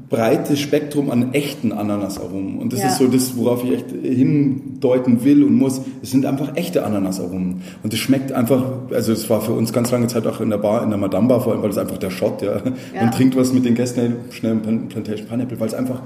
breites 0.08 0.60
Spektrum 0.60 1.10
an 1.10 1.34
echten 1.34 1.72
Ananasaromen. 1.72 2.58
Und 2.58 2.72
das 2.72 2.80
ja. 2.80 2.88
ist 2.88 2.98
so 2.98 3.06
das, 3.06 3.36
worauf 3.36 3.64
ich 3.64 3.72
echt 3.72 3.90
hindeuten 3.90 5.24
will 5.24 5.44
und 5.44 5.54
muss. 5.54 5.80
Es 6.02 6.10
sind 6.10 6.26
einfach 6.26 6.56
echte 6.56 6.84
Ananasaromen. 6.84 7.62
Und 7.82 7.92
es 7.92 7.98
schmeckt 7.98 8.32
einfach, 8.32 8.64
also 8.90 9.12
es 9.12 9.28
war 9.28 9.40
für 9.40 9.52
uns 9.52 9.72
ganz 9.72 9.90
lange 9.90 10.06
Zeit 10.06 10.26
auch 10.26 10.40
in 10.40 10.50
der 10.50 10.58
Bar, 10.58 10.82
in 10.82 10.90
der 10.90 10.98
Madame 10.98 11.28
Bar 11.28 11.42
vor 11.42 11.52
allem, 11.52 11.62
weil 11.62 11.70
es 11.70 11.78
einfach 11.78 11.98
der 11.98 12.10
Shot, 12.10 12.42
ja. 12.42 12.56
ja. 12.56 12.62
Man 12.94 13.10
trinkt 13.10 13.36
was 13.36 13.52
mit 13.52 13.64
den 13.64 13.74
Gästen, 13.74 14.16
schnell 14.30 14.56
Plantation 14.56 15.28
Pineapple, 15.28 15.60
weil 15.60 15.68
es 15.68 15.74
einfach 15.74 16.02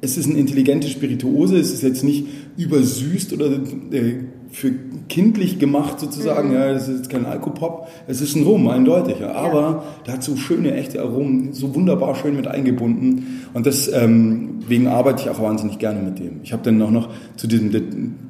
es 0.00 0.16
ist 0.16 0.28
eine 0.28 0.38
intelligente 0.38 0.88
Spirituose, 0.88 1.58
es 1.58 1.72
ist 1.72 1.82
jetzt 1.82 2.04
nicht 2.04 2.26
übersüßt 2.56 3.32
oder 3.32 3.50
äh, 3.90 4.14
für 4.50 4.72
kindlich 5.08 5.58
gemacht 5.58 6.00
sozusagen, 6.00 6.48
mhm. 6.48 6.54
ja, 6.54 6.70
es 6.70 6.88
ist 6.88 7.10
kein 7.10 7.26
Alkopop, 7.26 7.88
es 8.06 8.20
ist 8.20 8.34
ein 8.34 8.44
Rum, 8.44 8.68
eindeutig, 8.68 9.20
ja. 9.20 9.32
aber 9.32 9.60
ja. 9.60 9.82
der 10.06 10.14
hat 10.14 10.22
so 10.22 10.36
schöne, 10.36 10.74
echte 10.74 11.02
Aromen, 11.02 11.52
so 11.52 11.74
wunderbar 11.74 12.14
schön 12.14 12.36
mit 12.36 12.46
eingebunden 12.46 13.44
und 13.52 13.66
deswegen 13.66 14.60
ähm, 14.70 14.86
arbeite 14.86 15.22
ich 15.22 15.30
auch 15.30 15.42
wahnsinnig 15.42 15.78
gerne 15.78 16.00
mit 16.00 16.18
dem. 16.18 16.40
Ich 16.42 16.52
habe 16.52 16.62
dann 16.62 16.80
auch 16.82 16.90
noch 16.90 17.10
zu 17.36 17.46
diesem 17.46 17.70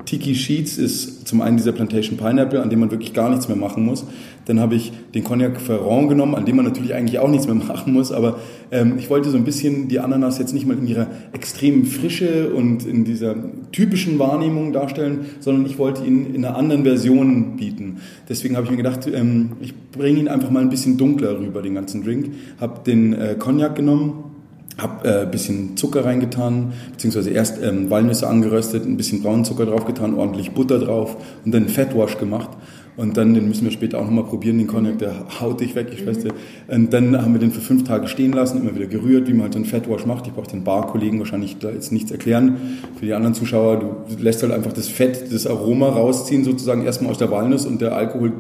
Tiki 0.09 0.35
Sheets 0.35 0.79
ist 0.79 1.29
zum 1.29 1.43
einen 1.43 1.59
dieser 1.59 1.73
Plantation 1.73 2.17
Pineapple, 2.17 2.63
an 2.63 2.71
dem 2.71 2.81
man 2.81 2.91
wirklich 2.91 3.13
gar 3.13 3.29
nichts 3.29 3.47
mehr 3.47 3.59
machen 3.59 3.85
muss. 3.85 4.07
Dann 4.47 4.59
habe 4.59 4.75
ich 4.75 4.91
den 5.15 5.23
Cognac 5.23 5.61
Ferrand 5.61 6.09
genommen, 6.09 6.35
an 6.35 6.47
dem 6.47 6.57
man 6.57 6.65
natürlich 6.65 6.95
eigentlich 6.95 7.19
auch 7.19 7.29
nichts 7.29 7.47
mehr 7.47 7.55
machen 7.69 7.93
muss, 7.93 8.11
aber 8.11 8.39
ähm, 8.71 8.95
ich 8.97 9.11
wollte 9.11 9.29
so 9.29 9.37
ein 9.37 9.45
bisschen 9.45 9.89
die 9.89 10.01
Ananas 10.01 10.39
jetzt 10.39 10.55
nicht 10.55 10.67
mal 10.67 10.79
in 10.79 10.87
ihrer 10.87 11.09
extremen 11.35 11.85
Frische 11.85 12.55
und 12.55 12.87
in 12.87 13.05
dieser 13.05 13.35
typischen 13.71 14.19
Wahrnehmung 14.19 14.73
darstellen, 14.73 15.27
sondern 15.41 15.67
ich 15.67 15.77
wollte 15.77 16.07
ihn 16.07 16.35
in 16.35 16.43
einer 16.43 16.57
anderen 16.57 16.85
Version 16.85 17.59
bieten. 17.59 17.99
Deswegen 18.31 18.57
habe 18.57 18.65
ich 18.65 18.71
mir 18.71 18.79
gedacht, 18.79 19.07
ähm, 19.13 19.53
ich 19.61 19.75
bringe 19.93 20.21
ihn 20.21 20.29
einfach 20.29 20.49
mal 20.49 20.63
ein 20.63 20.71
bisschen 20.71 20.97
dunkler 20.97 21.39
rüber, 21.39 21.61
den 21.61 21.75
ganzen 21.75 22.03
Drink. 22.03 22.31
Habe 22.59 22.81
den 22.87 23.13
äh, 23.13 23.37
Cognac 23.39 23.77
genommen, 23.77 24.25
habe 24.79 25.09
äh, 25.09 25.23
ein 25.23 25.31
bisschen 25.31 25.77
Zucker 25.77 26.05
reingetan, 26.05 26.73
beziehungsweise 26.93 27.31
erst 27.31 27.63
ähm, 27.63 27.91
Walnüsse 27.91 28.29
angeröstet, 28.29 28.87
ein 28.87 28.97
bisschen 28.97 29.23
braunen 29.23 29.45
Zucker 29.45 29.67
draufgetan, 29.67 30.15
ordentlich 30.15 30.53
Butter 30.53 30.79
drauf 30.79 31.17
und 31.45 31.53
dann 31.53 31.69
Fettwash 31.69 32.19
gemacht. 32.19 32.51
Und 32.97 33.17
dann, 33.17 33.33
den 33.33 33.47
müssen 33.47 33.63
wir 33.63 33.71
später 33.71 34.01
auch 34.01 34.05
nochmal 34.05 34.25
probieren, 34.25 34.59
den 34.59 34.67
Cognac, 34.67 34.99
der 34.99 35.41
haut 35.41 35.61
dich 35.61 35.77
weg, 35.77 35.87
ich 35.93 36.05
weiß 36.05 36.25
nicht. 36.25 36.35
Und 36.67 36.93
dann 36.93 37.17
haben 37.23 37.33
wir 37.33 37.39
den 37.39 37.53
für 37.53 37.61
fünf 37.61 37.85
Tage 37.85 38.09
stehen 38.09 38.33
lassen, 38.33 38.61
immer 38.61 38.75
wieder 38.75 38.87
gerührt, 38.87 39.29
wie 39.29 39.35
man 39.35 39.43
halt 39.43 39.53
so 39.53 39.61
einen 39.61 39.67
Fettwash 39.67 40.05
macht. 40.05 40.27
Ich 40.27 40.33
brauche 40.33 40.51
den 40.51 40.65
Barkollegen 40.65 41.21
wahrscheinlich 41.21 41.59
da 41.59 41.71
jetzt 41.71 41.93
nichts 41.93 42.11
erklären. 42.11 42.57
Für 42.99 43.07
die 43.07 43.15
anderen 43.15 43.35
Zuschauer, 43.35 43.79
du 44.09 44.21
lässt 44.21 44.43
halt 44.43 44.51
einfach 44.51 44.73
das 44.73 44.89
Fett, 44.89 45.33
das 45.33 45.47
Aroma 45.47 45.91
rausziehen, 45.91 46.43
sozusagen 46.43 46.85
erstmal 46.85 47.13
aus 47.13 47.19
der 47.19 47.31
Walnuss 47.31 47.67
und 47.67 47.81
der 47.81 47.95
Alkohol 47.95 48.33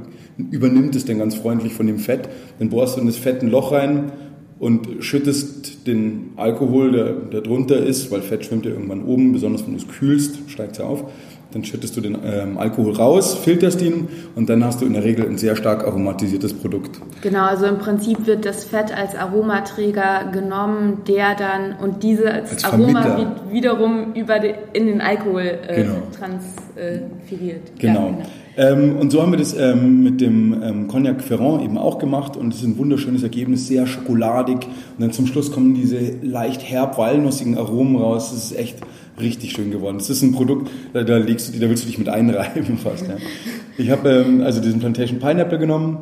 übernimmt 0.51 0.96
es 0.96 1.05
dann 1.05 1.18
ganz 1.18 1.37
freundlich 1.37 1.72
von 1.72 1.87
dem 1.87 2.01
Fett. 2.01 2.29
Dann 2.59 2.68
bohrst 2.68 2.96
du 2.96 3.01
in 3.01 3.07
das 3.07 3.16
Fett 3.16 3.42
ein 3.42 3.51
Loch 3.51 3.70
rein, 3.70 4.11
und 4.59 5.05
schüttest 5.05 5.87
den 5.87 6.33
Alkohol, 6.37 6.92
der, 6.92 7.12
der 7.12 7.40
drunter 7.42 7.79
ist, 7.79 8.11
weil 8.11 8.23
Fett 8.23 8.44
schwimmt 8.44 8.66
ja 8.66 8.73
irgendwann 8.73 9.05
oben, 9.05 9.33
besonders 9.33 9.64
wenn 9.64 9.75
du 9.75 9.81
es 9.81 9.88
kühlst, 9.88 10.51
steigt 10.51 10.73
es 10.73 10.79
ja 10.79 10.85
auf, 10.85 11.05
dann 11.53 11.64
schüttest 11.64 11.97
du 11.97 12.01
den 12.01 12.18
ähm, 12.25 12.59
Alkohol 12.59 12.92
raus, 12.92 13.35
filterst 13.35 13.81
ihn 13.81 14.09
und 14.37 14.51
dann 14.51 14.64
hast 14.64 14.83
du 14.83 14.87
in 14.87 14.92
der 14.92 15.05
Regel 15.05 15.27
ein 15.27 15.38
sehr 15.38 15.57
stark 15.57 15.87
aromatisiertes 15.87 16.53
Produkt. 16.53 17.01
Genau, 17.23 17.44
also 17.44 17.66
im 17.66 17.79
Prinzip 17.79 18.27
wird 18.27 18.44
das 18.44 18.64
Fett 18.64 18.94
als 18.94 19.14
Aromaträger 19.14 20.31
genommen, 20.31 21.03
der 21.09 21.35
dann 21.37 21.77
und 21.81 22.03
diese 22.03 22.31
als 22.33 22.64
Aroma 22.64 23.35
wiederum 23.51 24.12
über 24.14 24.40
die, 24.40 24.55
in 24.75 24.87
den 24.88 25.01
Alkohol 25.01 25.59
äh, 25.68 25.83
genau. 25.83 26.03
transferiert. 26.18 27.62
Genau. 27.79 28.01
Ja, 28.01 28.07
genau. 28.09 28.23
Ähm, 28.59 28.97
und 28.97 29.12
so 29.12 29.23
haben 29.23 29.31
wir 29.31 29.38
das 29.38 29.55
ähm, 29.57 30.03
mit 30.03 30.21
dem 30.21 30.61
ähm, 30.64 30.88
Cognac 30.88 31.23
Ferrand 31.23 31.62
eben 31.62 31.79
auch 31.79 31.99
gemacht 31.99 32.37
und 32.37 32.53
es 32.53 32.59
ist 32.59 32.66
ein 32.66 32.77
wunderschönes 32.77 33.23
Ergebnis, 33.23 33.68
sehr 33.68 33.87
schokoladig 33.87 34.66
und 34.66 35.01
dann 35.01 35.12
zum 35.12 35.29
Schluss 35.29 35.53
kommen 35.53 35.75
diese 35.75 36.16
leicht 36.23 36.68
herb 36.68 36.99
walnussigen 36.99 37.57
Aromen 37.57 37.94
raus. 37.94 38.33
Das 38.33 38.51
ist 38.51 38.59
echt 38.59 38.79
richtig 39.21 39.53
schön 39.53 39.71
geworden. 39.71 39.99
Das 39.99 40.11
ist 40.11 40.23
ein 40.23 40.33
Produkt, 40.33 40.73
da, 40.92 41.05
da 41.05 41.18
legst 41.18 41.55
du, 41.55 41.61
da 41.61 41.68
willst 41.68 41.85
du 41.85 41.87
dich 41.87 41.99
mit 41.99 42.09
einreiben 42.09 42.79
fast. 42.83 43.07
Ja. 43.07 43.14
Ich 43.79 43.90
habe 43.90 44.11
ähm, 44.27 44.40
also 44.40 44.61
diesen 44.61 44.81
Plantation 44.81 45.21
Pineapple 45.21 45.61
genommen, 45.61 45.99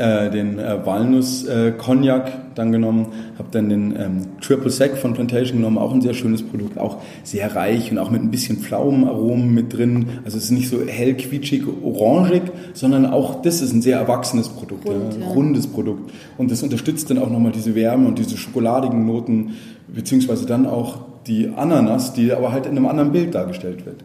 äh, 0.00 0.30
den 0.30 0.58
äh, 0.58 0.84
Walnuss 0.84 1.44
äh, 1.44 1.72
Cognac 1.72 2.54
dann 2.54 2.72
genommen, 2.72 3.08
habe 3.38 3.48
dann 3.52 3.68
den 3.68 3.94
ähm, 3.96 4.26
Triple 4.40 4.70
Sec 4.70 4.96
von 4.96 5.12
Plantation 5.12 5.58
genommen, 5.58 5.78
auch 5.78 5.92
ein 5.92 6.00
sehr 6.00 6.14
schönes 6.14 6.42
Produkt, 6.42 6.78
auch 6.78 6.96
sehr 7.22 7.54
reich 7.54 7.92
und 7.92 7.98
auch 7.98 8.10
mit 8.10 8.22
ein 8.22 8.30
bisschen 8.30 8.58
Pflaumenaromen 8.58 9.54
mit 9.54 9.76
drin. 9.76 10.06
Also 10.24 10.38
es 10.38 10.44
ist 10.44 10.50
nicht 10.50 10.68
so 10.68 10.80
hell 10.86 11.14
quietschig 11.14 11.64
orangig, 11.82 12.42
sondern 12.72 13.06
auch 13.06 13.42
das 13.42 13.60
ist 13.60 13.72
ein 13.72 13.82
sehr 13.82 13.98
erwachsenes 13.98 14.48
Produkt, 14.48 14.88
Rund, 14.88 15.18
ja, 15.20 15.26
rundes 15.28 15.66
Produkt 15.66 16.10
und 16.38 16.50
das 16.50 16.62
unterstützt 16.62 17.10
dann 17.10 17.18
auch 17.18 17.30
nochmal 17.30 17.52
diese 17.52 17.74
Wärme 17.74 18.08
und 18.08 18.18
diese 18.18 18.36
schokoladigen 18.36 19.06
Noten 19.06 19.52
beziehungsweise 19.86 20.46
dann 20.46 20.66
auch 20.66 20.98
die 21.26 21.48
Ananas, 21.54 22.14
die 22.14 22.32
aber 22.32 22.52
halt 22.52 22.66
in 22.66 22.72
einem 22.72 22.86
anderen 22.86 23.12
Bild 23.12 23.34
dargestellt 23.34 23.84
wird. 23.84 24.02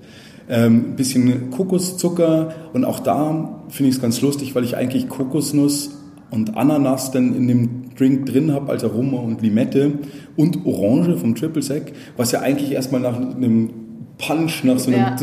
Ähm, 0.47 0.91
ein 0.91 0.95
bisschen 0.95 1.49
Kokoszucker 1.49 2.53
und 2.73 2.86
auch 2.86 2.99
da 2.99 3.63
finde 3.69 3.89
ich 3.89 3.95
es 3.95 4.01
ganz 4.01 4.21
lustig, 4.21 4.53
weil 4.53 4.63
ich 4.63 4.77
eigentlich 4.77 5.10
Kokosnuss 5.10 5.97
und 6.29 6.55
Ananas 6.55 7.12
dann 7.12 7.36
in 7.36 7.47
dem 7.47 7.95
Drink 7.95 8.27
drin 8.27 8.51
habe 8.51 8.71
als 8.71 8.84
Aroma 8.84 9.19
und 9.19 9.41
Limette 9.41 9.93
und 10.36 10.65
Orange 10.65 11.17
vom 11.17 11.34
Triple 11.34 11.62
Sec, 11.62 11.93
was 12.17 12.31
ja 12.31 12.41
eigentlich 12.41 12.71
erstmal 12.71 13.01
nach 13.01 13.17
einem 13.17 13.69
Punch, 14.17 14.63
nach 14.63 14.79
so 14.79 14.91
einem 14.91 14.99
ja. 14.99 15.15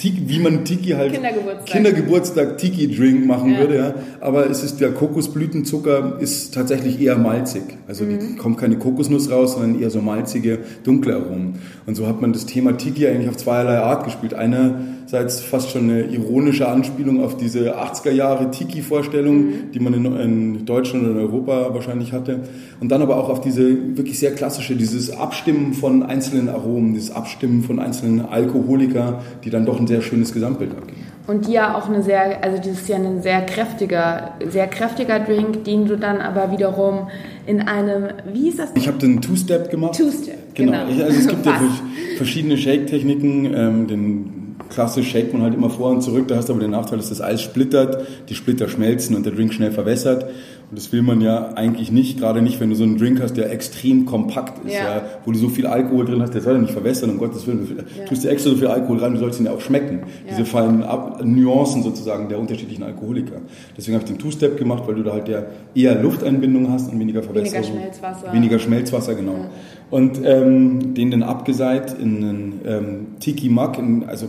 Tiki, 0.00 0.22
wie 0.28 0.38
man 0.38 0.64
Tiki 0.64 0.90
halt 0.92 1.12
Kindergeburtstag, 1.12 1.66
Kindergeburtstag 1.66 2.58
Tiki-Drink 2.58 3.26
machen 3.26 3.52
ja. 3.52 3.58
würde, 3.58 3.76
ja. 3.76 3.94
Aber 4.20 4.48
es 4.48 4.64
ist 4.64 4.80
der 4.80 4.92
Kokosblütenzucker 4.92 6.16
ist 6.20 6.54
tatsächlich 6.54 6.98
eher 7.02 7.18
malzig. 7.18 7.62
Also 7.86 8.04
mhm. 8.04 8.18
die 8.18 8.36
kommt 8.36 8.56
keine 8.56 8.78
Kokosnuss 8.78 9.30
raus, 9.30 9.52
sondern 9.52 9.78
eher 9.78 9.90
so 9.90 10.00
malzige, 10.00 10.60
dunkle 10.84 11.16
Aromen. 11.16 11.58
Und 11.84 11.96
so 11.96 12.06
hat 12.06 12.22
man 12.22 12.32
das 12.32 12.46
Thema 12.46 12.78
Tiki 12.78 13.06
eigentlich 13.06 13.28
auf 13.28 13.36
zweierlei 13.36 13.78
Art 13.78 14.04
gespielt. 14.04 14.32
Einerseits 14.32 15.40
fast 15.40 15.70
schon 15.70 15.90
eine 15.90 16.04
ironische 16.04 16.66
Anspielung 16.66 17.22
auf 17.22 17.36
diese 17.36 17.76
80er 17.76 18.12
Jahre 18.12 18.50
Tiki-Vorstellung, 18.50 19.36
mhm. 19.36 19.52
die 19.74 19.80
man 19.80 19.92
in, 19.92 20.06
in 20.16 20.64
Deutschland 20.64 21.04
und 21.04 21.10
in 21.10 21.18
Europa 21.18 21.74
wahrscheinlich 21.74 22.14
hatte. 22.14 22.40
Und 22.80 22.90
dann 22.90 23.02
aber 23.02 23.18
auch 23.18 23.28
auf 23.28 23.42
diese 23.42 23.98
wirklich 23.98 24.18
sehr 24.18 24.34
klassische, 24.34 24.76
dieses 24.76 25.10
Abstimmen 25.10 25.74
von 25.74 26.02
einzelnen 26.02 26.48
Aromen, 26.48 26.94
dieses 26.94 27.10
Abstimmen 27.10 27.62
von 27.62 27.78
einzelnen 27.78 28.22
Alkoholiker, 28.22 29.20
die 29.44 29.50
dann 29.50 29.66
doch 29.66 29.78
ein 29.78 29.89
sehr 29.90 30.02
schönes 30.02 30.32
Gesamtbild 30.32 30.72
abgeben. 30.72 31.00
Und 31.26 31.46
die 31.46 31.52
ja 31.52 31.76
auch 31.76 31.88
eine 31.88 32.02
sehr, 32.02 32.42
also 32.42 32.56
das 32.56 32.66
ist 32.66 32.88
ja 32.88 32.96
ein 32.96 33.22
sehr 33.22 33.42
kräftiger, 33.42 34.32
sehr 34.48 34.66
kräftiger 34.66 35.20
Drink, 35.20 35.64
den 35.64 35.86
du 35.86 35.96
dann 35.96 36.20
aber 36.20 36.50
wiederum 36.50 37.08
in 37.46 37.60
einem, 37.60 38.08
wie 38.32 38.48
ist 38.48 38.58
das? 38.58 38.70
Ich 38.74 38.88
habe 38.88 38.98
den 38.98 39.20
Two-Step 39.20 39.70
gemacht. 39.70 39.96
Two-Step, 39.96 40.54
genau. 40.54 40.86
genau. 40.86 41.04
Also 41.04 41.18
es 41.18 41.28
gibt 41.28 41.46
ja 41.46 41.60
verschiedene 42.16 42.56
Shake-Techniken. 42.56 43.54
Ähm, 43.54 43.86
den 43.86 44.56
klassisch 44.70 45.10
shake 45.10 45.32
man 45.32 45.42
halt 45.42 45.54
immer 45.54 45.68
vor 45.68 45.90
und 45.90 46.02
zurück. 46.02 46.28
Da 46.28 46.36
hast 46.36 46.48
du 46.48 46.52
aber 46.52 46.62
den 46.62 46.70
Nachteil, 46.70 46.98
dass 46.98 47.10
das 47.10 47.20
Eis 47.20 47.42
splittert, 47.42 48.06
die 48.28 48.34
Splitter 48.34 48.68
schmelzen 48.68 49.14
und 49.14 49.26
der 49.26 49.32
Drink 49.32 49.52
schnell 49.52 49.72
verwässert. 49.72 50.26
Und 50.70 50.78
das 50.78 50.92
will 50.92 51.02
man 51.02 51.20
ja 51.20 51.54
eigentlich 51.54 51.90
nicht, 51.90 52.20
gerade 52.20 52.42
nicht, 52.42 52.60
wenn 52.60 52.70
du 52.70 52.76
so 52.76 52.84
einen 52.84 52.96
Drink 52.96 53.20
hast, 53.20 53.36
der 53.36 53.50
extrem 53.50 54.06
kompakt 54.06 54.64
ist, 54.64 54.74
ja. 54.74 54.96
ja 54.96 55.02
wo 55.24 55.32
du 55.32 55.38
so 55.38 55.48
viel 55.48 55.66
Alkohol 55.66 56.06
drin 56.06 56.22
hast, 56.22 56.32
der 56.32 56.42
soll 56.42 56.54
ja 56.54 56.60
nicht 56.60 56.72
verwässern, 56.72 57.10
um 57.10 57.18
Gottes 57.18 57.44
Willen. 57.48 57.66
Du 57.66 57.74
ja. 58.00 58.06
tust 58.06 58.22
dir 58.22 58.30
extra 58.30 58.50
so 58.50 58.56
viel 58.56 58.68
Alkohol 58.68 58.98
rein, 58.98 59.12
du 59.14 59.18
sollst 59.18 59.40
ihn 59.40 59.46
ja 59.46 59.52
auch 59.52 59.60
schmecken. 59.60 60.00
Ja. 60.00 60.30
Diese 60.30 60.44
feinen 60.44 60.84
Ab 60.84 61.22
Nuancen 61.24 61.82
sozusagen 61.82 62.28
der 62.28 62.38
unterschiedlichen 62.38 62.84
Alkoholiker. 62.84 63.40
Deswegen 63.76 63.96
habe 63.96 64.04
ich 64.04 64.12
den 64.12 64.20
Two-Step 64.20 64.56
gemacht, 64.56 64.84
weil 64.86 64.94
du 64.94 65.02
da 65.02 65.12
halt 65.12 65.28
ja 65.28 65.42
eher 65.74 66.00
Lufteinbindung 66.00 66.70
hast 66.70 66.92
und 66.92 67.00
weniger 67.00 67.24
Verwässerung. 67.24 67.64
Weniger 67.64 67.80
Schmelzwasser. 67.80 68.32
Weniger 68.32 68.58
Schmelzwasser, 68.60 69.14
genau. 69.16 69.46
Und 69.90 70.20
ähm, 70.24 70.94
den 70.94 71.10
dann 71.10 71.24
abgeseit 71.24 71.98
in 71.98 72.16
einen 72.18 72.60
ähm, 72.64 73.06
Tiki 73.18 73.48
Mug, 73.48 73.72
also 74.06 74.26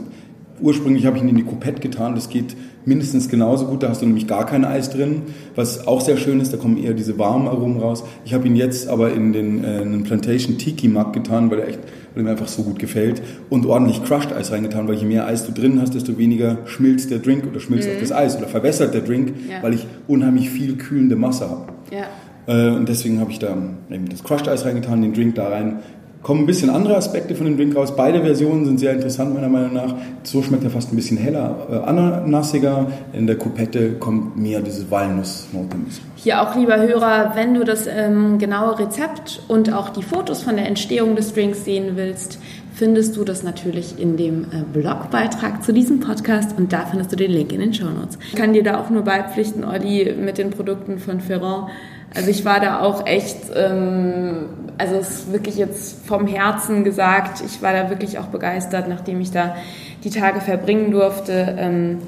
ursprünglich 0.62 1.06
habe 1.06 1.18
ich 1.18 1.24
ihn 1.24 1.30
in 1.30 1.36
die 1.36 1.44
Coupette 1.44 1.82
getan, 1.82 2.16
das 2.16 2.30
geht 2.30 2.56
mindestens 2.86 3.30
genauso 3.30 3.66
gut. 3.66 3.84
Da 3.84 3.90
hast 3.90 4.02
du 4.02 4.06
nämlich 4.06 4.28
gar 4.28 4.46
kein 4.46 4.66
Eis 4.66 4.90
drin, 4.90 5.24
was 5.56 5.88
auch 5.88 6.02
sehr 6.02 6.18
schön 6.18 6.40
ist. 6.40 6.54
Da 6.54 6.58
kommen 6.58 6.78
eher 6.78 6.94
diese 6.94 7.18
warmen 7.18 7.48
Aromen 7.48 7.80
raus. 7.80 8.04
Ich 8.26 8.34
habe 8.34 8.48
ihn 8.48 8.56
jetzt 8.56 8.88
aber 8.88 9.14
in 9.14 9.34
den 9.34 9.64
äh, 9.64 9.82
in 9.82 9.92
den 9.92 10.04
Plantation 10.04 10.58
Tiki 10.58 10.88
Mug 10.88 11.14
getan, 11.14 11.52
weil 11.52 11.60
er 11.60 11.68
echt, 11.68 11.80
weil 12.14 12.22
er 12.22 12.24
mir 12.24 12.32
einfach 12.32 12.48
so 12.48 12.64
gut 12.64 12.80
gefällt 12.80 13.22
und 13.50 13.66
ordentlich 13.66 14.04
Crushed 14.04 14.34
Eis 14.34 14.52
reingetan, 14.52 14.88
weil 14.88 14.96
je 14.96 15.06
mehr 15.06 15.26
Eis 15.26 15.46
du 15.46 15.52
drin 15.52 15.80
hast, 15.82 15.94
desto 15.94 16.18
weniger 16.18 16.60
schmilzt 16.66 17.12
der 17.12 17.20
Drink 17.20 17.46
oder 17.48 17.60
schmilzt 17.60 17.88
mhm. 17.88 17.96
auch 17.96 18.00
das 18.00 18.12
Eis 18.12 18.38
oder 18.38 18.48
verwässert 18.48 18.94
der 18.94 19.02
Drink, 19.02 19.34
ja. 19.50 19.62
weil 19.62 19.74
ich 19.74 19.86
unheimlich 20.08 20.50
viel 20.50 20.78
kühlende 20.78 21.16
Masse 21.16 21.50
habe. 21.50 21.74
Ja. 21.92 22.08
Äh, 22.48 22.76
und 22.76 22.90
deswegen 22.90 23.20
habe 23.20 23.32
ich 23.32 23.40
da 23.40 23.56
eben 23.90 24.10
das 24.10 24.24
Crushed 24.24 24.48
Eis 24.48 24.66
reingetan, 24.66 25.02
den 25.02 25.14
Drink 25.14 25.36
da 25.36 25.50
rein 25.50 25.80
kommen 26.24 26.42
ein 26.42 26.46
bisschen 26.46 26.70
andere 26.70 26.96
Aspekte 26.96 27.36
von 27.36 27.46
dem 27.46 27.58
Drink 27.58 27.76
raus. 27.76 27.96
Beide 27.96 28.22
Versionen 28.22 28.66
sind 28.66 28.80
sehr 28.80 28.94
interessant 28.94 29.34
meiner 29.34 29.50
Meinung 29.50 29.74
nach. 29.74 29.96
So 30.24 30.42
schmeckt 30.44 30.64
er 30.64 30.70
fast 30.70 30.94
ein 30.94 30.96
bisschen 30.96 31.18
heller, 31.18 31.68
äh, 31.72 31.76
ananassiger. 31.78 32.88
In 33.14 33.28
der 33.28 33.38
Coupette 33.38 33.94
kommt 33.94 34.38
mehr 34.38 34.62
diese 34.62 34.90
Walnussnote. 34.92 35.78
Hier 36.16 36.42
auch, 36.42 36.56
lieber 36.56 36.80
Hörer, 36.80 37.32
wenn 37.36 37.56
du 37.56 37.64
das 37.64 37.88
ähm, 37.88 38.38
genaue 38.38 38.78
Rezept 38.78 39.42
und 39.48 39.74
auch 39.74 39.90
die 39.90 40.04
Fotos 40.04 40.44
von 40.44 40.56
der 40.56 40.68
Entstehung 40.68 41.16
des 41.16 41.34
Drinks 41.34 41.66
sehen 41.66 41.94
willst, 41.96 42.38
findest 42.74 43.18
du 43.18 43.24
das 43.24 43.44
natürlich 43.44 44.00
in 44.00 44.18
dem 44.18 44.44
äh, 44.44 44.64
Blogbeitrag 44.72 45.64
zu 45.64 45.74
diesem 45.74 46.00
Podcast 46.00 46.58
und 46.58 46.72
da 46.72 46.86
findest 46.86 47.12
du 47.12 47.16
den 47.16 47.32
Link 47.32 47.52
in 47.52 47.60
den 47.60 47.74
Show 47.74 47.86
Notes. 47.86 48.18
Ich 48.32 48.36
kann 48.36 48.54
dir 48.54 48.64
da 48.64 48.80
auch 48.80 48.90
nur 48.90 49.04
beipflichten, 49.04 49.64
Olli, 49.64 50.16
mit 50.20 50.38
den 50.38 50.52
Produkten 50.52 51.00
von 51.00 51.20
Ferrand 51.20 51.70
also 52.14 52.30
ich 52.30 52.44
war 52.44 52.60
da 52.60 52.82
auch 52.82 53.06
echt, 53.06 53.38
ähm, 53.56 54.48
also 54.78 54.96
es 54.96 55.10
ist 55.10 55.34
wirklich 55.34 55.56
jetzt 55.56 56.06
vom 56.06 56.28
Herzen 56.28 56.84
gesagt, 56.84 57.42
ich 57.46 57.62
war 57.62 57.74
da 57.74 57.90
wirklich 57.90 58.20
auch 58.20 58.28
begeistert, 58.28 58.90
nachdem 58.90 59.22
ich 59.22 59.32
da 59.32 59.56
die 60.04 60.10
Tage 60.10 60.42
verbringen 60.42 60.92
durfte. 60.92 61.56
Ähm, 61.58 62.00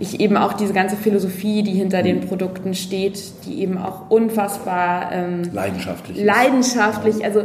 ich 0.00 0.20
eben 0.20 0.36
auch 0.36 0.52
diese 0.52 0.72
ganze 0.72 0.96
Philosophie, 0.96 1.62
die 1.62 1.72
hinter 1.72 2.02
den 2.02 2.20
Produkten 2.20 2.74
steht, 2.74 3.20
die 3.44 3.60
eben 3.62 3.78
auch 3.78 4.10
unfassbar 4.10 5.10
ähm, 5.12 5.42
leidenschaftlich, 5.52 6.22
leidenschaftlich, 6.22 7.24
also 7.24 7.42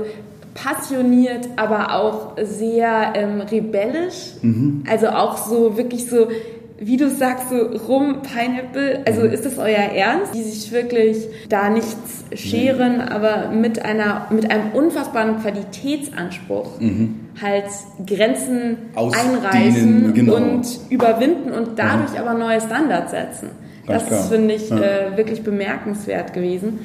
passioniert, 0.54 1.50
aber 1.56 1.96
auch 1.96 2.34
sehr 2.44 3.14
ähm, 3.16 3.42
rebellisch. 3.42 4.34
Mhm. 4.44 4.84
Also 4.88 5.08
auch 5.08 5.38
so 5.38 5.78
wirklich 5.78 6.08
so 6.08 6.28
wie 6.86 6.98
du 6.98 7.10
sagst, 7.10 7.50
so 7.50 7.56
Rum, 7.88 8.18
Pineapple, 8.22 9.04
also 9.06 9.22
mhm. 9.22 9.32
ist 9.32 9.46
das 9.46 9.58
euer 9.58 9.68
Ernst? 9.68 10.34
Die 10.34 10.44
sich 10.44 10.72
wirklich 10.72 11.18
da 11.50 11.70
nichts 11.70 12.26
scheren, 12.34 12.96
mhm. 12.96 13.02
aber 13.02 13.50
mit 13.50 13.84
einer, 13.84 14.28
mit 14.30 14.52
einem 14.52 14.72
unfassbaren 14.72 15.40
Qualitätsanspruch 15.40 16.80
mhm. 16.80 17.28
halt 17.42 17.66
Grenzen 18.06 18.78
Ausdehnen, 18.96 19.46
einreißen 19.46 20.14
genau. 20.14 20.36
und 20.36 20.68
überwinden 20.90 21.52
und 21.52 21.80
dadurch 21.80 22.12
mhm. 22.12 22.18
aber 22.18 22.34
neue 22.34 22.60
Standards 22.60 23.12
setzen. 23.12 23.50
Ganz 23.88 24.08
das 24.08 24.30
finde 24.30 24.54
ich 24.54 24.70
ja. 24.70 24.78
äh, 24.78 25.18
wirklich 25.18 25.44
bemerkenswert 25.44 26.34
gewesen. 26.34 26.80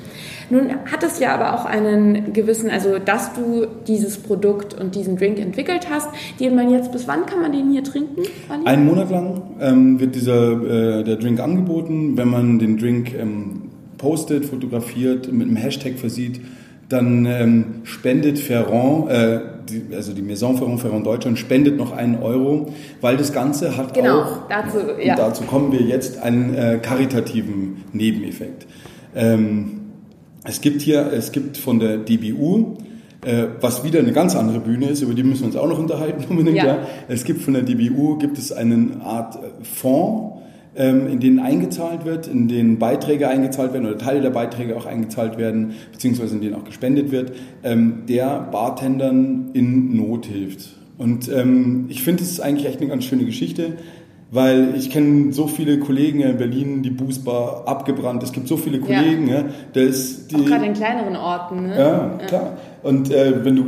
Nun 0.51 0.71
hat 0.91 1.03
es 1.03 1.19
ja 1.19 1.35
aber 1.35 1.55
auch 1.55 1.65
einen 1.65 2.33
gewissen, 2.33 2.71
also 2.71 2.99
dass 2.99 3.35
du 3.35 3.67
dieses 3.87 4.19
Produkt 4.19 4.75
und 4.75 4.95
diesen 4.95 5.17
Drink 5.17 5.39
entwickelt 5.39 5.89
hast, 5.91 6.09
den 6.41 6.55
man 6.55 6.71
jetzt, 6.71 6.93
bis 6.93 7.07
wann 7.07 7.27
kann 7.27 7.41
man 7.41 7.53
den 7.53 7.71
hier 7.71 7.85
trinken? 7.85 8.23
Ali? 8.49 8.65
Einen 8.65 8.87
Monat 8.87 9.11
lang 9.11 9.43
ähm, 9.61 10.01
wird 10.01 10.15
dieser, 10.15 10.53
äh, 11.01 11.05
der 11.05 11.17
Drink 11.17 11.41
angeboten. 11.41 12.17
Wenn 12.17 12.29
man 12.29 12.59
den 12.59 12.79
Drink 12.79 13.15
ähm, 13.15 13.71
postet, 13.99 14.45
fotografiert, 14.45 15.31
mit 15.33 15.49
einem 15.49 15.57
Hashtag 15.57 15.99
versieht, 15.99 16.41
dann 16.89 17.27
ähm, 17.27 17.65
spendet 17.85 18.39
Ferrand, 18.39 19.11
äh, 19.11 19.41
die, 19.69 19.95
also 19.95 20.15
die 20.15 20.23
Maison 20.23 20.57
Ferrand, 20.57 20.81
Ferrand 20.81 21.07
Deutschland, 21.07 21.39
spendet 21.39 21.77
noch 21.77 21.93
einen 21.93 22.23
Euro, 22.23 22.73
weil 23.03 23.19
das 23.19 23.33
Ganze 23.33 23.77
hat 23.77 23.93
genau, 23.93 24.23
auch, 24.23 24.49
dazu, 24.49 24.79
ja. 25.03 25.13
und 25.13 25.19
dazu 25.19 25.45
kommen 25.45 25.73
wir 25.73 25.83
jetzt, 25.83 26.23
einen 26.23 26.55
äh, 26.55 26.79
karitativen 26.81 27.85
Nebeneffekt. 27.93 28.67
Ähm, 29.15 29.78
es 30.49 30.61
gibt 30.63 30.81
hier, 30.81 31.13
es 31.13 31.31
gibt 31.31 31.59
von 31.59 31.79
der 31.79 31.99
DBU, 31.99 32.79
äh, 33.25 33.45
was 33.61 33.85
wieder 33.85 34.01
eine 34.01 34.13
ganz 34.13 34.35
andere 34.35 34.61
Bühne 34.61 34.87
ist, 34.87 35.03
über 35.03 35.13
die 35.13 35.23
müssen 35.23 35.43
wir 35.43 35.47
uns 35.49 35.57
auch 35.57 35.69
noch 35.69 35.79
unterhalten 35.79 36.25
unbedingt. 36.29 36.57
Ja. 36.57 36.67
ja. 36.67 36.79
Es 37.09 37.25
gibt 37.25 37.43
von 37.43 37.55
der 37.55 37.63
DBU 37.63 38.17
gibt 38.17 38.39
es 38.39 38.51
eine 38.51 39.01
Art 39.03 39.37
äh, 39.37 39.65
Fonds, 39.65 40.41
ähm, 40.75 41.07
in 41.09 41.21
den 41.21 41.39
eingezahlt 41.39 42.05
wird, 42.05 42.29
in 42.29 42.49
den 42.49 42.79
Beiträge 42.79 43.29
eingezahlt 43.29 43.73
werden 43.75 43.87
oder 43.87 43.99
Teile 43.99 44.23
der 44.23 44.31
Beiträge 44.31 44.77
auch 44.77 44.87
eingezahlt 44.87 45.37
werden, 45.37 45.73
beziehungsweise 45.93 46.37
in 46.37 46.41
denen 46.41 46.55
auch 46.55 46.65
gespendet 46.65 47.11
wird, 47.11 47.33
ähm, 47.63 48.05
der 48.09 48.49
Bartendern 48.51 49.51
in 49.53 49.97
Not 49.97 50.27
hilft. 50.27 50.79
Und 50.97 51.31
ähm, 51.33 51.87
ich 51.89 52.03
finde, 52.03 52.25
es 52.25 52.31
ist 52.31 52.41
eigentlich 52.41 52.67
echt 52.67 52.81
eine 52.81 52.89
ganz 52.89 53.05
schöne 53.05 53.25
Geschichte. 53.25 53.75
Weil 54.31 54.75
ich 54.77 54.91
kenne 54.91 55.33
so 55.33 55.47
viele 55.47 55.79
Kollegen 55.79 56.21
in 56.21 56.37
Berlin, 56.37 56.83
die 56.83 56.91
Bußbar 56.91 57.63
abgebrannt. 57.67 58.23
Es 58.23 58.33
gibt 58.33 58.47
so 58.47 58.59
viele 58.59 58.79
Kollegen. 58.79 59.27
Ja. 59.27 59.37
Ja, 59.37 59.45
da 59.73 59.81
ist 59.81 60.31
die, 60.31 60.37
auch 60.37 60.45
gerade 60.45 60.67
in 60.67 60.75
kleineren 60.75 61.17
Orten. 61.17 61.67
Ne? 61.69 61.79
Ja, 61.79 62.27
klar. 62.27 62.59
Und 62.83 63.11
äh, 63.11 63.43
wenn 63.43 63.57
du 63.57 63.65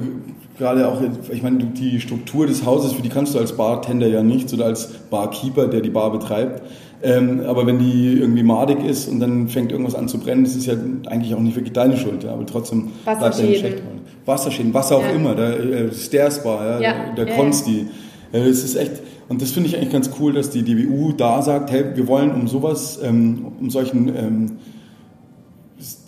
gerade 0.58 0.86
auch, 0.86 1.00
ich 1.32 1.42
meine, 1.42 1.58
die 1.64 1.98
Struktur 2.00 2.46
des 2.46 2.66
Hauses, 2.66 2.92
für 2.92 3.00
die 3.00 3.08
kannst 3.08 3.34
du 3.34 3.38
als 3.38 3.56
Bartender 3.56 4.06
ja 4.06 4.22
nicht 4.22 4.52
oder 4.52 4.66
als 4.66 4.88
Barkeeper, 5.10 5.66
der 5.66 5.80
die 5.80 5.88
Bar 5.88 6.12
betreibt. 6.12 6.62
Ähm, 7.02 7.40
aber 7.46 7.66
wenn 7.66 7.78
die 7.78 8.18
irgendwie 8.18 8.42
madig 8.42 8.84
ist 8.84 9.08
und 9.08 9.20
dann 9.20 9.48
fängt 9.48 9.72
irgendwas 9.72 9.94
an 9.94 10.08
zu 10.08 10.18
brennen, 10.18 10.44
das 10.44 10.54
ist 10.54 10.66
ja 10.66 10.74
eigentlich 11.06 11.34
auch 11.34 11.40
nicht 11.40 11.56
wirklich 11.56 11.72
deine 11.72 11.96
Schuld. 11.96 12.24
Ja, 12.24 12.34
aber 12.34 12.44
trotzdem 12.44 12.90
bleibt 13.04 13.22
deine 13.22 13.34
Schäden. 13.34 14.00
Wasserschäden, 14.26 14.74
was 14.74 14.92
auch 14.92 15.02
ja. 15.02 15.10
immer. 15.10 15.34
Der 15.34 15.58
äh, 15.58 15.92
Stairs 15.94 16.44
Bar, 16.44 16.62
ja, 16.62 16.80
ja. 16.80 16.94
der, 17.16 17.24
der 17.24 17.36
Konsti. 17.36 17.86
Es 18.32 18.62
ist 18.62 18.76
echt 18.76 18.92
und 19.30 19.40
das 19.40 19.52
finde 19.52 19.68
ich 19.68 19.76
eigentlich 19.76 19.92
ganz 19.92 20.10
cool, 20.18 20.32
dass 20.32 20.50
die 20.50 20.64
DWU 20.64 21.12
da 21.12 21.40
sagt, 21.40 21.70
hey, 21.70 21.84
wir 21.94 22.08
wollen 22.08 22.32
um 22.32 22.48
sowas, 22.48 22.98
ähm, 23.00 23.46
um 23.60 23.70
solchen 23.70 24.08
ähm, 24.08 24.46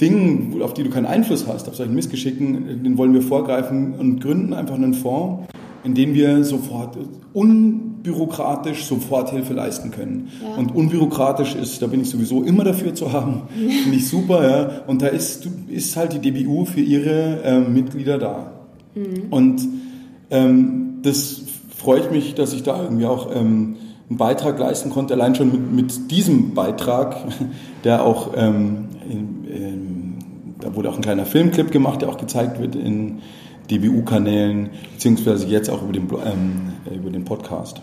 Dingen, 0.01 0.61
auf 0.61 0.75
die 0.75 0.83
du 0.83 0.91
keinen 0.91 1.07
Einfluss 1.07 1.47
hast, 1.47 1.69
auf 1.69 1.77
solchen 1.77 1.95
Missgeschicken, 1.95 2.83
den 2.83 2.99
wollen 2.99 3.15
wir 3.15 3.23
vorgreifen 3.23 3.95
und 3.95 4.21
gründen 4.21 4.53
einfach 4.53 4.75
einen 4.75 4.95
Fonds, 4.95 5.45
in 5.85 5.95
dem 5.95 6.15
wir 6.15 6.43
sofort 6.43 6.99
unbürokratisch 7.33 8.87
Soforthilfe 8.87 9.55
leisten 9.55 9.93
können. 9.93 10.31
Ja. 10.43 10.57
Und 10.57 10.75
unbürokratisch 10.75 11.55
ist, 11.55 11.81
da 11.81 11.87
bin 11.87 12.01
ich 12.01 12.11
sowieso 12.11 12.43
immer 12.43 12.65
dafür 12.65 12.93
zu 12.93 13.13
haben, 13.13 13.43
finde 13.55 13.97
ich 13.97 14.09
super. 14.09 14.51
Ja. 14.51 14.83
Und 14.89 15.01
da 15.01 15.07
ist, 15.07 15.49
ist 15.69 15.97
halt 15.97 16.13
die 16.13 16.33
DBU 16.33 16.65
für 16.65 16.81
ihre 16.81 17.41
äh, 17.45 17.61
Mitglieder 17.61 18.19
da. 18.19 18.51
Mhm. 18.97 19.27
Und 19.31 19.69
ähm, 20.31 20.83
das 21.03 21.42
freue 21.83 22.01
ich 22.01 22.11
mich, 22.11 22.35
dass 22.35 22.53
ich 22.53 22.63
da 22.63 22.81
irgendwie 22.81 23.07
auch 23.07 23.35
ähm, 23.35 23.77
einen 24.09 24.19
Beitrag 24.19 24.59
leisten 24.59 24.91
konnte, 24.91 25.15
allein 25.15 25.35
schon 25.35 25.51
mit, 25.51 25.73
mit 25.73 26.11
diesem 26.11 26.55
Beitrag, 26.55 27.17
der 27.85 28.05
auch, 28.05 28.31
ähm, 28.37 28.89
in, 29.09 29.45
in, 29.45 30.19
da 30.61 30.75
wurde 30.77 30.91
auch 30.91 30.97
ein 30.97 31.03
kleiner 31.03 31.27
Filmclip 31.27 31.73
gemacht, 31.73 32.03
der 32.03 32.09
auch 32.09 32.19
gezeigt 32.19 32.61
wird 32.61 32.77
in 32.77 33.19
DBU-Kanälen, 33.71 34.71
beziehungsweise 34.93 35.47
jetzt 35.49 35.71
auch 35.71 35.83
über 35.83 35.93
den, 35.93 36.09
ähm, 36.25 36.95
über 36.95 37.11
den 37.11 37.25
Podcast. 37.25 37.83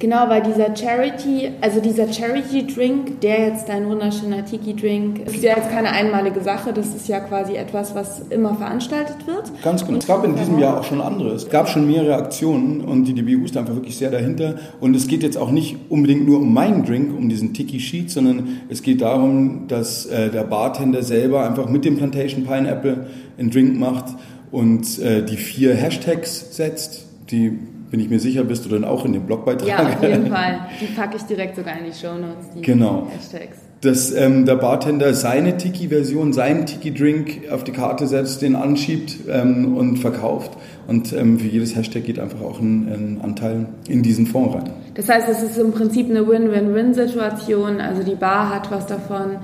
Genau, 0.00 0.30
weil 0.30 0.42
dieser 0.42 0.74
Charity, 0.74 1.50
also 1.60 1.78
dieser 1.78 2.10
Charity-Drink, 2.10 3.20
der 3.20 3.48
jetzt 3.48 3.68
dein 3.68 3.86
wunderschöner 3.86 4.46
Tiki-Drink, 4.46 5.26
ist 5.26 5.42
ja 5.42 5.54
jetzt 5.54 5.70
keine 5.70 5.90
einmalige 5.90 6.40
Sache, 6.40 6.72
das 6.72 6.94
ist 6.94 7.06
ja 7.06 7.20
quasi 7.20 7.54
etwas, 7.56 7.94
was 7.94 8.22
immer 8.30 8.54
veranstaltet 8.54 9.26
wird. 9.26 9.52
Ganz 9.62 9.84
genau. 9.84 9.98
Es 9.98 10.06
gab 10.06 10.24
in 10.24 10.36
diesem 10.36 10.58
Jahr 10.58 10.80
auch 10.80 10.84
schon 10.84 11.02
anderes. 11.02 11.44
Es 11.44 11.50
gab 11.50 11.68
schon 11.68 11.86
mehrere 11.86 12.16
Aktionen 12.16 12.80
und 12.80 13.04
die 13.04 13.12
DBU 13.12 13.44
ist 13.44 13.58
einfach 13.58 13.74
wirklich 13.74 13.98
sehr 13.98 14.10
dahinter. 14.10 14.54
Und 14.80 14.96
es 14.96 15.06
geht 15.06 15.22
jetzt 15.22 15.36
auch 15.36 15.50
nicht 15.50 15.76
unbedingt 15.90 16.24
nur 16.24 16.38
um 16.38 16.54
meinen 16.54 16.86
Drink, 16.86 17.14
um 17.14 17.28
diesen 17.28 17.52
Tiki-Sheet, 17.52 18.10
sondern 18.10 18.62
es 18.70 18.80
geht 18.80 19.02
darum, 19.02 19.68
dass 19.68 20.06
äh, 20.06 20.30
der 20.30 20.44
Bartender 20.44 21.02
selber 21.02 21.46
einfach 21.46 21.68
mit 21.68 21.84
dem 21.84 21.98
Plantation 21.98 22.46
Pineapple 22.46 23.06
einen 23.38 23.50
Drink 23.50 23.78
macht 23.78 24.06
und 24.50 24.98
äh, 24.98 25.22
die 25.22 25.36
vier 25.36 25.74
Hashtags 25.74 26.56
setzt, 26.56 27.04
die 27.30 27.58
bin 27.90 28.00
ich 28.00 28.08
mir 28.08 28.20
sicher, 28.20 28.44
bist 28.44 28.64
du 28.64 28.68
dann 28.68 28.84
auch 28.84 29.04
in 29.04 29.12
dem 29.12 29.22
Blogbeitrag. 29.22 29.68
Ja, 29.68 29.78
auf 29.82 30.02
jeden 30.02 30.26
Fall. 30.30 30.60
Die 30.80 30.86
packe 30.86 31.16
ich 31.16 31.22
direkt 31.22 31.56
sogar 31.56 31.76
in 31.78 31.86
die 31.86 31.92
Show 31.92 32.14
Notes. 32.14 32.50
Die 32.54 32.62
genau. 32.62 33.08
Hashtags. 33.10 33.58
Dass 33.80 34.12
ähm, 34.12 34.44
der 34.44 34.56
Bartender 34.56 35.14
seine 35.14 35.56
Tiki-Version, 35.56 36.32
seinen 36.32 36.66
Tiki-Drink 36.66 37.50
auf 37.50 37.64
die 37.64 37.72
Karte 37.72 38.06
setzt, 38.06 38.42
den 38.42 38.54
anschiebt 38.54 39.16
ähm, 39.28 39.76
und 39.76 39.96
verkauft. 39.96 40.52
Und 40.86 41.12
ähm, 41.14 41.38
für 41.38 41.48
jedes 41.48 41.74
Hashtag 41.74 42.04
geht 42.04 42.18
einfach 42.18 42.42
auch 42.42 42.60
ein, 42.60 42.88
ein, 42.88 43.20
Anteil 43.22 43.66
in 43.88 44.02
diesen 44.02 44.26
Fonds 44.26 44.54
rein. 44.54 44.70
Das 44.94 45.08
heißt, 45.08 45.28
es 45.28 45.42
ist 45.42 45.56
im 45.56 45.72
Prinzip 45.72 46.10
eine 46.10 46.28
Win-Win-Win-Situation. 46.28 47.80
Also 47.80 48.02
die 48.02 48.16
Bar 48.16 48.54
hat 48.54 48.70
was 48.70 48.86
davon, 48.86 49.38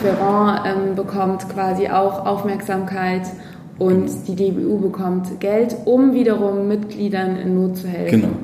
Ferrand 0.00 0.66
ähm, 0.66 0.94
bekommt 0.94 1.48
quasi 1.48 1.88
auch 1.88 2.24
Aufmerksamkeit 2.26 3.22
und 3.78 4.08
die 4.26 4.34
DBU 4.34 4.78
bekommt 4.78 5.40
Geld, 5.40 5.76
um 5.84 6.14
wiederum 6.14 6.68
Mitgliedern 6.68 7.36
in 7.36 7.54
Not 7.54 7.76
zu 7.76 7.88
helfen. 7.88 8.22
Genau. 8.22 8.34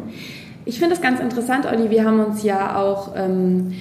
Ich 0.65 0.79
finde 0.79 0.95
es 0.95 1.01
ganz 1.01 1.21
interessant, 1.21 1.67
Olli, 1.67 1.91
wir 1.91 2.05
haben 2.05 2.21
uns 2.21 2.43
ja 2.43 2.77
auch, 2.77 3.13
ähm, 3.17 3.73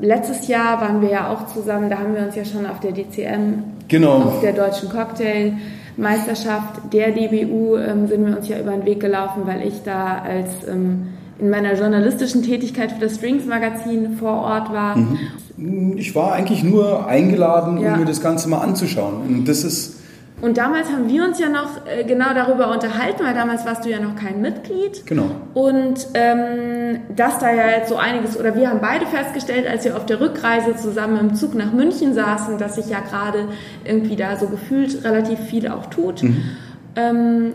letztes 0.00 0.48
Jahr 0.48 0.80
waren 0.80 1.00
wir 1.00 1.10
ja 1.10 1.32
auch 1.32 1.46
zusammen, 1.46 1.90
da 1.90 1.98
haben 1.98 2.14
wir 2.14 2.22
uns 2.22 2.34
ja 2.34 2.44
schon 2.44 2.66
auf 2.66 2.80
der 2.80 2.92
DCM, 2.92 3.62
genau. 3.86 4.22
auf 4.22 4.40
der 4.40 4.52
Deutschen 4.52 4.88
Cocktailmeisterschaft 4.88 6.92
der 6.92 7.12
DBU, 7.12 7.76
ähm, 7.76 8.08
sind 8.08 8.26
wir 8.26 8.36
uns 8.36 8.48
ja 8.48 8.58
über 8.58 8.72
den 8.72 8.84
Weg 8.84 9.00
gelaufen, 9.00 9.42
weil 9.44 9.66
ich 9.66 9.82
da 9.84 10.18
als 10.18 10.48
ähm, 10.68 11.08
in 11.38 11.50
meiner 11.50 11.74
journalistischen 11.74 12.42
Tätigkeit 12.42 12.92
für 12.92 13.00
das 13.00 13.16
Strings 13.16 13.44
Magazin 13.44 14.16
vor 14.16 14.42
Ort 14.42 14.72
war. 14.72 14.96
Mhm. 14.96 15.18
Ich 15.96 16.16
war 16.16 16.32
eigentlich 16.32 16.64
nur 16.64 17.06
eingeladen, 17.06 17.78
ja. 17.78 17.92
um 17.92 18.00
mir 18.00 18.06
das 18.06 18.20
Ganze 18.20 18.48
mal 18.48 18.58
anzuschauen. 18.58 19.20
Und 19.28 19.48
das 19.48 19.62
ist 19.62 20.00
und 20.44 20.58
damals 20.58 20.92
haben 20.92 21.08
wir 21.08 21.24
uns 21.24 21.38
ja 21.38 21.48
noch 21.48 21.86
äh, 21.86 22.04
genau 22.04 22.34
darüber 22.34 22.70
unterhalten, 22.70 23.24
weil 23.24 23.32
damals 23.32 23.64
warst 23.64 23.86
du 23.86 23.88
ja 23.88 23.98
noch 23.98 24.14
kein 24.14 24.42
Mitglied. 24.42 25.06
Genau. 25.06 25.30
Und 25.54 26.06
ähm, 26.12 27.00
dass 27.16 27.38
da 27.38 27.50
ja 27.50 27.66
jetzt 27.68 27.88
so 27.88 27.96
einiges, 27.96 28.38
oder 28.38 28.54
wir 28.54 28.68
haben 28.68 28.80
beide 28.82 29.06
festgestellt, 29.06 29.66
als 29.66 29.86
wir 29.86 29.96
auf 29.96 30.04
der 30.04 30.20
Rückreise 30.20 30.76
zusammen 30.76 31.18
im 31.18 31.34
Zug 31.34 31.54
nach 31.54 31.72
München 31.72 32.12
saßen, 32.12 32.58
dass 32.58 32.74
sich 32.74 32.90
ja 32.90 33.00
gerade 33.00 33.48
irgendwie 33.86 34.16
da 34.16 34.36
so 34.36 34.48
gefühlt 34.48 35.02
relativ 35.02 35.40
viel 35.40 35.66
auch 35.66 35.86
tut. 35.86 36.22
Mhm. 36.22 36.42
Ähm, 36.96 37.52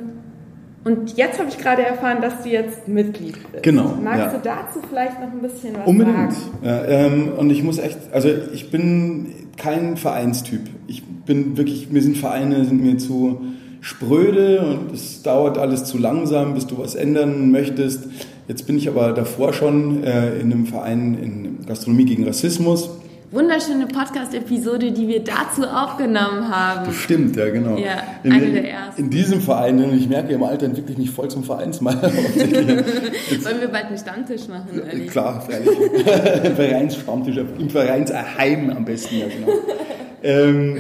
und 0.85 1.17
jetzt 1.17 1.39
habe 1.39 1.49
ich 1.49 1.57
gerade 1.57 1.83
erfahren, 1.83 2.21
dass 2.21 2.43
du 2.43 2.49
jetzt 2.49 2.87
Mitglied 2.87 3.37
bist. 3.51 3.63
Genau. 3.63 3.95
Magst 4.01 4.19
ja. 4.19 4.31
du 4.31 4.39
dazu 4.41 4.79
vielleicht 4.87 5.19
noch 5.19 5.31
ein 5.31 5.41
bisschen 5.41 5.75
was 5.75 5.85
Unbedingt. 5.85 6.33
sagen? 6.33 6.57
Ja, 6.63 6.85
ähm, 6.85 7.31
und 7.37 7.49
ich 7.49 7.63
muss 7.63 7.79
echt, 7.79 7.97
also 8.13 8.29
ich 8.53 8.71
bin 8.71 9.33
kein 9.57 9.97
Vereinstyp. 9.97 10.61
Ich 10.87 11.03
bin 11.03 11.57
wirklich, 11.57 11.91
mir 11.91 12.01
sind 12.01 12.17
Vereine, 12.17 12.63
sind 12.63 12.81
mir 12.81 12.97
zu 12.97 13.41
spröde 13.81 14.61
und 14.61 14.93
es 14.93 15.21
dauert 15.21 15.57
alles 15.57 15.85
zu 15.85 15.97
langsam, 15.97 16.53
bis 16.53 16.65
du 16.67 16.77
was 16.77 16.95
ändern 16.95 17.51
möchtest. 17.51 18.07
Jetzt 18.47 18.65
bin 18.65 18.77
ich 18.77 18.87
aber 18.89 19.11
davor 19.11 19.53
schon 19.53 20.03
äh, 20.03 20.39
in 20.39 20.51
einem 20.51 20.65
Verein 20.65 21.17
in 21.21 21.65
Gastronomie 21.65 22.05
gegen 22.05 22.25
Rassismus 22.25 22.89
wunderschöne 23.31 23.85
Podcast-Episode, 23.85 24.91
die 24.91 25.07
wir 25.07 25.23
dazu 25.23 25.63
aufgenommen 25.63 26.49
haben. 26.49 26.91
Stimmt, 26.91 27.35
ja, 27.35 27.49
genau. 27.49 27.77
Ja, 27.77 28.01
in, 28.23 28.31
eine 28.31 28.51
der 28.51 28.71
ersten. 28.71 29.03
In 29.03 29.09
diesem 29.09 29.41
Verein, 29.41 29.83
und 29.83 29.95
ich 29.95 30.09
merke, 30.09 30.33
im 30.33 30.43
Alter 30.43 30.65
entwickle 30.65 30.93
ich 30.93 30.97
mich 30.97 31.11
voll 31.11 31.29
zum 31.29 31.43
Vereinsmeier. 31.43 32.01
Wollen 32.03 33.61
wir 33.61 33.67
bald 33.67 33.85
einen 33.85 33.97
Stammtisch 33.97 34.47
machen? 34.47 34.81
Ehrlich? 34.85 35.11
Klar, 35.11 35.41
freilich. 35.41 35.69
Vereinsstammtisch, 36.55 37.37
im 37.37 37.69
Vereinsheim 37.69 38.71
am 38.71 38.85
besten, 38.85 39.19
ja, 39.19 39.25
genau. 39.27 39.53
ähm, 40.23 40.77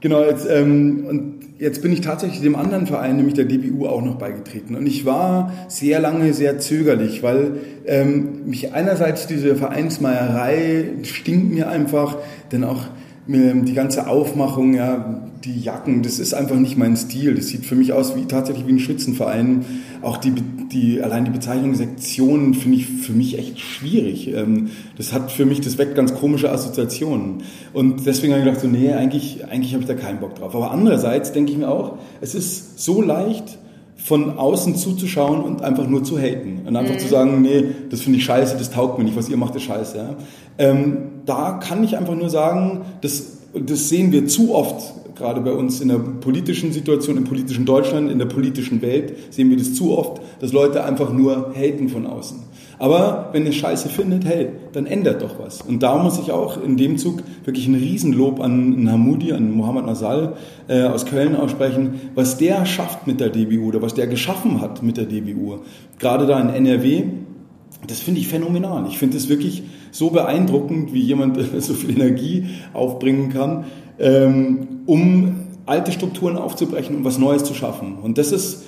genau, 0.00 0.24
jetzt, 0.24 0.46
ähm, 0.48 1.04
und 1.06 1.39
jetzt 1.60 1.82
bin 1.82 1.92
ich 1.92 2.00
tatsächlich 2.00 2.40
dem 2.40 2.56
anderen 2.56 2.86
Verein, 2.86 3.16
nämlich 3.16 3.34
der 3.34 3.44
DBU, 3.44 3.86
auch 3.86 4.02
noch 4.02 4.16
beigetreten. 4.16 4.74
Und 4.74 4.86
ich 4.86 5.04
war 5.04 5.52
sehr 5.68 6.00
lange 6.00 6.32
sehr 6.32 6.58
zögerlich, 6.58 7.22
weil 7.22 7.52
ähm, 7.86 8.46
mich 8.46 8.72
einerseits 8.72 9.26
diese 9.26 9.54
Vereinsmeierei 9.54 10.86
stinkt 11.02 11.52
mir 11.52 11.68
einfach, 11.68 12.16
denn 12.50 12.64
auch 12.64 12.86
die 13.32 13.74
ganze 13.74 14.08
Aufmachung, 14.08 14.74
ja, 14.74 15.22
die 15.44 15.58
Jacken, 15.58 16.02
das 16.02 16.18
ist 16.18 16.34
einfach 16.34 16.56
nicht 16.56 16.76
mein 16.76 16.96
Stil. 16.96 17.34
Das 17.34 17.48
sieht 17.48 17.64
für 17.64 17.74
mich 17.74 17.92
aus 17.92 18.16
wie 18.16 18.26
tatsächlich 18.26 18.66
wie 18.66 18.72
ein 18.72 18.78
Schützenverein. 18.78 19.64
Auch 20.02 20.16
die, 20.16 20.32
die 20.72 21.00
allein 21.00 21.24
die 21.24 21.30
Bezeichnung 21.30 21.74
Sektionen 21.74 22.54
finde 22.54 22.78
ich 22.78 22.86
für 22.86 23.12
mich 23.12 23.38
echt 23.38 23.58
schwierig. 23.60 24.28
Ähm, 24.34 24.70
das 24.96 25.12
hat 25.12 25.30
für 25.30 25.46
mich, 25.46 25.60
das 25.60 25.78
weckt 25.78 25.94
ganz 25.94 26.14
komische 26.14 26.50
Assoziationen. 26.50 27.42
Und 27.72 28.04
deswegen 28.06 28.32
habe 28.32 28.42
ich 28.42 28.46
gedacht, 28.46 28.62
so, 28.62 28.68
nee, 28.68 28.92
eigentlich, 28.92 29.44
eigentlich 29.48 29.72
habe 29.72 29.82
ich 29.82 29.88
da 29.88 29.94
keinen 29.94 30.20
Bock 30.20 30.34
drauf. 30.34 30.54
Aber 30.54 30.72
andererseits 30.72 31.32
denke 31.32 31.52
ich 31.52 31.58
mir 31.58 31.68
auch, 31.68 31.98
es 32.20 32.34
ist 32.34 32.80
so 32.80 33.00
leicht, 33.00 33.58
von 34.04 34.38
außen 34.38 34.76
zuzuschauen 34.76 35.42
und 35.42 35.62
einfach 35.62 35.86
nur 35.86 36.02
zu 36.02 36.18
haten. 36.18 36.62
Und 36.66 36.74
einfach 36.74 36.94
mhm. 36.94 36.98
zu 36.98 37.08
sagen, 37.08 37.42
nee, 37.42 37.64
das 37.90 38.00
finde 38.00 38.18
ich 38.18 38.24
scheiße, 38.24 38.56
das 38.56 38.70
taugt 38.70 38.98
mir 38.98 39.04
nicht, 39.04 39.16
was 39.16 39.28
ihr 39.28 39.36
macht, 39.36 39.54
ist 39.56 39.64
scheiße. 39.64 39.98
Ja? 39.98 40.16
Ähm, 40.58 40.96
da 41.26 41.52
kann 41.52 41.84
ich 41.84 41.96
einfach 41.96 42.14
nur 42.14 42.30
sagen, 42.30 42.82
das, 43.00 43.38
das 43.54 43.88
sehen 43.88 44.12
wir 44.12 44.26
zu 44.26 44.54
oft 44.54 44.94
gerade 45.20 45.42
bei 45.42 45.52
uns 45.52 45.80
in 45.82 45.88
der 45.88 45.98
politischen 45.98 46.72
Situation, 46.72 47.18
im 47.18 47.24
politischen 47.24 47.66
Deutschland, 47.66 48.10
in 48.10 48.18
der 48.18 48.26
politischen 48.26 48.80
Welt, 48.80 49.12
sehen 49.30 49.50
wir 49.50 49.58
das 49.58 49.74
zu 49.74 49.96
oft, 49.96 50.20
dass 50.40 50.52
Leute 50.52 50.82
einfach 50.82 51.12
nur 51.12 51.52
haten 51.54 51.90
von 51.90 52.06
außen. 52.06 52.38
Aber 52.78 53.28
wenn 53.32 53.44
ihr 53.44 53.52
Scheiße 53.52 53.90
findet, 53.90 54.24
hey, 54.24 54.48
dann 54.72 54.86
ändert 54.86 55.20
doch 55.20 55.38
was. 55.38 55.60
Und 55.60 55.82
da 55.82 56.02
muss 56.02 56.18
ich 56.18 56.32
auch 56.32 56.62
in 56.64 56.78
dem 56.78 56.96
Zug 56.96 57.22
wirklich 57.44 57.68
ein 57.68 57.74
Riesenlob 57.74 58.40
an 58.40 58.90
Hamudi, 58.90 59.34
an 59.34 59.52
Mohammed 59.52 59.84
Nasal 59.84 60.36
äh, 60.66 60.84
aus 60.84 61.04
Köln 61.04 61.36
aussprechen, 61.36 62.00
was 62.14 62.38
der 62.38 62.64
schafft 62.64 63.06
mit 63.06 63.20
der 63.20 63.28
DBU 63.28 63.68
oder 63.68 63.82
was 63.82 63.92
der 63.92 64.06
geschaffen 64.06 64.62
hat 64.62 64.82
mit 64.82 64.96
der 64.96 65.04
DBU. 65.04 65.58
Gerade 65.98 66.26
da 66.26 66.40
in 66.40 66.48
NRW, 66.48 67.02
das 67.86 68.00
finde 68.00 68.20
ich 68.20 68.28
phänomenal. 68.28 68.86
Ich 68.88 68.96
finde 68.96 69.18
es 69.18 69.28
wirklich 69.28 69.62
so 69.90 70.10
beeindruckend, 70.10 70.92
wie 70.92 71.00
jemand 71.00 71.38
so 71.58 71.74
viel 71.74 71.90
Energie 71.90 72.46
aufbringen 72.72 73.32
kann 73.32 73.64
ähm, 74.00 74.82
um 74.86 75.46
alte 75.66 75.92
Strukturen 75.92 76.36
aufzubrechen 76.36 76.96
und 76.96 77.04
was 77.04 77.18
Neues 77.18 77.44
zu 77.44 77.54
schaffen. 77.54 77.98
Und 78.02 78.18
das 78.18 78.32
ist, 78.32 78.64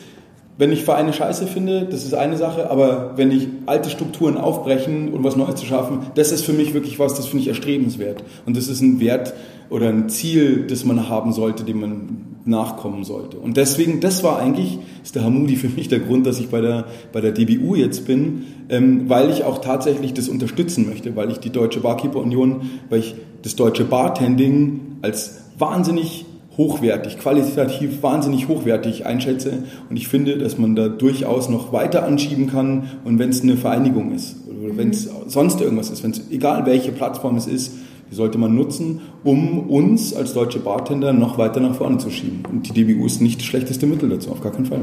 wenn 0.58 0.70
ich 0.70 0.84
Vereine 0.84 1.12
scheiße 1.12 1.46
finde, 1.46 1.86
das 1.86 2.04
ist 2.04 2.14
eine 2.14 2.36
Sache, 2.36 2.70
aber 2.70 3.14
wenn 3.16 3.32
ich 3.32 3.48
alte 3.66 3.90
Strukturen 3.90 4.36
aufbrechen 4.36 5.12
und 5.12 5.24
was 5.24 5.34
Neues 5.34 5.56
zu 5.56 5.66
schaffen, 5.66 6.00
das 6.14 6.30
ist 6.30 6.44
für 6.44 6.52
mich 6.52 6.74
wirklich 6.74 6.98
was, 6.98 7.14
das 7.14 7.26
finde 7.26 7.42
ich 7.42 7.48
erstrebenswert. 7.48 8.22
Und 8.46 8.56
das 8.56 8.68
ist 8.68 8.82
ein 8.82 9.00
Wert 9.00 9.34
oder 9.70 9.88
ein 9.88 10.08
Ziel, 10.10 10.66
das 10.68 10.84
man 10.84 11.08
haben 11.08 11.32
sollte, 11.32 11.64
dem 11.64 11.80
man 11.80 12.31
nachkommen 12.44 13.04
sollte. 13.04 13.38
Und 13.38 13.56
deswegen, 13.56 14.00
das 14.00 14.24
war 14.24 14.38
eigentlich, 14.38 14.78
ist 15.02 15.14
der 15.14 15.24
Hamudi 15.24 15.56
für 15.56 15.68
mich 15.68 15.88
der 15.88 16.00
Grund, 16.00 16.26
dass 16.26 16.38
ich 16.40 16.48
bei 16.48 16.60
der, 16.60 16.86
bei 17.12 17.20
der 17.20 17.32
DBU 17.32 17.76
jetzt 17.76 18.06
bin, 18.06 18.44
ähm, 18.68 19.08
weil 19.08 19.30
ich 19.30 19.44
auch 19.44 19.60
tatsächlich 19.60 20.12
das 20.14 20.28
unterstützen 20.28 20.88
möchte, 20.88 21.14
weil 21.14 21.30
ich 21.30 21.38
die 21.38 21.50
Deutsche 21.50 21.80
Barkeeper 21.80 22.18
Union, 22.18 22.70
weil 22.90 23.00
ich 23.00 23.14
das 23.42 23.56
deutsche 23.56 23.84
Bartending 23.84 24.80
als 25.02 25.42
wahnsinnig 25.58 26.26
hochwertig, 26.56 27.18
qualitativ 27.18 28.02
wahnsinnig 28.02 28.48
hochwertig 28.48 29.06
einschätze. 29.06 29.64
Und 29.88 29.96
ich 29.96 30.08
finde, 30.08 30.36
dass 30.36 30.58
man 30.58 30.76
da 30.76 30.88
durchaus 30.88 31.48
noch 31.48 31.72
weiter 31.72 32.04
anschieben 32.04 32.48
kann. 32.48 32.90
Und 33.04 33.18
wenn 33.18 33.30
es 33.30 33.42
eine 33.42 33.56
Vereinigung 33.56 34.12
ist 34.12 34.36
oder 34.48 34.76
wenn 34.76 34.90
es 34.90 35.08
sonst 35.28 35.60
irgendwas 35.60 35.90
ist, 35.90 36.02
wenn 36.02 36.10
es 36.10 36.30
egal 36.30 36.66
welche 36.66 36.92
Plattform 36.92 37.36
es 37.36 37.46
ist, 37.46 37.72
die 38.12 38.16
sollte 38.16 38.36
man 38.36 38.54
nutzen, 38.54 39.00
um 39.24 39.70
uns 39.70 40.14
als 40.14 40.34
deutsche 40.34 40.58
Bartender 40.58 41.14
noch 41.14 41.38
weiter 41.38 41.60
nach 41.60 41.74
vorne 41.74 41.96
zu 41.96 42.10
schieben. 42.10 42.42
Und 42.52 42.68
die 42.68 42.84
DBU 42.84 43.06
ist 43.06 43.22
nicht 43.22 43.40
das 43.40 43.46
schlechteste 43.46 43.86
Mittel 43.86 44.10
dazu, 44.10 44.30
auf 44.32 44.42
gar 44.42 44.52
keinen 44.52 44.66
Fall. 44.66 44.80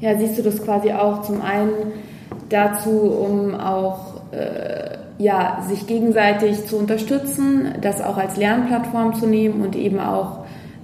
Ja, 0.00 0.18
siehst 0.18 0.38
du 0.38 0.42
das 0.42 0.64
quasi 0.64 0.90
auch 0.90 1.20
zum 1.20 1.42
einen 1.42 1.92
dazu, 2.48 2.90
um 2.90 3.54
auch 3.54 4.22
äh, 4.32 4.96
ja, 5.18 5.62
sich 5.68 5.86
gegenseitig 5.86 6.64
zu 6.64 6.78
unterstützen, 6.78 7.74
das 7.82 8.00
auch 8.00 8.16
als 8.16 8.38
Lernplattform 8.38 9.16
zu 9.16 9.26
nehmen 9.26 9.60
und 9.60 9.76
eben 9.76 9.98
auch 9.98 10.38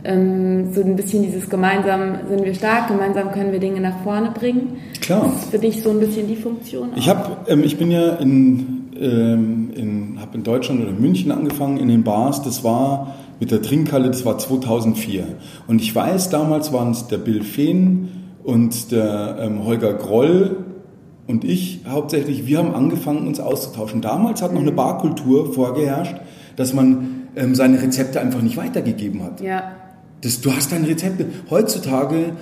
ähm, 0.05 0.75
so 0.75 0.83
ein 0.83 0.95
bisschen 0.95 1.23
dieses 1.23 1.49
gemeinsam 1.49 2.17
sind 2.29 2.45
wir 2.45 2.53
stark, 2.53 2.89
gemeinsam 2.89 3.33
können 3.33 3.51
wir 3.51 3.61
Dinge 3.61 3.81
nach 3.81 3.99
vorne 4.05 4.31
bringen. 4.31 4.77
Klar. 5.01 5.23
Das 5.23 5.43
ist 5.43 5.51
für 5.53 5.59
dich 5.59 5.83
so 5.83 5.89
ein 5.89 6.01
bisschen 6.01 6.29
die 6.29 6.37
Funktion. 6.37 6.91
Ich 6.97 7.09
habe, 7.09 7.39
ähm, 7.49 7.65
ich 7.65 7.79
bin 7.79 7.91
ja 7.91 8.11
in, 8.17 8.88
ähm, 9.01 9.71
in, 9.75 10.21
habe 10.21 10.37
in 10.37 10.43
Deutschland 10.43 10.81
oder 10.81 10.91
in 10.91 11.01
München 11.01 11.33
angefangen 11.33 11.79
in 11.79 11.89
den 11.89 12.05
Bars. 12.05 12.43
Das 12.43 12.65
war 12.65 13.15
mit 13.41 13.51
der 13.51 13.63
Trinkhalle, 13.63 14.09
das 14.09 14.25
war 14.25 14.39
2004. 14.39 15.25
Und 15.67 15.81
ich 15.81 15.95
weiß, 15.95 16.31
damals 16.31 16.73
waren 16.73 16.91
es 16.91 17.07
der 17.07 17.19
Bill 17.19 17.43
Fehn 17.43 18.09
und 18.43 18.93
der 18.93 19.39
ähm, 19.41 19.65
Holger 19.65 19.95
Groll 19.95 20.65
und 21.29 21.45
ich 21.45 21.81
hauptsächlich, 21.87 22.47
wir 22.47 22.59
haben 22.59 22.75
angefangen, 22.75 23.27
uns 23.27 23.39
auszutauschen. 23.39 24.01
Damals 24.01 24.41
hat 24.41 24.55
noch 24.55 24.63
eine 24.63 24.73
Barkultur 24.73 25.53
vorgeherrscht, 25.53 26.17
dass 26.57 26.73
man 26.73 27.29
ähm, 27.37 27.55
seine 27.55 27.83
Rezepte 27.83 28.19
einfach 28.19 28.41
nicht 28.41 28.57
weitergegeben 28.57 29.23
hat. 29.23 29.43
Ja. 29.43 29.75
Das, 30.23 30.41
du 30.41 30.51
hast 30.51 30.73
deine 30.73 30.89
Rezepte. 30.89 31.27
Heutzutage 31.51 32.33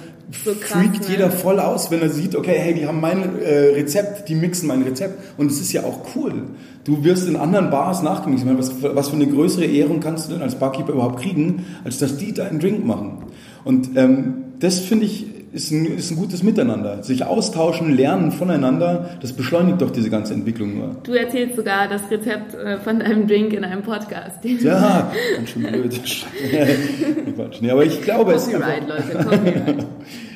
so 0.45 0.53
krass, 0.55 0.83
freakt 0.83 1.03
ne? 1.03 1.09
jeder 1.09 1.31
voll 1.31 1.61
aus, 1.61 1.91
wenn 1.91 2.01
er 2.01 2.11
sieht, 2.11 2.35
okay, 2.35 2.57
hey, 2.59 2.75
die 2.75 2.87
haben 2.87 3.01
mein 3.01 3.39
äh, 3.39 3.75
Rezept, 3.75 4.29
die 4.29 4.35
mixen 4.35 4.67
mein 4.67 4.83
Rezept. 4.83 5.39
Und 5.39 5.51
es 5.51 5.61
ist 5.61 5.73
ja 5.73 5.85
auch 5.85 6.01
cool. 6.15 6.43
Du 6.85 7.05
wirst 7.05 7.29
in 7.29 7.37
anderen 7.37 7.71
Bars 7.71 8.03
nachgemixt. 8.03 8.47
Was, 8.47 8.83
was 8.83 9.09
für 9.09 9.17
eine 9.17 9.27
größere 9.27 9.65
Ehrung 9.65 10.01
kannst 10.01 10.29
du 10.29 10.33
denn 10.33 10.43
als 10.43 10.57
Barkeeper 10.57 10.93
überhaupt 10.93 11.21
kriegen, 11.21 11.65
als 11.85 11.99
dass 11.99 12.17
die 12.17 12.33
deinen 12.33 12.59
Drink 12.59 12.85
machen? 12.85 13.25
Und 13.65 13.97
ähm, 13.97 14.35
das 14.59 14.81
finde 14.81 15.07
ich 15.07 15.27
ist 15.57 15.71
ein, 15.71 15.87
ist 15.87 16.11
ein 16.11 16.17
gutes 16.17 16.43
Miteinander. 16.43 17.03
Sich 17.03 17.25
austauschen, 17.25 17.97
lernen 17.97 18.31
voneinander, 18.31 19.17
das 19.23 19.33
beschleunigt 19.33 19.81
doch 19.81 19.91
diese 19.91 20.11
ganze 20.11 20.35
Entwicklung 20.35 20.77
nur. 20.77 20.97
Du 21.03 21.13
erzählst 21.15 21.57
sogar 21.57 21.89
das 21.89 22.03
Rezept 22.11 22.55
äh, 22.55 22.77
von 22.79 23.01
deinem 23.01 23.27
Drink 23.27 23.53
in 23.55 23.65
einem 23.65 23.83
Podcast. 23.83 24.37
Ja, 24.67 25.13
ganz 25.37 25.51
schön 25.51 25.63
blöd. 25.63 26.01
nee, 27.61 27.71
aber 27.71 27.85
ich 27.85 28.03
glaube, 28.03 28.33
es 28.33 28.53
einfach, 28.53 28.69
Leute, 28.89 29.87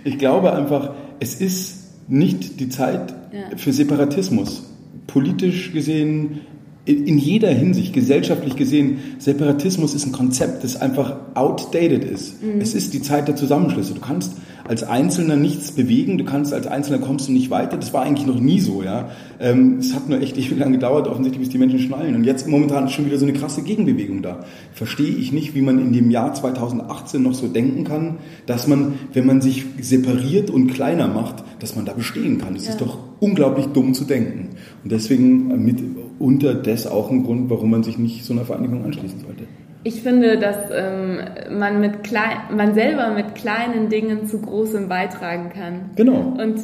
ich 0.04 0.18
glaube 0.18 0.52
einfach, 0.52 0.94
es 1.18 1.34
ist 1.34 2.08
nicht 2.08 2.60
die 2.60 2.68
Zeit 2.68 3.12
ja. 3.32 3.56
für 3.56 3.72
Separatismus. 3.72 4.64
Politisch 5.06 5.72
gesehen 5.72 6.40
in 6.86 7.18
jeder 7.18 7.50
Hinsicht, 7.50 7.92
gesellschaftlich 7.92 8.56
gesehen, 8.56 8.98
Separatismus 9.18 9.94
ist 9.94 10.06
ein 10.06 10.12
Konzept, 10.12 10.64
das 10.64 10.80
einfach 10.80 11.16
outdated 11.34 12.04
ist. 12.04 12.42
Mhm. 12.42 12.60
Es 12.60 12.74
ist 12.74 12.94
die 12.94 13.02
Zeit 13.02 13.28
der 13.28 13.36
Zusammenschlüsse. 13.36 13.94
Du 13.94 14.00
kannst 14.00 14.32
als 14.70 14.84
Einzelner 14.84 15.34
nichts 15.34 15.72
bewegen, 15.72 16.16
du 16.16 16.22
kannst 16.22 16.54
als 16.54 16.68
Einzelner 16.68 17.04
kommst 17.04 17.26
du 17.26 17.32
nicht 17.32 17.50
weiter. 17.50 17.76
Das 17.76 17.92
war 17.92 18.04
eigentlich 18.04 18.28
noch 18.28 18.38
nie 18.38 18.60
so, 18.60 18.84
ja. 18.84 19.08
Ähm, 19.40 19.78
es 19.80 19.92
hat 19.96 20.08
nur 20.08 20.20
echt 20.20 20.38
ewig 20.38 20.56
lange 20.56 20.74
gedauert, 20.76 21.08
offensichtlich, 21.08 21.40
bis 21.40 21.48
die 21.48 21.58
Menschen 21.58 21.80
schnallen. 21.80 22.14
Und 22.14 22.22
jetzt 22.22 22.46
momentan 22.46 22.86
ist 22.86 22.92
schon 22.92 23.04
wieder 23.04 23.18
so 23.18 23.26
eine 23.26 23.32
krasse 23.32 23.62
Gegenbewegung 23.62 24.22
da. 24.22 24.44
Verstehe 24.72 25.12
ich 25.12 25.32
nicht, 25.32 25.56
wie 25.56 25.60
man 25.60 25.80
in 25.80 25.92
dem 25.92 26.08
Jahr 26.12 26.34
2018 26.34 27.20
noch 27.20 27.34
so 27.34 27.48
denken 27.48 27.82
kann, 27.82 28.18
dass 28.46 28.68
man, 28.68 28.92
wenn 29.12 29.26
man 29.26 29.40
sich 29.40 29.64
separiert 29.80 30.50
und 30.50 30.68
kleiner 30.68 31.08
macht, 31.08 31.42
dass 31.58 31.74
man 31.74 31.84
da 31.84 31.92
bestehen 31.92 32.38
kann. 32.38 32.54
Das 32.54 32.66
ja. 32.66 32.70
ist 32.70 32.80
doch 32.80 32.96
unglaublich 33.18 33.66
dumm 33.66 33.92
zu 33.92 34.04
denken. 34.04 34.50
Und 34.84 34.92
deswegen 34.92 35.64
mit 35.64 35.80
unter 36.20 36.54
das 36.54 36.86
auch 36.86 37.10
ein 37.10 37.24
Grund, 37.24 37.50
warum 37.50 37.70
man 37.70 37.82
sich 37.82 37.98
nicht 37.98 38.24
so 38.24 38.34
einer 38.34 38.44
Vereinigung 38.44 38.84
anschließen 38.84 39.18
sollte. 39.18 39.46
Ich 39.82 40.02
finde, 40.02 40.38
dass 40.38 40.56
ähm, 40.72 41.20
man, 41.58 41.80
mit 41.80 42.04
klein, 42.04 42.36
man 42.54 42.74
selber 42.74 43.08
mit 43.10 43.34
kleinen 43.34 43.88
Dingen 43.88 44.26
zu 44.26 44.40
Großem 44.40 44.88
beitragen 44.88 45.50
kann. 45.54 45.90
Genau. 45.96 46.34
Und 46.38 46.60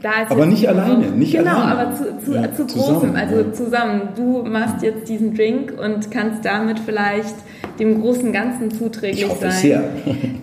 da 0.00 0.22
ist 0.22 0.30
aber 0.30 0.46
nicht 0.46 0.68
alleine, 0.68 1.06
nicht 1.08 1.32
genau, 1.32 1.56
alleine. 1.56 1.78
aber 1.78 1.94
zu, 1.94 2.18
zu, 2.24 2.34
ja, 2.34 2.52
zu 2.52 2.66
großem, 2.66 3.14
also 3.16 3.36
ja. 3.36 3.52
zusammen. 3.52 4.08
Du 4.16 4.42
machst 4.42 4.82
jetzt 4.82 5.08
diesen 5.08 5.34
Drink 5.34 5.72
und 5.78 6.10
kannst 6.10 6.44
damit 6.44 6.78
vielleicht 6.78 7.34
dem 7.78 8.00
großen 8.00 8.32
Ganzen 8.32 8.70
zuträglich 8.70 9.24
ich 9.24 9.40
sein. 9.40 9.50
Sehr. 9.50 9.84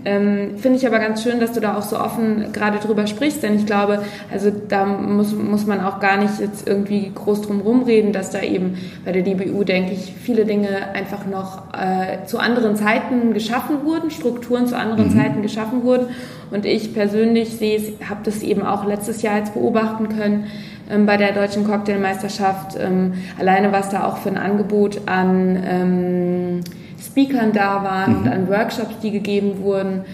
Ähm, 0.03 0.57
Finde 0.57 0.79
ich 0.79 0.87
aber 0.87 0.97
ganz 0.97 1.21
schön, 1.21 1.39
dass 1.39 1.51
du 1.51 1.59
da 1.59 1.77
auch 1.77 1.83
so 1.83 1.99
offen 1.99 2.51
gerade 2.53 2.79
drüber 2.79 3.05
sprichst, 3.05 3.43
denn 3.43 3.55
ich 3.55 3.67
glaube, 3.67 4.01
also 4.31 4.51
da 4.67 4.83
muss, 4.83 5.35
muss 5.35 5.67
man 5.67 5.79
auch 5.79 5.99
gar 5.99 6.17
nicht 6.17 6.39
jetzt 6.39 6.67
irgendwie 6.67 7.11
groß 7.13 7.43
drum 7.43 7.61
rumreden, 7.61 8.11
dass 8.11 8.31
da 8.31 8.41
eben 8.41 8.79
bei 9.05 9.11
der 9.11 9.21
DBU, 9.21 9.63
denke 9.63 9.91
ich, 9.93 10.11
viele 10.19 10.45
Dinge 10.45 10.69
einfach 10.95 11.27
noch 11.27 11.71
äh, 11.73 12.25
zu 12.25 12.39
anderen 12.39 12.75
Zeiten 12.75 13.35
geschaffen 13.35 13.83
wurden, 13.83 14.09
Strukturen 14.09 14.65
zu 14.65 14.75
anderen 14.75 15.09
mhm. 15.09 15.19
Zeiten 15.19 15.43
geschaffen 15.43 15.83
wurden. 15.83 16.07
Und 16.49 16.65
ich 16.65 16.95
persönlich 16.95 17.57
sehe 17.57 17.77
es, 17.77 18.09
habe 18.09 18.21
das 18.23 18.41
eben 18.41 18.63
auch 18.63 18.85
letztes 18.85 19.21
Jahr 19.21 19.37
jetzt 19.37 19.53
beobachten 19.53 20.09
können, 20.09 20.47
ähm, 20.89 21.05
bei 21.05 21.17
der 21.17 21.31
deutschen 21.31 21.65
Cocktailmeisterschaft. 21.65 22.77
Ähm, 22.79 23.13
alleine 23.39 23.71
was 23.71 23.89
da 23.89 24.05
auch 24.05 24.17
für 24.17 24.29
ein 24.29 24.37
Angebot 24.37 25.01
an 25.07 25.63
ähm, 25.63 26.59
Speakern 27.05 27.51
da 27.53 27.83
waren 27.83 28.11
mhm. 28.13 28.19
und 28.19 28.27
an 28.27 28.49
Workshops, 28.49 28.99
die 29.01 29.11
gegeben 29.11 29.61
wurden, 29.61 30.05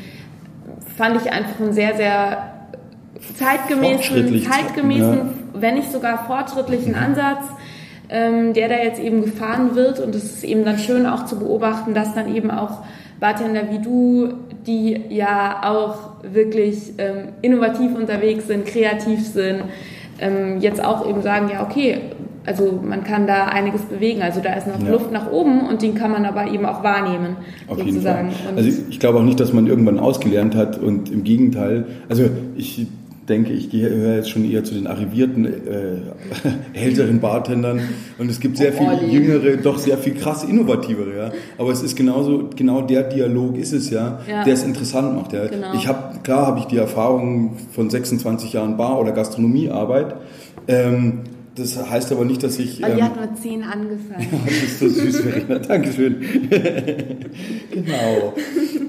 fand 0.95 1.21
ich 1.21 1.31
einfach 1.31 1.59
einen 1.59 1.73
sehr, 1.73 1.95
sehr 1.95 2.53
zeitgemäßen, 3.35 4.43
zeitgemäßen, 4.43 5.17
ja. 5.17 5.25
wenn 5.53 5.75
nicht 5.75 5.91
sogar 5.91 6.25
fortschrittlichen 6.25 6.93
mhm. 6.93 6.99
Ansatz, 6.99 7.43
ähm, 8.09 8.53
der 8.53 8.69
da 8.69 8.75
jetzt 8.75 8.99
eben 8.99 9.21
gefahren 9.21 9.75
wird. 9.75 9.99
Und 9.99 10.15
es 10.15 10.23
ist 10.23 10.43
eben 10.43 10.65
dann 10.65 10.77
schön 10.77 11.05
auch 11.05 11.25
zu 11.25 11.39
beobachten, 11.39 11.93
dass 11.93 12.13
dann 12.15 12.33
eben 12.33 12.51
auch 12.51 12.83
Bartender 13.19 13.63
wie 13.71 13.79
du, 13.79 14.33
die 14.65 15.01
ja 15.09 15.61
auch 15.63 16.23
wirklich 16.23 16.93
ähm, 16.97 17.29
innovativ 17.41 17.95
unterwegs 17.95 18.47
sind, 18.47 18.65
kreativ 18.65 19.25
sind, 19.25 19.63
ähm, 20.19 20.59
jetzt 20.61 20.83
auch 20.83 21.07
eben 21.07 21.21
sagen, 21.21 21.49
ja, 21.51 21.63
okay, 21.63 22.01
also 22.47 22.79
man 22.81 23.03
kann 23.03 23.27
da 23.27 23.45
einiges 23.45 23.81
bewegen. 23.81 24.21
Also 24.21 24.39
da 24.39 24.53
ist 24.53 24.67
noch 24.67 24.81
ja. 24.81 24.89
Luft 24.89 25.11
nach 25.11 25.31
oben 25.31 25.67
und 25.67 25.81
den 25.81 25.95
kann 25.95 26.11
man 26.11 26.25
aber 26.25 26.49
eben 26.49 26.65
auch 26.65 26.81
wahrnehmen. 26.83 27.35
Auf 27.67 27.77
sozusagen. 27.77 28.31
also 28.55 28.69
ich 28.89 28.99
glaube 28.99 29.19
auch 29.19 29.23
nicht, 29.23 29.39
dass 29.39 29.53
man 29.53 29.67
irgendwann 29.67 29.99
ausgelernt 29.99 30.55
hat 30.55 30.79
und 30.79 31.11
im 31.11 31.23
Gegenteil, 31.23 31.85
also 32.07 32.29
ich 32.55 32.87
denke, 33.27 33.51
ich 33.51 33.69
gehöre 33.69 34.15
jetzt 34.15 34.29
schon 34.29 34.49
eher 34.49 34.63
zu 34.63 34.73
den 34.73 34.87
arrivierten 34.87 35.45
äh, 35.45 35.97
älteren 36.73 37.19
Bartendern 37.19 37.81
und 38.17 38.31
es 38.31 38.39
gibt 38.39 38.55
sehr 38.55 38.71
oh, 38.79 38.97
viel 38.97 39.09
jüngere, 39.11 39.57
doch 39.57 39.77
sehr 39.77 39.97
viel 39.97 40.13
krass 40.13 40.45
innovativere, 40.45 41.17
ja. 41.17 41.31
Aber 41.57 41.71
es 41.71 41.83
ist 41.83 41.97
genauso, 41.97 42.49
genau 42.55 42.81
der 42.81 43.03
Dialog 43.03 43.57
ist 43.57 43.73
es 43.73 43.89
ja, 43.89 44.21
ja. 44.29 44.45
der 44.45 44.53
es 44.53 44.63
interessant 44.63 45.15
macht. 45.15 45.33
Ja. 45.33 45.47
Genau. 45.47 45.73
Ich 45.75 45.89
habe 45.89 46.19
klar 46.23 46.47
habe 46.47 46.59
ich 46.59 46.65
die 46.65 46.77
Erfahrung 46.77 47.57
von 47.73 47.89
26 47.89 48.53
Jahren 48.53 48.77
Bar- 48.77 48.99
oder 48.99 49.11
Gastronomiearbeit. 49.11 50.15
Ähm, 50.69 51.23
das 51.57 51.75
heißt 51.89 52.11
aber 52.11 52.23
nicht, 52.23 52.43
dass 52.43 52.59
ich. 52.59 52.83
Aber 52.83 52.93
ähm, 52.93 52.97
die 52.97 53.03
hat 53.03 53.19
mit 53.19 53.37
zehn 53.41 53.63
angefangen. 53.63 54.27
Ja, 54.31 54.39
das 54.45 54.63
ist 54.63 54.79
so 54.79 54.89
süß, 54.89 55.19
Verena. 55.21 55.59
Dankeschön. 55.67 56.15
genau. 57.71 58.33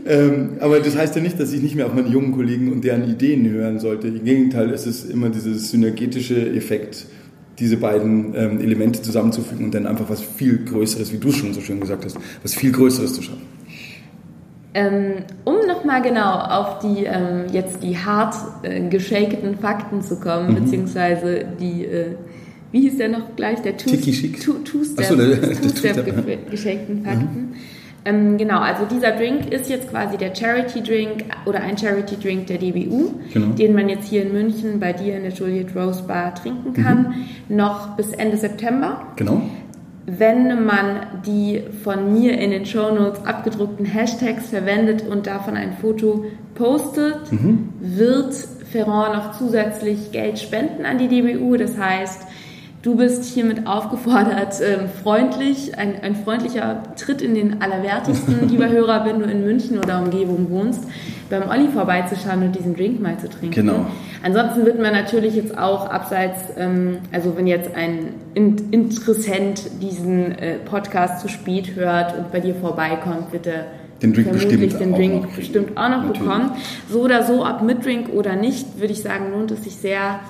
ähm, 0.07 0.51
aber 0.61 0.81
das 0.81 0.97
heißt 0.97 1.17
ja 1.17 1.23
nicht, 1.23 1.41
dass 1.41 1.53
ich 1.53 1.63
nicht 1.63 1.75
mehr 1.75 1.87
auf 1.87 1.95
meine 1.95 2.09
jungen 2.09 2.33
Kollegen 2.33 2.71
und 2.71 2.85
deren 2.85 3.09
Ideen 3.09 3.49
hören 3.49 3.79
sollte. 3.79 4.09
Im 4.09 4.25
Gegenteil, 4.25 4.71
es 4.71 4.87
ist 4.87 5.11
immer 5.11 5.31
dieses 5.31 5.71
synergetische 5.71 6.55
Effekt, 6.55 7.07
diese 7.59 7.79
beiden 7.79 8.35
ähm, 8.35 8.61
Elemente 8.61 9.01
zusammenzufügen 9.01 9.67
und 9.67 9.75
dann 9.75 9.87
einfach 9.87 10.11
was 10.11 10.21
viel 10.21 10.65
Größeres, 10.65 11.13
wie 11.13 11.19
du 11.19 11.33
schon 11.33 11.55
so 11.55 11.61
schön 11.61 11.81
gesagt 11.81 12.05
hast, 12.05 12.19
was 12.43 12.55
viel 12.55 12.73
Größeres 12.73 13.15
zu 13.15 13.23
schaffen. 13.23 13.43
Ähm, 14.75 15.25
um 15.45 15.67
nochmal 15.67 16.03
genau 16.03 16.39
auf 16.41 16.79
die 16.81 17.05
ähm, 17.05 17.47
jetzt 17.51 17.83
die 17.83 17.97
hart 17.97 18.35
äh, 18.63 18.87
geshakten 18.89 19.57
Fakten 19.57 20.03
zu 20.03 20.21
kommen, 20.21 20.51
mhm. 20.51 20.55
beziehungsweise 20.57 21.47
die 21.59 21.87
äh, 21.87 22.15
wie 22.73 22.81
hieß 22.83 22.99
der 22.99 23.09
noch 23.09 23.37
gleich? 23.37 23.61
Der 23.63 23.77
Two-Step 23.77 24.41
Two, 24.41 24.53
Two 24.65 24.85
so, 24.85 24.95
Two 24.97 25.13
geschenkten 26.51 27.05
Fakten. 27.05 27.41
Mhm. 27.41 27.55
Ähm, 28.05 28.39
genau, 28.39 28.61
also 28.61 28.85
dieser 28.85 29.13
Drink 29.13 29.53
ist 29.53 29.69
jetzt 29.69 29.91
quasi 29.91 30.17
der 30.17 30.35
Charity 30.35 30.83
Drink 30.83 31.25
oder 31.47 31.61
ein 31.61 31.77
Charity 31.77 32.17
Drink 32.17 32.47
der 32.47 32.59
DBU, 32.59 33.15
genau. 33.33 33.47
den 33.55 33.75
man 33.75 33.89
jetzt 33.89 34.09
hier 34.09 34.23
in 34.23 34.33
München 34.33 34.81
bei 34.81 34.93
dir 34.93 35.17
in 35.17 35.25
der 35.25 35.33
Juliet 35.33 35.75
Rose 35.75 36.05
Bar 36.05 36.35
trinken 36.35 36.73
kann, 36.73 37.27
mhm. 37.49 37.57
noch 37.57 37.97
bis 37.97 38.13
Ende 38.13 38.37
September. 38.37 39.03
Genau. 39.17 39.43
Wenn 40.07 40.65
man 40.65 41.23
die 41.27 41.63
von 41.85 42.15
mir 42.15 42.39
in 42.39 42.51
den 42.51 42.65
Show 42.65 42.95
Notes 42.95 43.27
abgedruckten 43.27 43.85
Hashtags 43.85 44.49
verwendet 44.49 45.07
und 45.07 45.27
davon 45.27 45.55
ein 45.55 45.75
Foto 45.75 46.25
postet, 46.55 47.31
mhm. 47.31 47.69
wird 47.81 48.35
Ferrand 48.73 49.17
noch 49.17 49.39
zusätzlich 49.39 50.13
Geld 50.13 50.39
spenden 50.39 50.87
an 50.87 50.97
die 50.97 51.09
DBU. 51.09 51.57
Das 51.57 51.77
heißt, 51.77 52.23
Du 52.81 52.95
bist 52.95 53.25
hiermit 53.25 53.67
aufgefordert, 53.67 54.55
ähm, 54.63 54.89
freundlich, 55.03 55.77
ein, 55.77 56.01
ein 56.01 56.15
freundlicher 56.15 56.83
Tritt 56.95 57.23
in 57.23 57.35
den 57.35 57.61
Allerwertesten, 57.61 58.49
lieber 58.51 58.69
Hörer, 58.69 59.05
wenn 59.05 59.19
du 59.19 59.25
in 59.25 59.45
München 59.45 59.79
oder 59.79 60.01
Umgebung 60.01 60.49
wohnst, 60.49 60.85
beim 61.29 61.49
Olli 61.49 61.67
vorbeizuschauen 61.69 62.45
und 62.45 62.55
diesen 62.55 62.77
Drink 62.77 63.01
mal 63.01 63.19
zu 63.19 63.29
trinken. 63.29 63.67
Genau. 63.67 63.87
Ansonsten 64.23 64.65
wird 64.65 64.81
man 64.81 64.93
natürlich 64.93 65.35
jetzt 65.35 65.59
auch 65.59 65.91
abseits, 65.91 66.41
ähm, 66.57 66.99
also 67.11 67.37
wenn 67.37 67.49
jetzt 67.49 67.75
ein 67.75 68.15
Interessent 68.35 69.63
diesen 69.83 70.39
äh, 70.39 70.59
Podcast 70.59 71.21
zu 71.21 71.29
spät 71.29 71.75
hört 71.75 72.17
und 72.17 72.31
bei 72.31 72.39
dir 72.39 72.55
vorbeikommt, 72.55 73.33
wird 73.33 73.49
er 73.49 73.67
den 74.03 74.15
Drink 74.15 74.29
vermutlich 74.29 74.61
bestimmt 74.61 74.81
den 74.81 74.95
Drink 74.95 75.25
auch 75.25 75.35
bestimmt 75.35 75.77
auch 75.77 75.89
noch 75.89 76.03
Natürlich. 76.03 76.21
bekommen. 76.21 76.51
So 76.89 77.01
oder 77.01 77.25
so, 77.25 77.45
ob 77.45 77.63
mit 77.63 77.85
Drink 77.85 78.11
oder 78.11 78.37
nicht, 78.37 78.79
würde 78.79 78.93
ich 78.93 79.03
sagen, 79.03 79.33
lohnt 79.33 79.51
es 79.51 79.65
sich 79.65 79.75
sehr, 79.75 80.21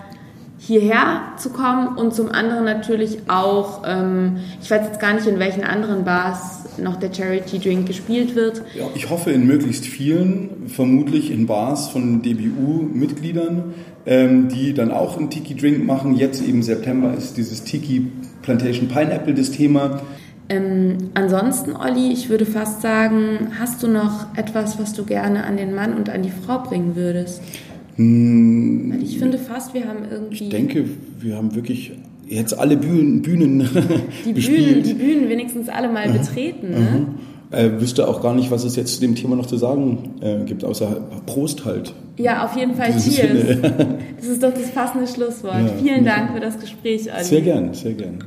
hierher 0.58 1.22
zu 1.36 1.50
kommen 1.50 1.96
und 1.96 2.14
zum 2.14 2.30
anderen 2.30 2.64
natürlich 2.64 3.18
auch, 3.28 3.82
ähm, 3.86 4.38
ich 4.60 4.70
weiß 4.70 4.86
jetzt 4.86 5.00
gar 5.00 5.14
nicht, 5.14 5.26
in 5.26 5.38
welchen 5.38 5.62
anderen 5.64 6.04
Bars 6.04 6.78
noch 6.78 6.96
der 6.96 7.12
Charity 7.12 7.58
Drink 7.58 7.86
gespielt 7.86 8.34
wird. 8.34 8.62
Ja, 8.76 8.84
ich 8.94 9.08
hoffe 9.08 9.30
in 9.30 9.46
möglichst 9.46 9.86
vielen, 9.86 10.68
vermutlich 10.68 11.30
in 11.30 11.46
Bars 11.46 11.88
von 11.88 12.22
DBU-Mitgliedern, 12.22 13.74
ähm, 14.06 14.48
die 14.48 14.74
dann 14.74 14.90
auch 14.90 15.16
einen 15.16 15.30
Tiki 15.30 15.54
Drink 15.54 15.84
machen. 15.84 16.16
Jetzt 16.16 16.42
eben 16.42 16.62
September 16.62 17.14
ist 17.14 17.36
dieses 17.36 17.64
Tiki 17.64 18.10
Plantation 18.42 18.88
Pineapple 18.88 19.34
das 19.34 19.50
Thema. 19.50 20.02
Ähm, 20.50 21.10
ansonsten, 21.14 21.76
Olli, 21.76 22.10
ich 22.10 22.30
würde 22.30 22.46
fast 22.46 22.80
sagen, 22.80 23.50
hast 23.58 23.82
du 23.82 23.88
noch 23.88 24.34
etwas, 24.34 24.78
was 24.78 24.94
du 24.94 25.04
gerne 25.04 25.44
an 25.44 25.58
den 25.58 25.74
Mann 25.74 25.94
und 25.94 26.08
an 26.08 26.22
die 26.22 26.30
Frau 26.30 26.60
bringen 26.60 26.96
würdest? 26.96 27.42
Hm, 27.98 29.00
ich 29.02 29.18
finde 29.18 29.38
fast, 29.38 29.74
wir 29.74 29.86
haben 29.86 30.04
irgendwie. 30.08 30.44
Ich 30.44 30.50
denke, 30.50 30.84
wir 31.18 31.36
haben 31.36 31.54
wirklich 31.56 31.92
jetzt 32.28 32.56
alle 32.56 32.76
Bühnen, 32.76 33.22
Bühnen 33.22 33.58
die 34.24 34.32
Bühnen, 34.32 34.82
die 34.84 34.94
Bühnen 34.94 35.28
wenigstens 35.28 35.68
alle 35.68 35.88
mal 35.88 36.08
mhm. 36.08 36.12
betreten. 36.12 36.70
Ne? 36.70 36.78
Mhm. 36.78 37.06
Äh, 37.50 37.80
wüsste 37.80 38.06
auch 38.06 38.22
gar 38.22 38.34
nicht, 38.34 38.50
was 38.50 38.64
es 38.64 38.76
jetzt 38.76 38.94
zu 38.94 39.00
dem 39.00 39.14
Thema 39.14 39.34
noch 39.34 39.46
zu 39.46 39.56
sagen 39.56 40.16
äh, 40.20 40.44
gibt, 40.44 40.64
außer 40.64 41.00
Prost 41.26 41.64
halt. 41.64 41.94
Ja, 42.18 42.44
auf 42.44 42.56
jeden 42.56 42.74
Fall 42.74 42.92
Cheers. 42.92 43.62
das 44.16 44.26
ist 44.28 44.42
doch 44.42 44.52
das 44.52 44.70
passende 44.70 45.06
Schlusswort. 45.06 45.62
Ja, 45.62 45.72
Vielen 45.82 46.04
Dank 46.04 46.34
für 46.34 46.40
das 46.40 46.60
Gespräch, 46.60 47.12
Olli. 47.12 47.24
Sehr 47.24 47.40
gern, 47.40 47.74
sehr 47.74 47.94
gern. 47.94 48.18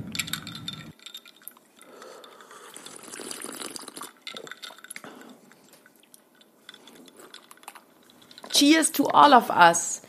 Cheers 8.61 8.91
to 8.91 9.07
all 9.07 9.33
of 9.33 9.49
us. 9.49 10.03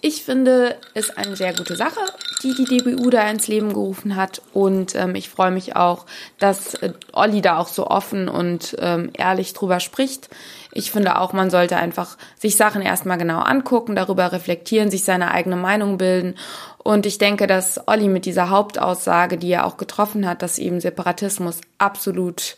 Ich 0.00 0.24
finde 0.24 0.76
es 0.94 1.10
eine 1.10 1.36
sehr 1.36 1.52
gute 1.52 1.76
Sache, 1.76 2.00
die 2.42 2.54
die 2.54 2.64
DBU 2.64 3.10
da 3.10 3.28
ins 3.28 3.46
Leben 3.46 3.74
gerufen 3.74 4.16
hat. 4.16 4.40
Und 4.54 4.94
ähm, 4.94 5.14
ich 5.14 5.28
freue 5.28 5.50
mich 5.50 5.76
auch, 5.76 6.06
dass 6.38 6.72
äh, 6.76 6.94
Olli 7.12 7.42
da 7.42 7.58
auch 7.58 7.68
so 7.68 7.86
offen 7.86 8.30
und 8.30 8.74
ähm, 8.78 9.10
ehrlich 9.12 9.52
drüber 9.52 9.80
spricht. 9.80 10.30
Ich 10.72 10.92
finde 10.92 11.18
auch, 11.18 11.34
man 11.34 11.50
sollte 11.50 11.76
einfach 11.76 12.16
sich 12.38 12.56
Sachen 12.56 12.80
erstmal 12.80 13.18
genau 13.18 13.40
angucken, 13.40 13.94
darüber 13.94 14.32
reflektieren, 14.32 14.90
sich 14.90 15.04
seine 15.04 15.30
eigene 15.30 15.56
Meinung 15.56 15.98
bilden. 15.98 16.36
Und 16.78 17.04
ich 17.04 17.18
denke, 17.18 17.46
dass 17.46 17.86
Olli 17.86 18.08
mit 18.08 18.24
dieser 18.24 18.48
Hauptaussage, 18.48 19.36
die 19.36 19.52
er 19.52 19.66
auch 19.66 19.76
getroffen 19.76 20.26
hat, 20.26 20.40
dass 20.40 20.58
eben 20.58 20.80
Separatismus 20.80 21.60
absolut 21.76 22.56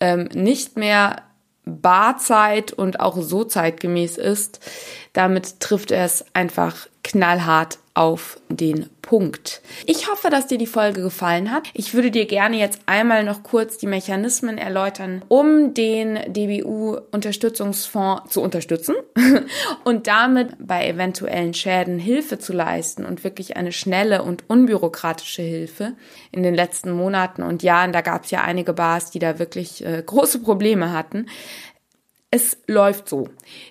ähm, 0.00 0.24
nicht 0.34 0.76
mehr 0.76 1.22
Barzeit 1.64 2.72
und 2.72 3.00
auch 3.00 3.20
so 3.20 3.44
zeitgemäß 3.44 4.18
ist, 4.18 4.60
damit 5.12 5.60
trifft 5.60 5.90
er 5.90 6.04
es 6.04 6.24
einfach 6.34 6.88
knallhart 7.04 7.78
auf 7.94 8.40
den 8.48 8.90
Punkt. 9.02 9.60
Ich 9.86 10.10
hoffe, 10.10 10.28
dass 10.28 10.48
dir 10.48 10.58
die 10.58 10.66
Folge 10.66 11.00
gefallen 11.00 11.52
hat. 11.52 11.68
Ich 11.74 11.94
würde 11.94 12.10
dir 12.10 12.26
gerne 12.26 12.56
jetzt 12.56 12.80
einmal 12.86 13.22
noch 13.22 13.44
kurz 13.44 13.78
die 13.78 13.86
Mechanismen 13.86 14.58
erläutern, 14.58 15.22
um 15.28 15.74
den 15.74 16.18
DBU 16.26 16.98
Unterstützungsfonds 17.12 18.32
zu 18.32 18.42
unterstützen 18.42 18.96
und 19.84 20.08
damit 20.08 20.56
bei 20.58 20.88
eventuellen 20.88 21.54
Schäden 21.54 22.00
Hilfe 22.00 22.40
zu 22.40 22.52
leisten 22.52 23.04
und 23.04 23.22
wirklich 23.22 23.56
eine 23.56 23.70
schnelle 23.70 24.22
und 24.22 24.42
unbürokratische 24.48 25.42
Hilfe. 25.42 25.92
In 26.32 26.42
den 26.42 26.54
letzten 26.54 26.90
Monaten 26.90 27.42
und 27.42 27.62
Jahren, 27.62 27.92
da 27.92 28.00
gab 28.00 28.24
es 28.24 28.32
ja 28.32 28.42
einige 28.42 28.72
Bars, 28.72 29.12
die 29.12 29.20
da 29.20 29.38
wirklich 29.38 29.84
äh, 29.84 30.02
große 30.04 30.40
Probleme 30.40 30.92
hatten. 30.92 31.26
Es 32.34 32.56
läuft 32.66 33.08
so. 33.08 33.28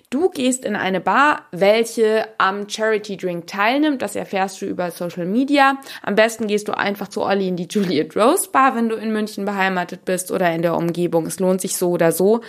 Du 0.08 0.30
gehst 0.30 0.64
in 0.64 0.74
eine 0.74 0.98
Bar, 0.98 1.42
welche 1.52 2.26
am 2.38 2.66
Charity 2.66 3.18
Drink 3.18 3.46
teilnimmt. 3.46 4.00
Das 4.00 4.16
erfährst 4.16 4.62
du 4.62 4.64
über 4.64 4.90
Social 4.90 5.26
Media. 5.26 5.76
Am 6.00 6.14
besten 6.14 6.46
gehst 6.46 6.68
du 6.68 6.72
einfach 6.72 7.08
zu 7.08 7.20
Olli 7.20 7.46
in 7.46 7.56
die 7.56 7.68
Juliet 7.68 8.16
Rose 8.16 8.48
Bar, 8.50 8.74
wenn 8.74 8.88
du 8.88 8.96
in 8.96 9.12
München 9.12 9.44
beheimatet 9.44 10.06
bist 10.06 10.30
oder 10.30 10.50
in 10.54 10.62
der 10.62 10.78
Umgebung. 10.78 11.26
Es 11.26 11.40
lohnt 11.40 11.60
sich 11.60 11.76
so 11.76 11.90
oder 11.90 12.10
so, 12.10 12.40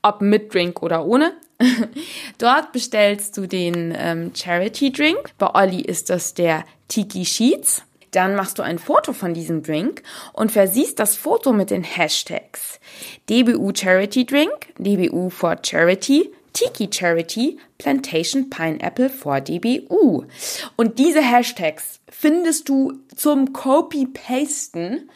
ob 0.00 0.22
mit 0.22 0.54
Drink 0.54 0.82
oder 0.82 1.04
ohne. 1.04 1.34
Dort 2.38 2.72
bestellst 2.72 3.36
du 3.36 3.46
den 3.46 3.94
ähm, 3.94 4.30
Charity 4.34 4.90
Drink. 4.90 5.32
Bei 5.36 5.54
Olli 5.54 5.82
ist 5.82 6.08
das 6.08 6.32
der 6.32 6.64
Tiki 6.88 7.26
Sheets. 7.26 7.82
Dann 8.10 8.34
machst 8.34 8.58
du 8.58 8.62
ein 8.62 8.78
Foto 8.78 9.12
von 9.12 9.34
diesem 9.34 9.62
Drink 9.62 10.02
und 10.32 10.52
versiehst 10.52 10.98
das 10.98 11.16
Foto 11.16 11.52
mit 11.52 11.70
den 11.70 11.84
Hashtags 11.84 12.80
DBU 13.28 13.72
Charity 13.74 14.24
Drink, 14.24 14.72
DBU 14.78 15.30
for 15.30 15.56
Charity, 15.62 16.32
Tiki 16.52 16.88
Charity, 16.90 17.58
Plantation 17.78 18.50
Pineapple 18.50 19.10
for 19.10 19.40
DBU. 19.40 20.24
Und 20.76 20.98
diese 20.98 21.20
Hashtags 21.20 22.00
findest 22.10 22.68
du 22.68 22.94
zum 23.14 23.52
Copy-Pasten 23.52 25.08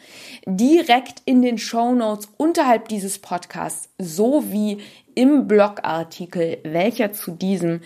direkt 0.45 1.21
in 1.25 1.41
den 1.41 1.57
Show 1.57 1.93
Notes 1.93 2.29
unterhalb 2.37 2.87
dieses 2.87 3.19
Podcasts 3.19 3.89
sowie 3.97 4.77
im 5.15 5.47
Blogartikel, 5.47 6.59
welcher 6.63 7.13
zu 7.13 7.31
diesem 7.31 7.81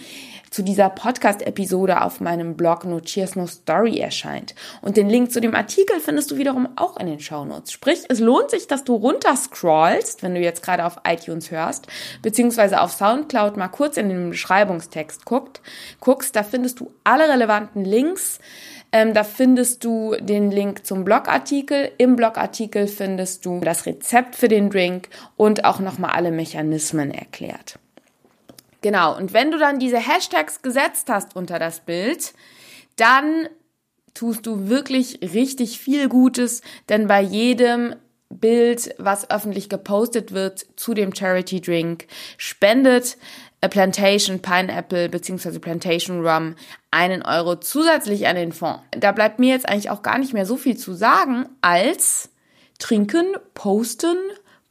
zu 0.49 0.63
dieser 0.63 0.89
Podcast-Episode 0.89 2.01
auf 2.01 2.21
meinem 2.21 2.55
Blog 2.55 2.85
No 2.85 2.99
Cheers 2.99 3.35
No 3.35 3.47
Story 3.47 3.99
erscheint. 3.99 4.55
Und 4.81 4.97
den 4.97 5.09
Link 5.09 5.31
zu 5.31 5.41
dem 5.41 5.53
Artikel 5.53 5.99
findest 5.99 6.31
du 6.31 6.37
wiederum 6.37 6.69
auch 6.77 6.97
in 6.97 7.07
den 7.07 7.19
Shownotes. 7.19 7.71
Sprich, 7.71 7.99
es 8.09 8.19
lohnt 8.19 8.49
sich, 8.49 8.67
dass 8.67 8.83
du 8.83 8.95
runterscrollst, 8.95 10.23
wenn 10.23 10.35
du 10.35 10.41
jetzt 10.41 10.63
gerade 10.63 10.85
auf 10.85 11.01
iTunes 11.05 11.51
hörst, 11.51 11.87
beziehungsweise 12.21 12.81
auf 12.81 12.91
Soundcloud 12.91 13.57
mal 13.57 13.67
kurz 13.67 13.97
in 13.97 14.09
den 14.09 14.29
Beschreibungstext 14.29 15.25
guckt, 15.25 15.61
guckst. 15.99 16.35
Da 16.35 16.43
findest 16.43 16.79
du 16.79 16.91
alle 17.03 17.29
relevanten 17.29 17.83
Links. 17.83 18.39
Ähm, 18.93 19.13
da 19.13 19.23
findest 19.25 19.83
du 19.83 20.15
den 20.19 20.49
Link 20.49 20.85
zum 20.85 21.03
Blogartikel. 21.03 21.91
Im 21.97 22.15
Blogartikel 22.15 22.87
findest 22.87 23.45
du 23.45 23.59
das 23.59 23.85
Rezept 23.85 24.35
für 24.35 24.47
den 24.47 24.69
Drink 24.69 25.09
und 25.35 25.65
auch 25.65 25.79
nochmal 25.79 26.11
alle 26.11 26.31
Mechanismen 26.31 27.11
erklärt. 27.17 27.79
Genau, 28.81 29.17
und 29.17 29.33
wenn 29.33 29.51
du 29.51 29.57
dann 29.57 29.79
diese 29.79 29.97
Hashtags 29.97 30.61
gesetzt 30.61 31.09
hast 31.09 31.35
unter 31.35 31.59
das 31.59 31.81
Bild, 31.81 32.33
dann 32.95 33.49
tust 34.13 34.45
du 34.45 34.69
wirklich 34.69 35.19
richtig 35.21 35.79
viel 35.79 36.09
Gutes, 36.09 36.61
denn 36.89 37.07
bei 37.07 37.21
jedem 37.21 37.95
Bild, 38.29 38.93
was 38.97 39.29
öffentlich 39.29 39.69
gepostet 39.69 40.31
wird 40.31 40.65
zu 40.75 40.93
dem 40.93 41.15
Charity 41.15 41.61
Drink, 41.61 42.07
spendet 42.37 43.17
A 43.61 43.67
Plantation 43.67 44.41
Pineapple 44.41 45.09
bzw. 45.09 45.59
Plantation 45.59 46.25
Rum 46.25 46.55
einen 46.91 47.23
Euro 47.23 47.55
zusätzlich 47.55 48.27
an 48.27 48.35
den 48.35 48.51
Fonds. 48.51 48.83
Da 48.91 49.11
bleibt 49.11 49.39
mir 49.39 49.53
jetzt 49.53 49.67
eigentlich 49.67 49.89
auch 49.89 50.03
gar 50.03 50.17
nicht 50.17 50.33
mehr 50.33 50.45
so 50.45 50.57
viel 50.57 50.77
zu 50.77 50.93
sagen, 50.93 51.47
als 51.61 52.29
trinken, 52.79 53.35
posten, 53.53 54.17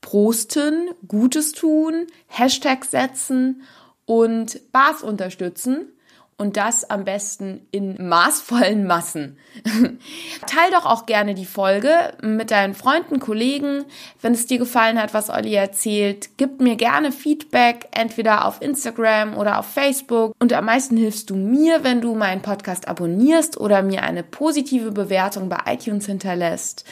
prosten, 0.06 0.90
Gutes 1.08 1.50
tun, 1.50 2.06
Hashtags 2.28 2.92
setzen 2.92 3.62
und 4.04 4.70
Bars 4.70 5.02
unterstützen 5.02 5.95
und 6.38 6.56
das 6.58 6.88
am 6.90 7.04
besten 7.04 7.66
in 7.70 7.96
maßvollen 8.08 8.86
Massen. 8.86 9.38
Teil 10.46 10.70
doch 10.70 10.84
auch 10.84 11.06
gerne 11.06 11.34
die 11.34 11.46
Folge 11.46 12.12
mit 12.20 12.50
deinen 12.50 12.74
Freunden, 12.74 13.20
Kollegen. 13.20 13.84
Wenn 14.20 14.34
es 14.34 14.46
dir 14.46 14.58
gefallen 14.58 15.00
hat, 15.00 15.14
was 15.14 15.30
Olli 15.30 15.54
erzählt, 15.54 16.30
gib 16.36 16.60
mir 16.60 16.76
gerne 16.76 17.10
Feedback, 17.10 17.88
entweder 17.92 18.44
auf 18.44 18.60
Instagram 18.60 19.36
oder 19.36 19.58
auf 19.58 19.66
Facebook. 19.66 20.34
Und 20.38 20.52
am 20.52 20.66
meisten 20.66 20.96
hilfst 20.96 21.30
du 21.30 21.36
mir, 21.36 21.84
wenn 21.84 22.02
du 22.02 22.14
meinen 22.14 22.42
Podcast 22.42 22.86
abonnierst 22.86 23.58
oder 23.58 23.82
mir 23.82 24.02
eine 24.02 24.22
positive 24.22 24.92
Bewertung 24.92 25.48
bei 25.48 25.60
iTunes 25.72 26.04
hinterlässt. 26.04 26.84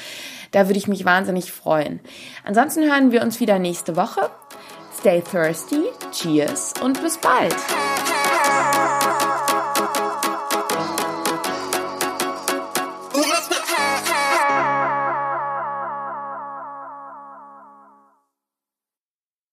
Da 0.52 0.68
würde 0.68 0.78
ich 0.78 0.88
mich 0.88 1.04
wahnsinnig 1.04 1.52
freuen. 1.52 2.00
Ansonsten 2.44 2.84
hören 2.84 3.12
wir 3.12 3.22
uns 3.22 3.40
wieder 3.40 3.58
nächste 3.58 3.96
Woche. 3.96 4.30
Stay 4.98 5.20
thirsty, 5.20 5.82
cheers 6.12 6.72
und 6.80 7.02
bis 7.02 7.18
bald! 7.18 7.54